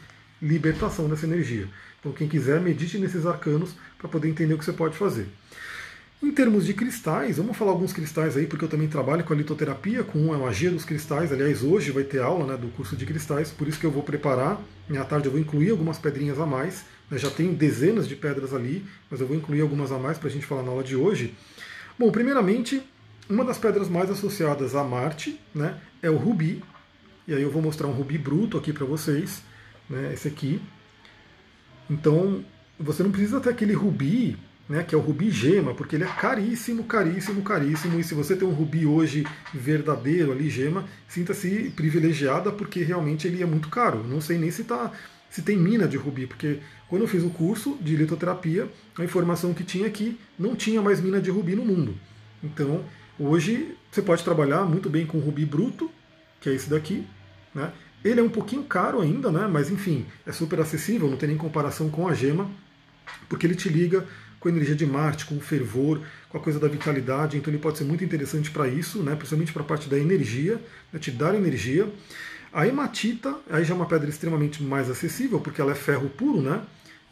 libertação 0.42 1.08
dessa 1.08 1.24
energia. 1.24 1.68
Então, 2.00 2.12
quem 2.12 2.28
quiser, 2.28 2.60
medite 2.60 2.98
nesses 2.98 3.24
arcanos 3.24 3.74
para 3.96 4.08
poder 4.08 4.28
entender 4.28 4.54
o 4.54 4.58
que 4.58 4.64
você 4.64 4.72
pode 4.72 4.96
fazer. 4.96 5.28
Em 6.22 6.30
termos 6.30 6.66
de 6.66 6.72
cristais, 6.72 7.38
vamos 7.38 7.56
falar 7.56 7.72
alguns 7.72 7.92
cristais 7.92 8.36
aí, 8.36 8.46
porque 8.46 8.64
eu 8.64 8.68
também 8.68 8.86
trabalho 8.86 9.24
com 9.24 9.32
a 9.32 9.36
litoterapia, 9.36 10.04
com 10.04 10.32
a 10.32 10.38
magia 10.38 10.70
dos 10.70 10.84
cristais. 10.84 11.32
Aliás, 11.32 11.64
hoje 11.64 11.90
vai 11.90 12.04
ter 12.04 12.20
aula 12.20 12.46
né, 12.46 12.56
do 12.56 12.68
curso 12.68 12.94
de 12.94 13.04
cristais, 13.04 13.50
por 13.50 13.66
isso 13.66 13.78
que 13.78 13.86
eu 13.86 13.90
vou 13.90 14.04
preparar. 14.04 14.60
À 14.96 15.04
tarde 15.04 15.26
eu 15.26 15.32
vou 15.32 15.40
incluir 15.40 15.70
algumas 15.70 15.98
pedrinhas 15.98 16.38
a 16.38 16.46
mais. 16.46 16.84
Né, 17.10 17.18
já 17.18 17.28
tem 17.28 17.52
dezenas 17.52 18.06
de 18.06 18.14
pedras 18.14 18.54
ali, 18.54 18.84
mas 19.10 19.20
eu 19.20 19.26
vou 19.26 19.36
incluir 19.36 19.62
algumas 19.62 19.90
a 19.90 19.98
mais 19.98 20.16
para 20.16 20.28
a 20.28 20.30
gente 20.30 20.46
falar 20.46 20.62
na 20.62 20.70
aula 20.70 20.84
de 20.84 20.94
hoje. 20.94 21.34
Bom, 21.98 22.12
primeiramente, 22.12 22.80
uma 23.28 23.44
das 23.44 23.58
pedras 23.58 23.88
mais 23.88 24.08
associadas 24.08 24.76
a 24.76 24.84
Marte 24.84 25.40
né, 25.52 25.80
é 26.00 26.08
o 26.08 26.16
rubi. 26.16 26.62
E 27.26 27.34
aí 27.34 27.42
eu 27.42 27.50
vou 27.50 27.60
mostrar 27.60 27.88
um 27.88 27.92
rubi 27.92 28.16
bruto 28.16 28.56
aqui 28.56 28.72
para 28.72 28.86
vocês. 28.86 29.42
Né, 29.88 30.12
esse 30.14 30.28
aqui, 30.28 30.60
então, 31.92 32.42
você 32.78 33.02
não 33.02 33.10
precisa 33.10 33.40
ter 33.40 33.50
aquele 33.50 33.74
rubi, 33.74 34.38
né, 34.68 34.82
que 34.82 34.94
é 34.94 34.98
o 34.98 35.00
rubi 35.00 35.30
gema, 35.30 35.74
porque 35.74 35.96
ele 35.96 36.04
é 36.04 36.08
caríssimo, 36.08 36.84
caríssimo, 36.84 37.42
caríssimo. 37.42 38.00
E 38.00 38.04
se 38.04 38.14
você 38.14 38.34
tem 38.34 38.48
um 38.48 38.52
rubi 38.52 38.86
hoje 38.86 39.26
verdadeiro 39.52 40.32
ali, 40.32 40.48
gema, 40.48 40.86
sinta-se 41.06 41.70
privilegiada, 41.76 42.50
porque 42.50 42.82
realmente 42.82 43.26
ele 43.26 43.42
é 43.42 43.46
muito 43.46 43.68
caro. 43.68 44.02
Não 44.04 44.20
sei 44.20 44.38
nem 44.38 44.50
se, 44.50 44.64
tá, 44.64 44.90
se 45.30 45.42
tem 45.42 45.56
mina 45.56 45.86
de 45.86 45.98
rubi, 45.98 46.26
porque 46.26 46.60
quando 46.88 47.02
eu 47.02 47.08
fiz 47.08 47.22
o 47.22 47.30
curso 47.30 47.76
de 47.80 47.94
litoterapia, 47.94 48.68
a 48.98 49.04
informação 49.04 49.52
que 49.52 49.64
tinha 49.64 49.86
aqui 49.86 50.18
não 50.38 50.56
tinha 50.56 50.80
mais 50.80 51.00
mina 51.00 51.20
de 51.20 51.30
rubi 51.30 51.54
no 51.54 51.64
mundo. 51.64 51.94
Então, 52.42 52.84
hoje 53.18 53.76
você 53.90 54.00
pode 54.00 54.24
trabalhar 54.24 54.64
muito 54.64 54.88
bem 54.88 55.04
com 55.04 55.18
rubi 55.18 55.44
bruto, 55.44 55.90
que 56.40 56.48
é 56.48 56.54
esse 56.54 56.70
daqui, 56.70 57.06
né? 57.54 57.70
Ele 58.04 58.20
é 58.20 58.22
um 58.22 58.28
pouquinho 58.28 58.64
caro 58.64 59.00
ainda, 59.00 59.30
né? 59.30 59.48
mas 59.50 59.70
enfim, 59.70 60.06
é 60.26 60.32
super 60.32 60.60
acessível, 60.60 61.08
não 61.08 61.16
tem 61.16 61.28
nem 61.28 61.38
comparação 61.38 61.88
com 61.88 62.08
a 62.08 62.14
gema, 62.14 62.50
porque 63.28 63.46
ele 63.46 63.54
te 63.54 63.68
liga 63.68 64.06
com 64.40 64.48
a 64.48 64.50
energia 64.50 64.74
de 64.74 64.84
Marte, 64.84 65.24
com 65.24 65.36
o 65.36 65.40
fervor, 65.40 66.00
com 66.28 66.36
a 66.36 66.40
coisa 66.40 66.58
da 66.58 66.66
vitalidade, 66.66 67.36
então 67.36 67.52
ele 67.52 67.62
pode 67.62 67.78
ser 67.78 67.84
muito 67.84 68.02
interessante 68.02 68.50
para 68.50 68.66
isso, 68.66 69.02
né? 69.02 69.14
principalmente 69.14 69.52
para 69.52 69.62
a 69.62 69.64
parte 69.64 69.88
da 69.88 69.96
energia, 69.96 70.60
né? 70.92 70.98
te 70.98 71.12
dar 71.12 71.34
energia. 71.34 71.88
A 72.52 72.66
hematita, 72.66 73.36
aí 73.48 73.64
já 73.64 73.72
é 73.72 73.76
uma 73.76 73.86
pedra 73.86 74.10
extremamente 74.10 74.62
mais 74.62 74.90
acessível, 74.90 75.40
porque 75.40 75.60
ela 75.60 75.72
é 75.72 75.74
ferro 75.74 76.08
puro, 76.10 76.42
né? 76.42 76.60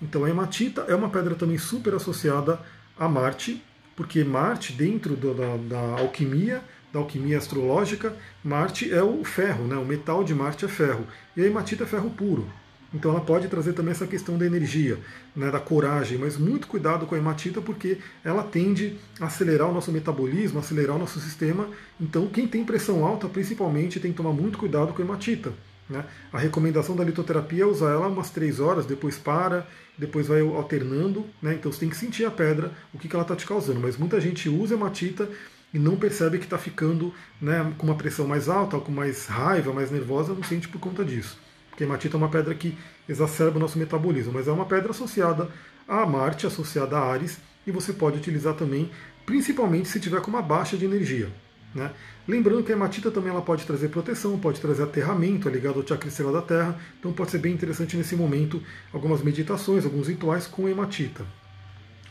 Então 0.02 0.24
a 0.24 0.30
hematita 0.30 0.82
é 0.82 0.94
uma 0.94 1.08
pedra 1.08 1.34
também 1.34 1.56
super 1.56 1.94
associada 1.94 2.60
a 2.98 3.08
Marte, 3.08 3.62
porque 3.96 4.22
Marte, 4.22 4.72
dentro 4.72 5.16
da, 5.16 5.56
da 5.56 6.00
alquimia, 6.00 6.62
da 6.92 6.98
alquimia 6.98 7.38
astrológica, 7.38 8.14
Marte 8.42 8.92
é 8.92 9.02
o 9.02 9.24
ferro, 9.24 9.64
né? 9.64 9.76
o 9.76 9.84
metal 9.84 10.24
de 10.24 10.34
Marte 10.34 10.64
é 10.64 10.68
ferro, 10.68 11.06
e 11.36 11.42
a 11.42 11.46
hematita 11.46 11.84
é 11.84 11.86
ferro 11.86 12.10
puro. 12.10 12.46
Então 12.92 13.12
ela 13.12 13.20
pode 13.20 13.46
trazer 13.48 13.72
também 13.72 13.92
essa 13.92 14.06
questão 14.06 14.36
da 14.36 14.44
energia, 14.44 14.98
né, 15.34 15.48
da 15.50 15.60
coragem, 15.60 16.18
mas 16.18 16.36
muito 16.36 16.66
cuidado 16.66 17.06
com 17.06 17.14
a 17.14 17.18
hematita 17.18 17.60
porque 17.60 17.98
ela 18.24 18.42
tende 18.42 18.98
a 19.20 19.26
acelerar 19.26 19.68
o 19.68 19.72
nosso 19.72 19.92
metabolismo, 19.92 20.58
acelerar 20.58 20.96
o 20.96 20.98
nosso 20.98 21.20
sistema. 21.20 21.68
Então 22.00 22.26
quem 22.26 22.48
tem 22.48 22.64
pressão 22.64 23.04
alta, 23.04 23.28
principalmente, 23.28 24.00
tem 24.00 24.10
que 24.10 24.16
tomar 24.16 24.32
muito 24.32 24.58
cuidado 24.58 24.92
com 24.92 25.00
a 25.00 25.04
hematita. 25.04 25.52
Né? 25.88 26.04
A 26.32 26.38
recomendação 26.38 26.96
da 26.96 27.04
litoterapia 27.04 27.62
é 27.62 27.66
usar 27.66 27.90
ela 27.90 28.08
umas 28.08 28.30
três 28.30 28.58
horas, 28.58 28.86
depois 28.86 29.16
para, 29.16 29.66
depois 29.96 30.26
vai 30.26 30.40
alternando. 30.40 31.26
Né? 31.40 31.54
Então 31.54 31.70
você 31.70 31.80
tem 31.80 31.88
que 31.88 31.96
sentir 31.96 32.24
a 32.24 32.30
pedra, 32.30 32.72
o 32.92 32.98
que, 32.98 33.08
que 33.08 33.14
ela 33.14 33.22
está 33.22 33.36
te 33.36 33.46
causando. 33.46 33.78
Mas 33.78 33.96
muita 33.96 34.20
gente 34.20 34.48
usa 34.48 34.74
hematita 34.74 35.28
e 35.72 35.78
não 35.78 35.96
percebe 35.96 36.38
que 36.38 36.44
está 36.44 36.58
ficando 36.58 37.14
né, 37.40 37.72
com 37.78 37.86
uma 37.86 37.94
pressão 37.94 38.26
mais 38.26 38.48
alta, 38.48 38.78
com 38.78 38.90
mais 38.90 39.26
raiva, 39.26 39.72
mais 39.72 39.90
nervosa, 39.90 40.34
não 40.34 40.42
sente 40.42 40.68
por 40.68 40.80
conta 40.80 41.04
disso. 41.04 41.38
Porque 41.70 41.84
hematita 41.84 42.16
é 42.16 42.18
uma 42.18 42.28
pedra 42.28 42.54
que 42.54 42.76
exacerba 43.08 43.56
o 43.56 43.60
nosso 43.60 43.78
metabolismo, 43.78 44.32
mas 44.32 44.48
é 44.48 44.52
uma 44.52 44.66
pedra 44.66 44.90
associada 44.90 45.48
a 45.86 46.04
Marte, 46.06 46.46
associada 46.46 46.96
a 46.96 47.12
Ares, 47.12 47.38
e 47.66 47.70
você 47.70 47.92
pode 47.92 48.16
utilizar 48.16 48.54
também, 48.54 48.90
principalmente 49.24 49.88
se 49.88 50.00
tiver 50.00 50.20
com 50.20 50.30
uma 50.30 50.42
baixa 50.42 50.76
de 50.76 50.84
energia. 50.84 51.28
Né? 51.74 51.90
Lembrando 52.26 52.64
que 52.64 52.72
a 52.72 52.76
hematita 52.76 53.10
também 53.10 53.30
ela 53.30 53.42
pode 53.42 53.64
trazer 53.64 53.88
proteção, 53.88 54.38
pode 54.38 54.60
trazer 54.60 54.82
aterramento, 54.82 55.48
é 55.48 55.52
ligado 55.52 55.80
ao 55.80 55.86
chakra 55.86 56.08
estrela 56.08 56.32
da 56.32 56.42
Terra, 56.42 56.78
então 56.98 57.12
pode 57.12 57.30
ser 57.30 57.38
bem 57.38 57.52
interessante 57.52 57.96
nesse 57.96 58.16
momento 58.16 58.62
algumas 58.92 59.22
meditações, 59.22 59.84
alguns 59.84 60.08
rituais 60.08 60.46
com 60.46 60.68
hematita. 60.68 61.24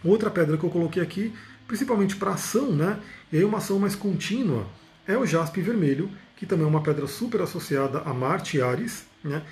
Outra 0.04 0.30
pedra 0.30 0.58
que 0.58 0.64
eu 0.64 0.70
coloquei 0.70 1.04
aqui 1.04 1.34
principalmente 1.70 2.16
para 2.16 2.32
ação, 2.32 2.72
né? 2.72 3.00
E 3.32 3.38
aí 3.38 3.44
uma 3.44 3.60
ação 3.60 3.78
mais 3.78 3.96
contínua 3.96 4.66
é 5.08 5.16
o 5.16 5.24
jaspe 5.24 5.62
vermelho, 5.62 6.10
que 6.36 6.44
também 6.44 6.66
é 6.66 6.68
uma 6.68 6.82
pedra 6.82 7.06
super 7.06 7.42
associada 7.42 8.00
a 8.00 8.12
Marte 8.12 8.58
e 8.58 8.62
Ares, 8.62 9.06
né? 9.24 9.44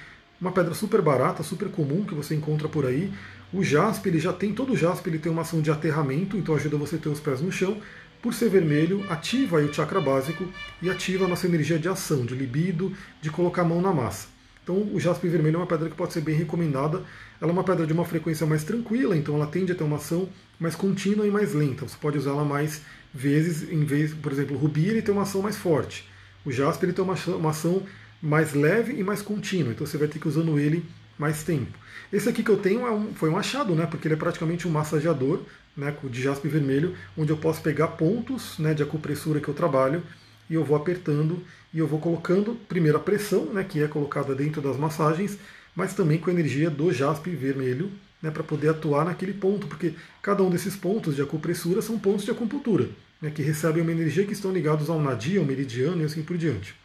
Uma 0.42 0.52
pedra 0.52 0.74
super 0.74 1.00
barata, 1.00 1.44
super 1.44 1.70
comum 1.70 2.04
que 2.04 2.16
você 2.16 2.34
encontra 2.34 2.68
por 2.68 2.88
aí. 2.88 3.14
O 3.54 3.64
jaspe, 3.64 4.10
ele 4.10 4.20
já 4.20 4.34
tem 4.34 4.52
todo 4.52 4.74
o 4.74 4.76
jaspe, 4.76 5.10
ele 5.12 5.20
tem 5.20 5.32
uma 5.32 5.44
ação 5.44 5.62
de 5.62 5.70
aterramento, 5.70 6.36
então 6.36 6.56
ajuda 6.56 6.76
você 6.76 6.96
a 6.96 7.00
ter 7.00 7.10
os 7.10 7.20
pés 7.20 7.40
no 7.40 7.52
chão. 7.52 7.78
Por 8.20 8.34
ser 8.34 8.50
vermelho, 8.50 9.06
ativa 9.12 9.58
o 9.58 9.72
chakra 9.72 10.02
básico 10.02 10.48
e 10.82 10.90
ativa 10.90 11.26
a 11.26 11.28
nossa 11.28 11.46
energia 11.46 11.78
de 11.78 11.88
ação, 11.88 12.26
de 12.26 12.34
libido, 12.34 12.92
de 13.22 13.30
colocar 13.30 13.62
a 13.62 13.66
mão 13.66 13.80
na 13.80 13.94
massa. 13.94 14.28
Então, 14.64 14.90
o 14.92 15.00
jaspe 15.00 15.28
vermelho 15.28 15.58
é 15.58 15.60
uma 15.60 15.68
pedra 15.68 15.88
que 15.88 15.96
pode 15.96 16.14
ser 16.14 16.22
bem 16.22 16.36
recomendada. 16.36 17.04
Ela 17.40 17.52
é 17.52 17.54
uma 17.54 17.64
pedra 17.64 17.86
de 17.86 17.94
uma 17.94 18.04
frequência 18.04 18.46
mais 18.48 18.64
tranquila, 18.64 19.16
então 19.16 19.36
ela 19.36 19.46
tende 19.46 19.72
a 19.72 19.76
ter 19.76 19.84
uma 19.84 19.98
ação 19.98 20.28
mais 20.60 20.76
contínua 20.76 21.26
e 21.26 21.32
mais 21.32 21.54
lenta. 21.54 21.88
Você 21.88 21.98
pode 22.00 22.18
usá-la 22.18 22.44
mais 22.44 22.82
vezes, 23.14 23.72
em 23.72 23.84
vez, 23.84 24.14
por 24.14 24.32
exemplo, 24.32 24.56
o 24.56 24.60
rubi 24.60 24.88
ele 24.88 25.02
tem 25.02 25.14
uma 25.14 25.24
ação 25.24 25.42
mais 25.42 25.58
forte. 25.58 26.08
O 26.46 26.52
jaspe 26.52 26.86
ele 26.86 26.94
tem 26.94 27.04
uma, 27.04 27.16
uma 27.16 27.50
ação 27.50 27.84
mais 28.22 28.54
leve 28.54 28.94
e 28.94 29.04
mais 29.04 29.22
contínua, 29.22 29.72
então 29.72 29.86
você 29.86 29.98
vai 29.98 30.08
ter 30.08 30.20
que 30.20 30.28
usando 30.28 30.58
ele 30.58 30.84
mais 31.18 31.44
tempo. 31.44 31.78
Esse 32.12 32.30
aqui 32.30 32.44
que 32.44 32.50
eu 32.50 32.58
tenho 32.58 32.86
é 32.86 32.92
um, 32.92 33.14
foi 33.14 33.30
um 33.30 33.38
achado, 33.38 33.76
né? 33.76 33.86
Porque 33.86 34.08
ele 34.08 34.16
é 34.16 34.18
praticamente 34.18 34.68
um 34.68 34.72
massageador 34.72 35.42
né, 35.76 35.96
de 36.04 36.22
jaspe 36.22 36.48
vermelho, 36.48 36.96
onde 37.18 37.32
eu 37.32 37.38
posso 37.38 37.62
pegar 37.62 37.90
pontos 37.90 38.58
né, 38.58 38.74
de 38.74 38.82
acupressura 38.82 39.40
que 39.40 39.48
eu 39.48 39.54
trabalho 39.54 40.02
e 40.50 40.56
eu 40.56 40.64
vou 40.64 40.76
apertando 40.76 41.44
e 41.74 41.80
eu 41.80 41.88
vou 41.88 42.00
colocando 42.00 42.56
primeiro 42.68 42.98
a 42.98 43.02
pressão, 43.02 43.46
né, 43.46 43.64
que 43.64 43.82
é 43.82 43.88
colocada 43.88 44.34
dentro 44.34 44.62
das 44.62 44.78
massagens, 44.78 45.38
mas 45.76 45.94
também 45.94 46.18
com 46.18 46.30
a 46.30 46.34
energia 46.34 46.70
do 46.70 46.92
jaspe 46.92 47.30
vermelho, 47.30 47.92
né, 48.22 48.32
para 48.32 48.44
poder 48.44 48.70
atuar 48.70 49.06
naquele 49.06 49.34
ponto, 49.34 49.68
porque 49.68 49.94
cada 50.22 50.44
um 50.44 50.50
desses 50.50 50.76
pontos 50.76 51.16
de 51.16 51.22
acupressura 51.22 51.82
são 51.82 52.00
pontos 52.00 52.26
de 52.26 52.32
acupuntura, 52.32 52.90
né, 53.22 53.30
que 53.30 53.42
recebem 53.42 53.82
uma 53.82 53.92
energia 53.92 54.26
que 54.26 54.34
estão 54.34 54.52
ligados 54.52 54.90
ao 54.90 55.02
nadia, 55.02 55.40
ao 55.40 55.46
meridiano 55.46 56.02
e 56.02 56.06
assim 56.06 56.24
por 56.24 56.38
diante. 56.38 56.76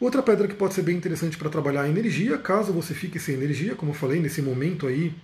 Outra 0.00 0.22
pedra 0.22 0.48
que 0.48 0.54
pode 0.54 0.72
ser 0.72 0.82
bem 0.82 0.96
interessante 0.96 1.36
para 1.36 1.50
trabalhar 1.50 1.82
a 1.82 1.88
energia, 1.88 2.38
caso 2.38 2.72
você 2.72 2.94
fique 2.94 3.18
sem 3.18 3.34
energia, 3.34 3.74
como 3.74 3.90
eu 3.90 3.94
falei, 3.94 4.18
nesse 4.18 4.40
momento 4.40 4.86
aí 4.86 5.14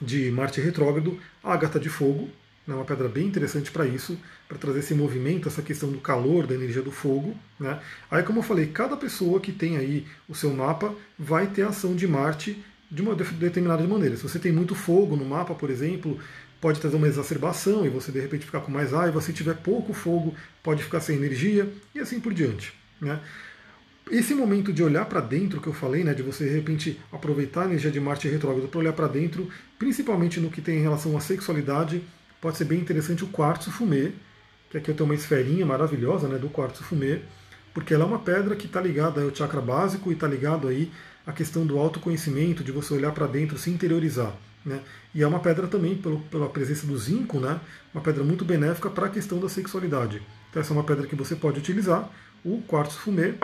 de 0.00 0.30
Marte 0.32 0.60
retrógrado, 0.60 1.20
a 1.42 1.52
ágata 1.52 1.78
de 1.78 1.88
fogo, 1.88 2.28
é 2.68 2.72
uma 2.72 2.84
pedra 2.84 3.08
bem 3.08 3.26
interessante 3.26 3.72
para 3.72 3.86
isso, 3.86 4.16
para 4.48 4.56
trazer 4.56 4.80
esse 4.80 4.94
movimento, 4.94 5.48
essa 5.48 5.62
questão 5.62 5.90
do 5.90 5.98
calor, 5.98 6.46
da 6.46 6.54
energia 6.54 6.82
do 6.82 6.92
fogo. 6.92 7.36
Né? 7.58 7.80
Aí, 8.08 8.22
como 8.22 8.38
eu 8.38 8.42
falei, 8.42 8.66
cada 8.66 8.96
pessoa 8.96 9.40
que 9.40 9.50
tem 9.50 9.76
aí 9.76 10.06
o 10.28 10.34
seu 10.34 10.52
mapa 10.52 10.94
vai 11.18 11.48
ter 11.48 11.62
a 11.62 11.68
ação 11.68 11.96
de 11.96 12.06
Marte 12.06 12.62
de 12.92 13.00
uma 13.00 13.14
determinada 13.14 13.82
maneira. 13.84 14.16
Se 14.16 14.22
você 14.22 14.38
tem 14.38 14.52
muito 14.52 14.74
fogo 14.74 15.16
no 15.16 15.24
mapa, 15.24 15.54
por 15.54 15.70
exemplo, 15.70 16.18
pode 16.60 16.78
trazer 16.78 16.96
uma 16.96 17.08
exacerbação 17.08 17.86
e 17.86 17.88
você 17.88 18.12
de 18.12 18.20
repente 18.20 18.44
ficar 18.44 18.60
com 18.60 18.70
mais 18.70 18.92
raiva. 18.92 19.18
Se 19.22 19.32
tiver 19.32 19.54
pouco 19.54 19.94
fogo, 19.94 20.34
pode 20.62 20.84
ficar 20.84 21.00
sem 21.00 21.16
energia 21.16 21.72
e 21.94 22.00
assim 22.00 22.20
por 22.20 22.34
diante. 22.34 22.74
Né? 23.00 23.18
Esse 24.10 24.34
momento 24.34 24.74
de 24.74 24.82
olhar 24.82 25.06
para 25.06 25.22
dentro 25.22 25.58
que 25.58 25.68
eu 25.68 25.72
falei, 25.72 26.04
né, 26.04 26.12
de 26.12 26.22
você 26.22 26.44
de 26.44 26.50
repente 26.54 27.00
aproveitar 27.10 27.62
a 27.62 27.64
energia 27.64 27.90
de 27.90 27.98
Marte 27.98 28.28
retrógrado 28.28 28.68
para 28.68 28.80
olhar 28.80 28.92
para 28.92 29.08
dentro, 29.08 29.48
principalmente 29.78 30.38
no 30.38 30.50
que 30.50 30.60
tem 30.60 30.78
em 30.78 30.82
relação 30.82 31.16
à 31.16 31.20
sexualidade, 31.20 32.02
pode 32.42 32.58
ser 32.58 32.66
bem 32.66 32.78
interessante 32.78 33.24
o 33.24 33.28
quartzo 33.28 33.70
fumê, 33.70 34.12
que 34.70 34.76
aqui 34.76 34.90
eu 34.90 34.94
tenho 34.94 35.08
uma 35.08 35.14
esferinha 35.14 35.64
maravilhosa 35.64 36.28
né, 36.28 36.36
do 36.36 36.50
quartzo 36.50 36.82
fumê, 36.82 37.20
porque 37.72 37.94
ela 37.94 38.04
é 38.04 38.06
uma 38.06 38.18
pedra 38.18 38.54
que 38.54 38.66
está 38.66 38.82
ligada 38.82 39.22
ao 39.22 39.34
chakra 39.34 39.62
básico 39.62 40.10
e 40.10 40.14
está 40.14 40.28
ligado 40.28 40.68
aí 40.68 40.90
à 41.26 41.32
questão 41.32 41.66
do 41.66 41.78
autoconhecimento, 41.78 42.64
de 42.64 42.72
você 42.72 42.94
olhar 42.94 43.12
para 43.12 43.26
dentro, 43.26 43.58
se 43.58 43.70
interiorizar. 43.70 44.34
Né? 44.64 44.80
E 45.14 45.22
é 45.22 45.26
uma 45.26 45.40
pedra 45.40 45.66
também, 45.66 45.96
pelo, 45.96 46.20
pela 46.20 46.48
presença 46.48 46.86
do 46.86 46.96
zinco, 46.96 47.40
né? 47.40 47.60
uma 47.92 48.02
pedra 48.02 48.22
muito 48.22 48.44
benéfica 48.44 48.88
para 48.88 49.06
a 49.06 49.10
questão 49.10 49.38
da 49.38 49.48
sexualidade. 49.48 50.22
Então 50.50 50.60
essa 50.60 50.72
é 50.72 50.76
uma 50.76 50.84
pedra 50.84 51.06
que 51.06 51.16
você 51.16 51.34
pode 51.34 51.58
utilizar, 51.58 52.08
o 52.44 52.62
quartzo 52.62 52.98
fumê. 52.98 53.34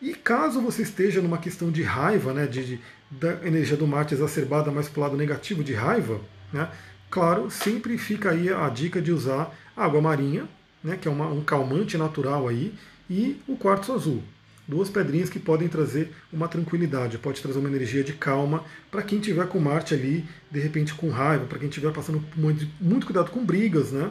E 0.00 0.14
caso 0.14 0.60
você 0.60 0.82
esteja 0.82 1.20
numa 1.20 1.38
questão 1.38 1.70
de 1.70 1.82
raiva, 1.82 2.32
né, 2.32 2.46
de, 2.46 2.64
de 2.64 2.80
da 3.10 3.46
energia 3.46 3.76
do 3.76 3.86
Marte 3.86 4.14
exacerbada 4.14 4.70
mais 4.70 4.88
para 4.88 5.00
o 5.00 5.02
lado 5.02 5.16
negativo 5.16 5.62
de 5.62 5.74
raiva, 5.74 6.18
né, 6.52 6.68
claro, 7.10 7.50
sempre 7.50 7.98
fica 7.98 8.30
aí 8.30 8.48
a 8.48 8.68
dica 8.70 9.02
de 9.02 9.12
usar 9.12 9.54
água 9.76 10.00
marinha, 10.00 10.48
né, 10.82 10.96
que 10.96 11.06
é 11.06 11.10
uma, 11.10 11.26
um 11.26 11.42
calmante 11.42 11.98
natural 11.98 12.48
aí, 12.48 12.74
e 13.08 13.40
o 13.46 13.56
quartzo 13.56 13.92
azul. 13.92 14.22
Duas 14.66 14.88
pedrinhas 14.88 15.28
que 15.28 15.40
podem 15.40 15.68
trazer 15.68 16.12
uma 16.32 16.46
tranquilidade, 16.46 17.18
pode 17.18 17.42
trazer 17.42 17.58
uma 17.58 17.68
energia 17.68 18.04
de 18.04 18.12
calma 18.12 18.64
para 18.90 19.02
quem 19.02 19.18
tiver 19.18 19.46
com 19.48 19.58
Marte 19.58 19.92
ali, 19.94 20.24
de 20.50 20.60
repente 20.60 20.94
com 20.94 21.10
raiva, 21.10 21.46
para 21.46 21.58
quem 21.58 21.68
estiver 21.68 21.92
passando 21.92 22.24
muito, 22.36 22.66
muito 22.80 23.04
cuidado 23.06 23.30
com 23.30 23.44
brigas, 23.44 23.90
né? 23.90 24.10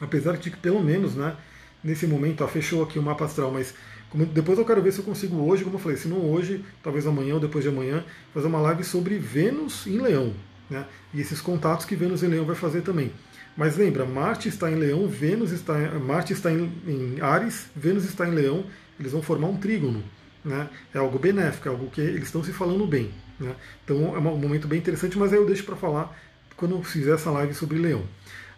Apesar 0.00 0.36
de 0.36 0.50
que 0.50 0.56
pelo 0.56 0.82
menos, 0.82 1.14
né, 1.14 1.36
nesse 1.84 2.06
momento, 2.06 2.42
ó, 2.42 2.48
fechou 2.48 2.82
aqui 2.82 2.98
o 2.98 3.02
mapa 3.02 3.24
astral, 3.24 3.52
mas 3.52 3.74
como, 4.10 4.26
depois 4.26 4.58
eu 4.58 4.64
quero 4.64 4.82
ver 4.82 4.92
se 4.92 4.98
eu 4.98 5.04
consigo 5.04 5.36
hoje, 5.36 5.62
como 5.62 5.76
eu 5.76 5.80
falei, 5.80 5.96
se 5.96 6.08
não 6.08 6.18
hoje, 6.18 6.64
talvez 6.82 7.06
amanhã 7.06 7.34
ou 7.34 7.40
depois 7.40 7.62
de 7.62 7.70
amanhã, 7.70 8.04
fazer 8.34 8.48
uma 8.48 8.60
live 8.60 8.82
sobre 8.82 9.18
Vênus 9.18 9.86
em 9.86 10.00
Leão. 10.00 10.34
Né? 10.68 10.84
E 11.14 11.20
esses 11.20 11.40
contatos 11.40 11.86
que 11.86 11.94
Vênus 11.94 12.22
em 12.22 12.26
Leão 12.26 12.44
vai 12.44 12.56
fazer 12.56 12.82
também. 12.82 13.12
Mas 13.56 13.76
lembra, 13.76 14.04
Marte 14.04 14.48
está 14.48 14.70
em 14.70 14.74
Leão, 14.74 15.06
Vênus 15.06 15.52
está 15.52 15.74
Marte 15.98 16.32
está 16.32 16.50
em, 16.50 16.72
em 16.86 17.20
Ares, 17.20 17.66
Vênus 17.74 18.04
está 18.04 18.26
em 18.26 18.32
Leão, 18.32 18.64
eles 19.00 19.12
vão 19.12 19.22
formar 19.22 19.48
um 19.48 19.56
trígono. 19.56 20.04
Né? 20.44 20.68
É 20.94 20.98
algo 20.98 21.18
benéfico, 21.18 21.68
é 21.68 21.70
algo 21.70 21.90
que 21.90 22.00
eles 22.00 22.24
estão 22.24 22.44
se 22.44 22.52
falando 22.52 22.86
bem. 22.86 23.10
Né? 23.38 23.54
Então 23.84 24.14
é 24.14 24.18
um 24.18 24.36
momento 24.36 24.68
bem 24.68 24.78
interessante, 24.78 25.18
mas 25.18 25.32
aí 25.32 25.38
eu 25.38 25.46
deixo 25.46 25.64
para 25.64 25.74
falar 25.74 26.16
quando 26.56 26.76
eu 26.76 26.82
fizer 26.82 27.14
essa 27.14 27.30
live 27.30 27.54
sobre 27.54 27.78
Leão. 27.78 28.04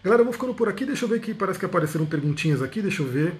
Galera, 0.02 0.22
eu 0.22 0.24
vou 0.24 0.32
ficando 0.32 0.52
por 0.52 0.68
aqui, 0.68 0.84
deixa 0.84 1.04
eu 1.04 1.08
ver 1.08 1.20
que 1.20 1.32
parece 1.32 1.58
que 1.58 1.64
apareceram 1.64 2.04
perguntinhas 2.04 2.60
aqui, 2.60 2.82
deixa 2.82 3.02
eu 3.02 3.08
ver. 3.08 3.34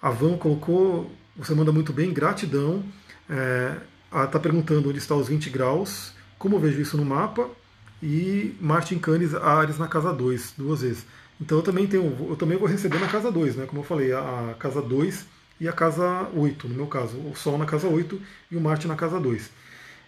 A 0.00 0.10
Van 0.10 0.38
colocou, 0.38 1.10
você 1.36 1.54
manda 1.54 1.70
muito 1.70 1.92
bem, 1.92 2.12
gratidão. 2.12 2.82
É, 3.28 3.76
está 4.24 4.38
perguntando 4.40 4.88
onde 4.88 4.98
está 4.98 5.14
os 5.14 5.28
20 5.28 5.50
graus, 5.50 6.14
como 6.38 6.56
eu 6.56 6.60
vejo 6.60 6.80
isso 6.80 6.96
no 6.96 7.04
mapa, 7.04 7.50
e 8.02 8.56
Martin 8.58 8.98
Canes, 8.98 9.34
Ares 9.34 9.78
na 9.78 9.88
casa 9.88 10.10
2, 10.10 10.54
duas 10.56 10.80
vezes. 10.80 11.04
Então 11.38 11.58
eu 11.58 11.62
também 11.62 11.86
tenho, 11.86 12.16
eu 12.30 12.36
também 12.36 12.56
vou 12.56 12.66
receber 12.66 12.98
na 12.98 13.08
casa 13.08 13.30
2, 13.30 13.56
né? 13.56 13.66
Como 13.66 13.82
eu 13.82 13.84
falei, 13.84 14.12
a, 14.12 14.52
a 14.52 14.54
casa 14.54 14.80
2 14.80 15.26
e 15.60 15.68
a 15.68 15.72
casa 15.72 16.28
8, 16.34 16.68
no 16.68 16.74
meu 16.74 16.86
caso, 16.86 17.16
o 17.18 17.34
Sol 17.34 17.58
na 17.58 17.66
casa 17.66 17.88
8 17.88 18.20
e 18.50 18.56
o 18.56 18.60
Marte 18.60 18.86
na 18.86 18.96
casa 18.96 19.18
2. 19.18 19.50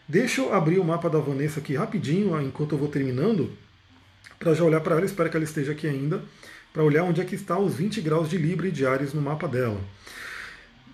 Deixa 0.08 0.40
eu 0.40 0.52
abrir 0.52 0.78
o 0.78 0.84
mapa 0.84 1.08
da 1.08 1.18
Vanessa 1.18 1.60
aqui 1.60 1.74
rapidinho, 1.74 2.40
enquanto 2.40 2.72
eu 2.72 2.78
vou 2.78 2.88
terminando, 2.88 3.52
para 4.38 4.54
já 4.54 4.64
olhar 4.64 4.80
para 4.80 4.96
ela, 4.96 5.04
espero 5.04 5.30
que 5.30 5.36
ela 5.36 5.44
esteja 5.44 5.72
aqui 5.72 5.86
ainda 5.86 6.22
para 6.72 6.82
olhar 6.82 7.04
onde 7.04 7.20
é 7.20 7.24
que 7.24 7.34
está 7.34 7.58
os 7.58 7.74
20 7.74 8.00
graus 8.00 8.28
de 8.28 8.36
Libra 8.36 8.68
e 8.68 8.70
de 8.70 8.86
Ares 8.86 9.12
no 9.12 9.20
mapa 9.20 9.48
dela. 9.48 9.80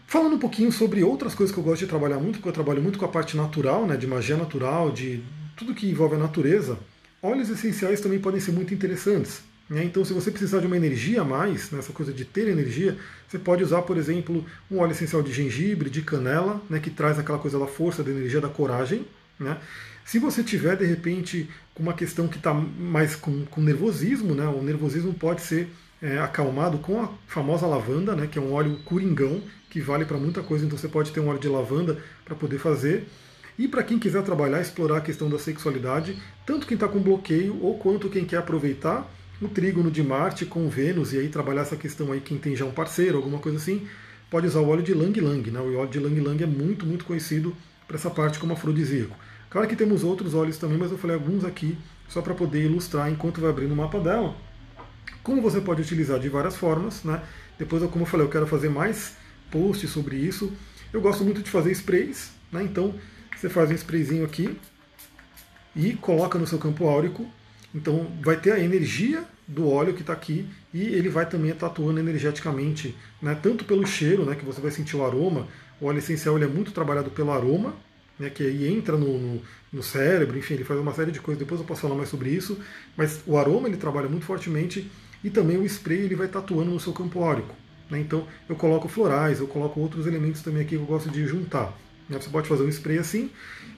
Falando 0.06 0.36
um 0.36 0.38
pouquinho 0.38 0.70
sobre 0.70 1.02
outras 1.02 1.34
coisas 1.34 1.54
que 1.54 1.60
eu 1.60 1.64
gosto 1.64 1.80
de 1.80 1.86
trabalhar 1.86 2.18
muito, 2.18 2.36
porque 2.36 2.48
eu 2.48 2.52
trabalho 2.52 2.82
muito 2.82 2.98
com 2.98 3.04
a 3.04 3.08
parte 3.08 3.36
natural, 3.36 3.86
né, 3.86 3.96
de 3.96 4.06
magia 4.06 4.36
natural, 4.36 4.90
de 4.90 5.22
tudo 5.56 5.74
que 5.74 5.88
envolve 5.88 6.14
a 6.14 6.18
natureza, 6.18 6.78
óleos 7.22 7.50
essenciais 7.50 8.00
também 8.00 8.18
podem 8.18 8.40
ser 8.40 8.52
muito 8.52 8.72
interessantes. 8.72 9.42
Né? 9.68 9.85
Então, 9.85 10.05
se 10.05 10.12
você 10.12 10.31
precisar 10.31 10.61
de 10.61 10.66
uma 10.66 10.76
energia 10.76 11.22
a 11.22 11.24
mais, 11.24 11.70
nessa 11.70 11.92
coisa 11.92 12.12
de 12.12 12.24
ter 12.24 12.48
energia, 12.48 12.96
você 13.26 13.38
pode 13.38 13.62
usar, 13.64 13.83
por 13.83 13.96
exemplo, 13.96 14.44
um 14.70 14.79
óleo 14.79 14.92
essencial 14.92 15.22
de 15.22 15.33
gengibre, 15.33 15.90
de 15.90 16.02
canela, 16.02 16.61
né, 16.70 16.79
que 16.79 16.90
traz 16.90 17.18
aquela 17.18 17.38
coisa 17.38 17.59
da 17.59 17.66
força, 17.66 18.02
da 18.02 18.11
energia, 18.11 18.40
da 18.40 18.48
coragem. 18.48 19.05
Né? 19.38 19.57
Se 20.05 20.18
você 20.20 20.44
tiver, 20.44 20.76
de 20.76 20.85
repente, 20.85 21.50
uma 21.79 21.92
questão 21.92 22.29
que 22.29 22.37
está 22.37 22.55
mais 22.55 23.16
com, 23.16 23.44
com, 23.46 23.61
nervosismo, 23.61 24.35
né? 24.35 24.46
o 24.46 24.62
nervosismo 24.62 25.12
pode 25.12 25.42
ser 25.42 25.68
é, 26.00 26.18
acalmado 26.18 26.79
com 26.79 27.02
a 27.02 27.09
famosa 27.26 27.66
lavanda, 27.66 28.14
né? 28.14 28.29
que 28.29 28.38
é 28.38 28.42
um 28.42 28.52
óleo 28.52 28.79
coringão, 28.85 29.42
que 29.68 29.81
vale 29.81 30.05
para 30.05 30.16
muita 30.16 30.42
coisa, 30.42 30.64
então 30.64 30.79
você 30.79 30.88
pode 30.88 31.11
ter 31.11 31.18
um 31.18 31.29
óleo 31.29 31.40
de 31.40 31.48
lavanda 31.48 31.98
para 32.24 32.37
poder 32.37 32.59
fazer. 32.59 33.09
E 33.59 33.66
para 33.66 33.83
quem 33.83 33.98
quiser 33.98 34.22
trabalhar, 34.22 34.61
explorar 34.61 34.98
a 34.98 35.00
questão 35.00 35.29
da 35.29 35.38
sexualidade, 35.38 36.16
tanto 36.46 36.66
quem 36.66 36.76
está 36.76 36.87
com 36.87 37.00
bloqueio 37.00 37.59
ou 37.61 37.76
quanto 37.79 38.09
quem 38.09 38.24
quer 38.24 38.37
aproveitar 38.37 39.11
o 39.40 39.49
trígono 39.49 39.90
de 39.90 40.03
Marte 40.03 40.46
com 40.46 40.68
Vênus 40.68 41.12
e 41.12 41.18
aí 41.18 41.29
trabalhar 41.29 41.62
essa 41.62 41.77
questão 41.77 42.12
aí, 42.12 42.20
quem 42.20 42.38
tem 42.38 42.57
já 42.57 42.64
um 42.64 42.72
parceiro, 42.72 43.18
alguma 43.18 43.38
coisa 43.38 43.59
assim, 43.59 43.87
pode 44.31 44.46
usar 44.46 44.61
o 44.61 44.68
óleo 44.68 44.83
de 44.83 44.94
Lang 44.94 45.20
Lang. 45.20 45.51
Né? 45.51 45.61
O 45.61 45.77
óleo 45.77 45.90
de 45.90 46.01
Lang 46.01 46.20
Lang 46.20 46.42
é 46.42 46.46
muito, 46.46 46.87
muito 46.87 47.05
conhecido 47.05 47.55
para 47.87 47.96
essa 47.96 48.11
parte 48.11 48.38
como 48.38 48.53
afrodisíaco. 48.53 49.16
Claro 49.51 49.68
que 49.68 49.77
temos 49.77 50.03
outros 50.03 50.35
olhos 50.35 50.59
também, 50.59 50.79
mas 50.79 50.90
eu 50.90 50.99
falei 50.99 51.16
alguns 51.16 51.44
aqui 51.44 51.79
só 52.09 52.20
para 52.20 52.35
poder 52.35 52.64
ilustrar 52.64 53.11
enquanto 53.11 53.40
vai 53.40 53.51
abrindo 53.51 53.72
o 53.72 53.77
mapa 53.77 54.01
dela. 54.01 54.35
Como 55.22 55.42
você 55.42 55.61
pode 55.61 55.83
utilizar 55.83 56.18
de 56.18 56.29
várias 56.29 56.57
formas, 56.57 57.03
né? 57.05 57.22
Depois, 57.59 57.83
como 57.90 58.05
eu 58.05 58.07
falei, 58.07 58.27
eu 58.27 58.31
quero 58.31 58.46
fazer 58.46 58.68
mais 58.68 59.16
posts 59.51 59.90
sobre 59.90 60.16
isso. 60.16 60.53
Eu 60.92 61.01
gosto 61.01 61.25
muito 61.25 61.42
de 61.42 61.51
fazer 61.51 61.72
sprays, 61.72 62.31
né? 62.53 62.62
Então, 62.62 62.94
você 63.37 63.49
faz 63.49 63.70
um 63.70 63.75
sprayzinho 63.75 64.25
aqui 64.25 64.57
e 65.75 65.94
coloca 65.94 66.38
no 66.38 66.46
seu 66.46 66.59
campo 66.59 66.87
áurico. 66.87 67.27
Então, 67.76 68.10
vai 68.22 68.40
ter 68.40 68.52
a 68.52 68.58
energia 68.58 69.22
do 69.46 69.68
óleo 69.68 69.92
que 69.92 70.00
está 70.00 70.14
aqui 70.14 70.48
e 70.72 70.82
ele 70.82 71.10
vai 71.10 71.28
também 71.28 71.50
estar 71.50 71.66
atuando 71.66 72.00
energeticamente, 72.00 72.96
né? 73.20 73.38
tanto 73.40 73.66
pelo 73.66 73.86
cheiro, 73.86 74.24
né, 74.24 74.34
que 74.34 74.46
você 74.46 74.62
vai 74.62 74.70
sentir 74.70 74.96
o 74.96 75.05
aroma. 75.05 75.46
O 75.78 75.86
óleo 75.86 75.98
essencial 75.98 76.38
é 76.38 76.46
muito 76.46 76.72
trabalhado 76.72 77.11
pelo 77.11 77.30
aroma, 77.30 77.76
né, 78.18 78.30
que 78.30 78.42
aí 78.42 78.66
entra 78.66 78.96
no, 78.96 79.18
no, 79.18 79.42
no, 79.70 79.82
cérebro, 79.82 80.38
enfim, 80.38 80.55
ele 80.55 80.64
faz 80.64 80.80
uma 80.80 80.94
série 80.94 81.12
de 81.12 81.20
coisas, 81.20 81.38
depois 81.38 81.61
eu 81.61 81.66
posso 81.66 81.82
falar 81.82 81.94
mais 81.94 82.09
sobre 82.09 82.30
isso, 82.30 82.59
mas 82.96 83.20
o 83.26 83.36
aroma 83.36 83.68
ele 83.68 83.76
trabalha 83.76 84.09
muito 84.09 84.24
fortemente 84.24 84.90
e 85.22 85.28
também 85.28 85.59
o 85.59 85.66
spray 85.66 85.98
ele 85.98 86.16
vai 86.16 86.28
tatuando 86.28 86.70
no 86.70 86.80
seu 86.80 86.94
campo 86.94 87.22
áurico. 87.22 87.55
Né, 87.90 88.01
então 88.01 88.26
eu 88.48 88.57
coloco 88.57 88.88
florais, 88.88 89.38
eu 89.38 89.46
coloco 89.46 89.78
outros 89.78 90.07
elementos 90.07 90.40
também 90.40 90.62
aqui 90.62 90.70
que 90.70 90.76
eu 90.76 90.86
gosto 90.86 91.11
de 91.11 91.26
juntar. 91.26 91.76
Né, 92.09 92.20
você 92.20 92.30
pode 92.30 92.48
fazer 92.48 92.62
um 92.62 92.68
spray 92.68 92.98
assim, 92.98 93.30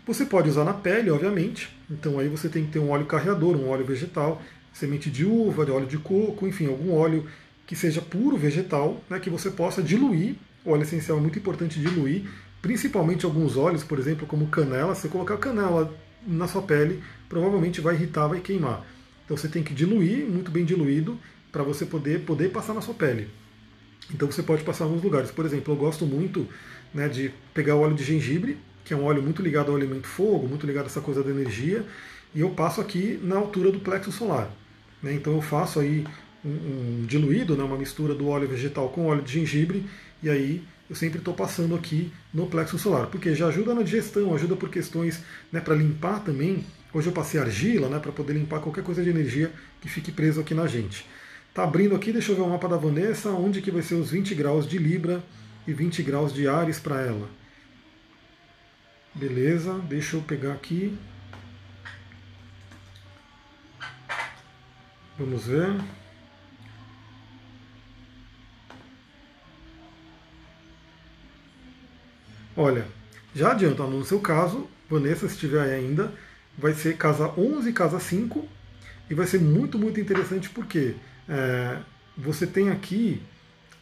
você 0.06 0.24
pode 0.24 0.48
usar 0.48 0.64
na 0.64 0.74
pele, 0.74 1.10
obviamente, 1.10 1.74
então 1.90 2.18
aí 2.18 2.28
você 2.28 2.48
tem 2.48 2.64
que 2.66 2.72
ter 2.72 2.78
um 2.78 2.90
óleo 2.90 3.06
carreador, 3.06 3.56
um 3.56 3.68
óleo 3.68 3.84
vegetal, 3.84 4.42
semente 4.72 5.10
de 5.10 5.24
uva, 5.24 5.64
de 5.64 5.70
óleo 5.70 5.86
de 5.86 5.98
coco, 5.98 6.46
enfim, 6.46 6.66
algum 6.66 6.92
óleo 6.92 7.26
que 7.66 7.74
seja 7.74 8.00
puro 8.00 8.36
vegetal, 8.36 9.02
né, 9.08 9.18
que 9.18 9.30
você 9.30 9.50
possa 9.50 9.82
diluir. 9.82 10.36
O 10.64 10.72
óleo 10.72 10.82
essencial 10.82 11.18
é 11.18 11.20
muito 11.20 11.38
importante 11.38 11.80
diluir 11.80 12.24
principalmente 12.60 13.24
alguns 13.24 13.56
óleos, 13.56 13.84
por 13.84 13.98
exemplo, 13.98 14.26
como 14.26 14.46
canela, 14.48 14.94
se 14.94 15.02
você 15.02 15.08
colocar 15.08 15.36
canela 15.36 15.94
na 16.26 16.48
sua 16.48 16.62
pele, 16.62 17.02
provavelmente 17.28 17.80
vai 17.80 17.94
irritar, 17.94 18.26
vai 18.26 18.40
queimar. 18.40 18.84
Então 19.24 19.36
você 19.36 19.48
tem 19.48 19.62
que 19.62 19.74
diluir, 19.74 20.26
muito 20.26 20.50
bem 20.50 20.64
diluído, 20.64 21.18
para 21.52 21.62
você 21.62 21.86
poder, 21.86 22.20
poder 22.24 22.50
passar 22.50 22.74
na 22.74 22.80
sua 22.80 22.94
pele. 22.94 23.28
Então 24.12 24.30
você 24.30 24.42
pode 24.42 24.64
passar 24.64 24.84
em 24.84 24.88
alguns 24.88 25.02
lugares. 25.02 25.30
Por 25.30 25.44
exemplo, 25.44 25.72
eu 25.72 25.78
gosto 25.78 26.06
muito 26.06 26.46
né, 26.92 27.08
de 27.08 27.32
pegar 27.52 27.74
o 27.74 27.80
óleo 27.80 27.94
de 27.94 28.04
gengibre, 28.04 28.58
que 28.84 28.94
é 28.94 28.96
um 28.96 29.04
óleo 29.04 29.22
muito 29.22 29.42
ligado 29.42 29.70
ao 29.70 29.78
elemento 29.78 30.06
fogo, 30.06 30.48
muito 30.48 30.66
ligado 30.66 30.84
a 30.84 30.86
essa 30.86 31.00
coisa 31.00 31.22
da 31.22 31.30
energia, 31.30 31.84
e 32.34 32.40
eu 32.40 32.50
passo 32.50 32.80
aqui 32.80 33.18
na 33.22 33.36
altura 33.36 33.70
do 33.70 33.80
plexo 33.80 34.10
solar. 34.10 34.50
Né? 35.02 35.14
Então 35.14 35.34
eu 35.34 35.42
faço 35.42 35.80
aí 35.80 36.04
um, 36.44 36.48
um 36.48 37.06
diluído, 37.06 37.56
né, 37.56 37.62
uma 37.62 37.76
mistura 37.76 38.14
do 38.14 38.28
óleo 38.28 38.48
vegetal 38.48 38.88
com 38.88 39.06
óleo 39.06 39.22
de 39.22 39.32
gengibre, 39.32 39.84
e 40.22 40.30
aí 40.30 40.62
eu 40.88 40.96
sempre 40.96 41.18
estou 41.18 41.34
passando 41.34 41.74
aqui 41.74 42.10
no 42.32 42.46
plexo 42.46 42.78
solar, 42.78 43.06
porque 43.08 43.34
já 43.34 43.48
ajuda 43.48 43.74
na 43.74 43.82
digestão, 43.82 44.34
ajuda 44.34 44.56
por 44.56 44.70
questões 44.70 45.22
né, 45.52 45.60
para 45.60 45.74
limpar 45.74 46.24
também. 46.24 46.64
Hoje 46.94 47.08
eu 47.08 47.12
passei 47.12 47.38
argila 47.38 47.88
né, 47.88 47.98
para 47.98 48.10
poder 48.10 48.32
limpar 48.32 48.60
qualquer 48.60 48.82
coisa 48.82 49.02
de 49.02 49.10
energia 49.10 49.52
que 49.80 49.88
fique 49.88 50.10
preso 50.10 50.40
aqui 50.40 50.54
na 50.54 50.66
gente. 50.66 51.04
Tá 51.52 51.64
abrindo 51.64 51.94
aqui, 51.94 52.12
deixa 52.12 52.32
eu 52.32 52.36
ver 52.36 52.42
o 52.42 52.48
mapa 52.48 52.68
da 52.68 52.76
Vanessa, 52.76 53.30
onde 53.30 53.60
que 53.60 53.70
vai 53.70 53.82
ser 53.82 53.96
os 53.96 54.10
20 54.10 54.34
graus 54.34 54.66
de 54.66 54.78
Libra 54.78 55.22
e 55.68 55.72
20 55.74 56.02
graus 56.02 56.32
de 56.32 56.48
Ares 56.48 56.80
para 56.80 57.02
ela. 57.02 57.28
Beleza, 59.14 59.78
deixa 59.80 60.16
eu 60.16 60.22
pegar 60.22 60.54
aqui. 60.54 60.98
Vamos 65.18 65.46
ver. 65.46 65.78
Olha, 72.56 72.86
já 73.34 73.50
adianto, 73.50 73.82
no 73.82 74.02
seu 74.06 74.20
caso, 74.20 74.66
Vanessa, 74.88 75.28
se 75.28 75.34
estiver 75.34 75.60
aí 75.60 75.74
ainda, 75.74 76.14
vai 76.56 76.72
ser 76.72 76.96
casa 76.96 77.28
11 77.38 77.74
casa 77.74 78.00
5 78.00 78.48
e 79.10 79.14
vai 79.14 79.26
ser 79.26 79.38
muito, 79.38 79.78
muito 79.78 80.00
interessante 80.00 80.48
porque 80.48 80.94
é, 81.28 81.78
você 82.16 82.46
tem 82.46 82.70
aqui 82.70 83.22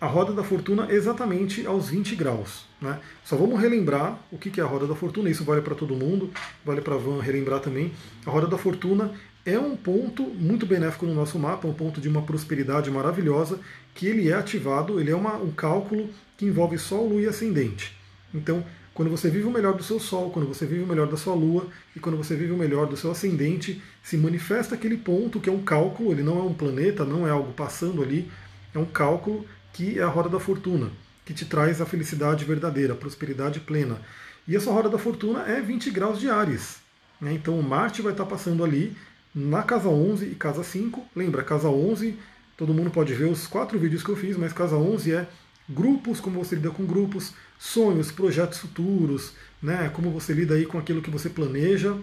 a 0.07 0.09
roda 0.09 0.33
da 0.33 0.45
fortuna 0.45 0.87
exatamente 0.89 1.67
aos 1.67 1.89
20 1.89 2.15
graus. 2.15 2.65
Né? 2.81 2.99
Só 3.25 3.37
vamos 3.37 3.61
relembrar 3.61 4.21
o 4.31 4.39
que 4.39 4.61
é 4.61 4.63
a 4.63 4.67
roda 4.67 4.87
da 4.87 4.95
fortuna, 4.95 5.29
isso 5.29 5.45
vale 5.45 5.61
para 5.61 5.75
todo 5.75 5.97
mundo, 5.97 6.31
vale 6.65 6.81
para 6.81 6.97
Van 6.97 7.21
relembrar 7.21 7.59
também. 7.59 7.93
A 8.25 8.31
roda 8.31 8.47
da 8.47 8.57
fortuna 8.57 9.13
é 9.45 9.59
um 9.59 9.77
ponto 9.77 10.23
muito 10.23 10.65
benéfico 10.65 11.07
no 11.07 11.15
nosso 11.15 11.39
mapa, 11.41 11.67
um 11.67 11.75
ponto 11.75 12.01
de 12.01 12.09
uma 12.09 12.23
prosperidade 12.23 12.89
maravilhosa, 12.89 13.59
que 13.95 14.07
ele 14.07 14.31
é 14.31 14.35
ativado, 14.35 15.01
ele 15.01 15.11
é 15.11 15.17
uma, 15.17 15.35
um 15.37 15.51
cálculo 15.51 16.09
que 16.37 16.45
envolve 16.45 16.79
Sol, 16.79 17.09
Lua 17.09 17.23
e 17.23 17.27
Ascendente. 17.27 17.97
Então, 18.33 18.65
quando 18.95 19.11
você 19.11 19.29
vive 19.29 19.47
o 19.47 19.51
melhor 19.51 19.75
do 19.75 19.83
seu 19.83 19.99
Sol, 19.99 20.31
quando 20.31 20.47
você 20.47 20.67
vive 20.67 20.85
o 20.85 20.87
melhor 20.87 21.09
da 21.09 21.17
sua 21.17 21.35
Lua 21.35 21.67
e 21.97 22.01
quando 22.01 22.17
você 22.17 22.37
vive 22.37 22.53
o 22.53 22.57
melhor 22.57 22.87
do 22.87 22.97
seu 22.97 23.11
ascendente, 23.11 23.83
se 24.05 24.17
manifesta 24.17 24.77
aquele 24.77 24.97
ponto 24.97 25.41
que 25.41 25.51
é 25.51 25.53
um 25.53 25.63
cálculo, 25.63 26.13
ele 26.13 26.23
não 26.23 26.39
é 26.39 26.43
um 26.43 26.55
planeta, 26.55 27.05
não 27.05 27.27
é 27.27 27.31
algo 27.31 27.53
passando 27.53 28.03
ali, 28.03 28.31
é 28.73 28.79
um 28.79 28.85
cálculo 28.85 29.45
que 29.77 29.99
é 29.99 30.03
a 30.03 30.09
roda 30.09 30.31
da 30.31 30.41
fortuna, 30.41 30.91
que 31.27 31.35
te 31.35 31.45
traz 31.45 31.83
a 31.83 31.87
felicidade 31.87 32.47
verdadeira, 32.47 32.95
a 32.95 32.97
prosperidade 32.97 33.61
plena. 33.61 34.01
E 34.49 34.57
essa 34.57 34.71
roda 34.71 34.89
da 34.89 34.97
fortuna 34.97 35.43
é 35.43 35.61
20 35.61 35.91
graus 35.91 36.19
de 36.19 36.31
Ares. 36.31 36.79
Né? 37.21 37.35
Então 37.35 37.59
o 37.59 37.63
Marte 37.63 38.01
vai 38.01 38.13
estar 38.13 38.25
passando 38.25 38.65
ali 38.65 38.97
na 39.35 39.63
casa 39.63 39.89
11 39.89 40.25
e 40.25 40.35
casa 40.35 40.65
5. 40.65 41.05
Lembra, 41.15 41.45
casa 41.45 41.69
11, 41.69 42.19
todo 42.57 42.73
mundo 42.73 42.91
pode 42.91 43.13
ver 43.13 43.27
os 43.27 43.47
quatro 43.47 43.79
vídeos 43.79 44.03
que 44.03 44.09
eu 44.09 44.17
fiz, 44.17 44.35
mas 44.39 44.51
casa 44.51 44.77
11 44.77 45.13
é 45.13 45.29
grupos, 45.69 46.21
como 46.21 46.43
você 46.43 46.55
lida 46.55 46.71
com 46.71 46.87
grupos, 46.87 47.35
sonhos, 47.59 48.11
projetos 48.11 48.59
futuros, 48.59 49.35
né? 49.63 49.91
como 49.93 50.11
você 50.11 50.33
lida 50.33 50.55
aí 50.55 50.65
com 50.65 50.79
aquilo 50.79 51.03
que 51.03 51.11
você 51.11 51.29
planeja, 51.29 51.95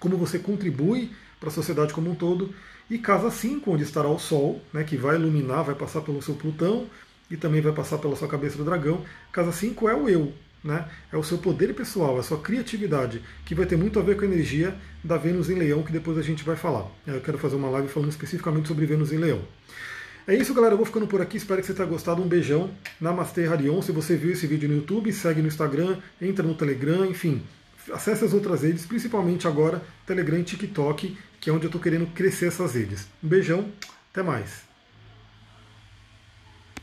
como 0.00 0.16
você 0.16 0.36
contribui 0.36 1.12
para 1.38 1.48
a 1.48 1.52
sociedade 1.52 1.94
como 1.94 2.10
um 2.10 2.14
todo. 2.16 2.52
E 2.90 2.98
casa 2.98 3.30
5, 3.30 3.70
onde 3.70 3.82
estará 3.82 4.08
o 4.08 4.18
Sol, 4.18 4.60
né, 4.72 4.82
que 4.82 4.96
vai 4.96 5.16
iluminar, 5.16 5.62
vai 5.62 5.74
passar 5.74 6.00
pelo 6.00 6.22
seu 6.22 6.34
Plutão 6.34 6.86
e 7.30 7.36
também 7.36 7.60
vai 7.60 7.72
passar 7.72 7.98
pela 7.98 8.16
sua 8.16 8.28
cabeça 8.28 8.56
do 8.56 8.64
dragão. 8.64 9.04
Casa 9.30 9.52
5 9.52 9.88
é 9.88 9.94
o 9.94 10.08
eu, 10.08 10.32
né? 10.64 10.88
é 11.12 11.16
o 11.16 11.22
seu 11.22 11.38
poder 11.38 11.74
pessoal, 11.74 12.16
é 12.16 12.20
a 12.20 12.22
sua 12.22 12.38
criatividade, 12.38 13.22
que 13.44 13.54
vai 13.54 13.66
ter 13.66 13.76
muito 13.76 13.98
a 13.98 14.02
ver 14.02 14.16
com 14.16 14.22
a 14.22 14.28
energia 14.28 14.74
da 15.04 15.16
Vênus 15.18 15.50
em 15.50 15.54
Leão, 15.54 15.82
que 15.82 15.92
depois 15.92 16.16
a 16.16 16.22
gente 16.22 16.42
vai 16.42 16.56
falar. 16.56 16.86
Eu 17.06 17.20
quero 17.20 17.36
fazer 17.38 17.56
uma 17.56 17.68
live 17.70 17.88
falando 17.88 18.10
especificamente 18.10 18.68
sobre 18.68 18.86
Vênus 18.86 19.12
em 19.12 19.18
Leão. 19.18 19.42
É 20.26 20.34
isso, 20.34 20.52
galera. 20.52 20.74
Eu 20.74 20.76
vou 20.76 20.84
ficando 20.84 21.06
por 21.06 21.22
aqui. 21.22 21.38
Espero 21.38 21.58
que 21.58 21.66
você 21.66 21.72
tenha 21.72 21.88
gostado. 21.88 22.22
Um 22.22 22.28
beijão. 22.28 22.70
Namastê, 23.00 23.46
Harion. 23.46 23.80
Se 23.80 23.92
você 23.92 24.14
viu 24.14 24.30
esse 24.30 24.46
vídeo 24.46 24.68
no 24.68 24.74
YouTube, 24.76 25.10
segue 25.10 25.40
no 25.40 25.48
Instagram, 25.48 25.96
entra 26.20 26.46
no 26.46 26.54
Telegram, 26.54 27.06
enfim. 27.06 27.42
Acesse 27.90 28.26
as 28.26 28.34
outras 28.34 28.60
redes, 28.60 28.84
principalmente 28.84 29.48
agora 29.48 29.82
Telegram 30.06 30.38
e 30.38 30.42
TikTok, 30.42 31.16
que 31.40 31.50
é 31.50 31.52
onde 31.52 31.64
eu 31.64 31.68
estou 31.68 31.80
querendo 31.80 32.06
crescer 32.08 32.46
essas 32.46 32.74
redes. 32.74 33.06
Um 33.22 33.28
beijão, 33.28 33.72
até 34.12 34.22
mais. 34.22 34.67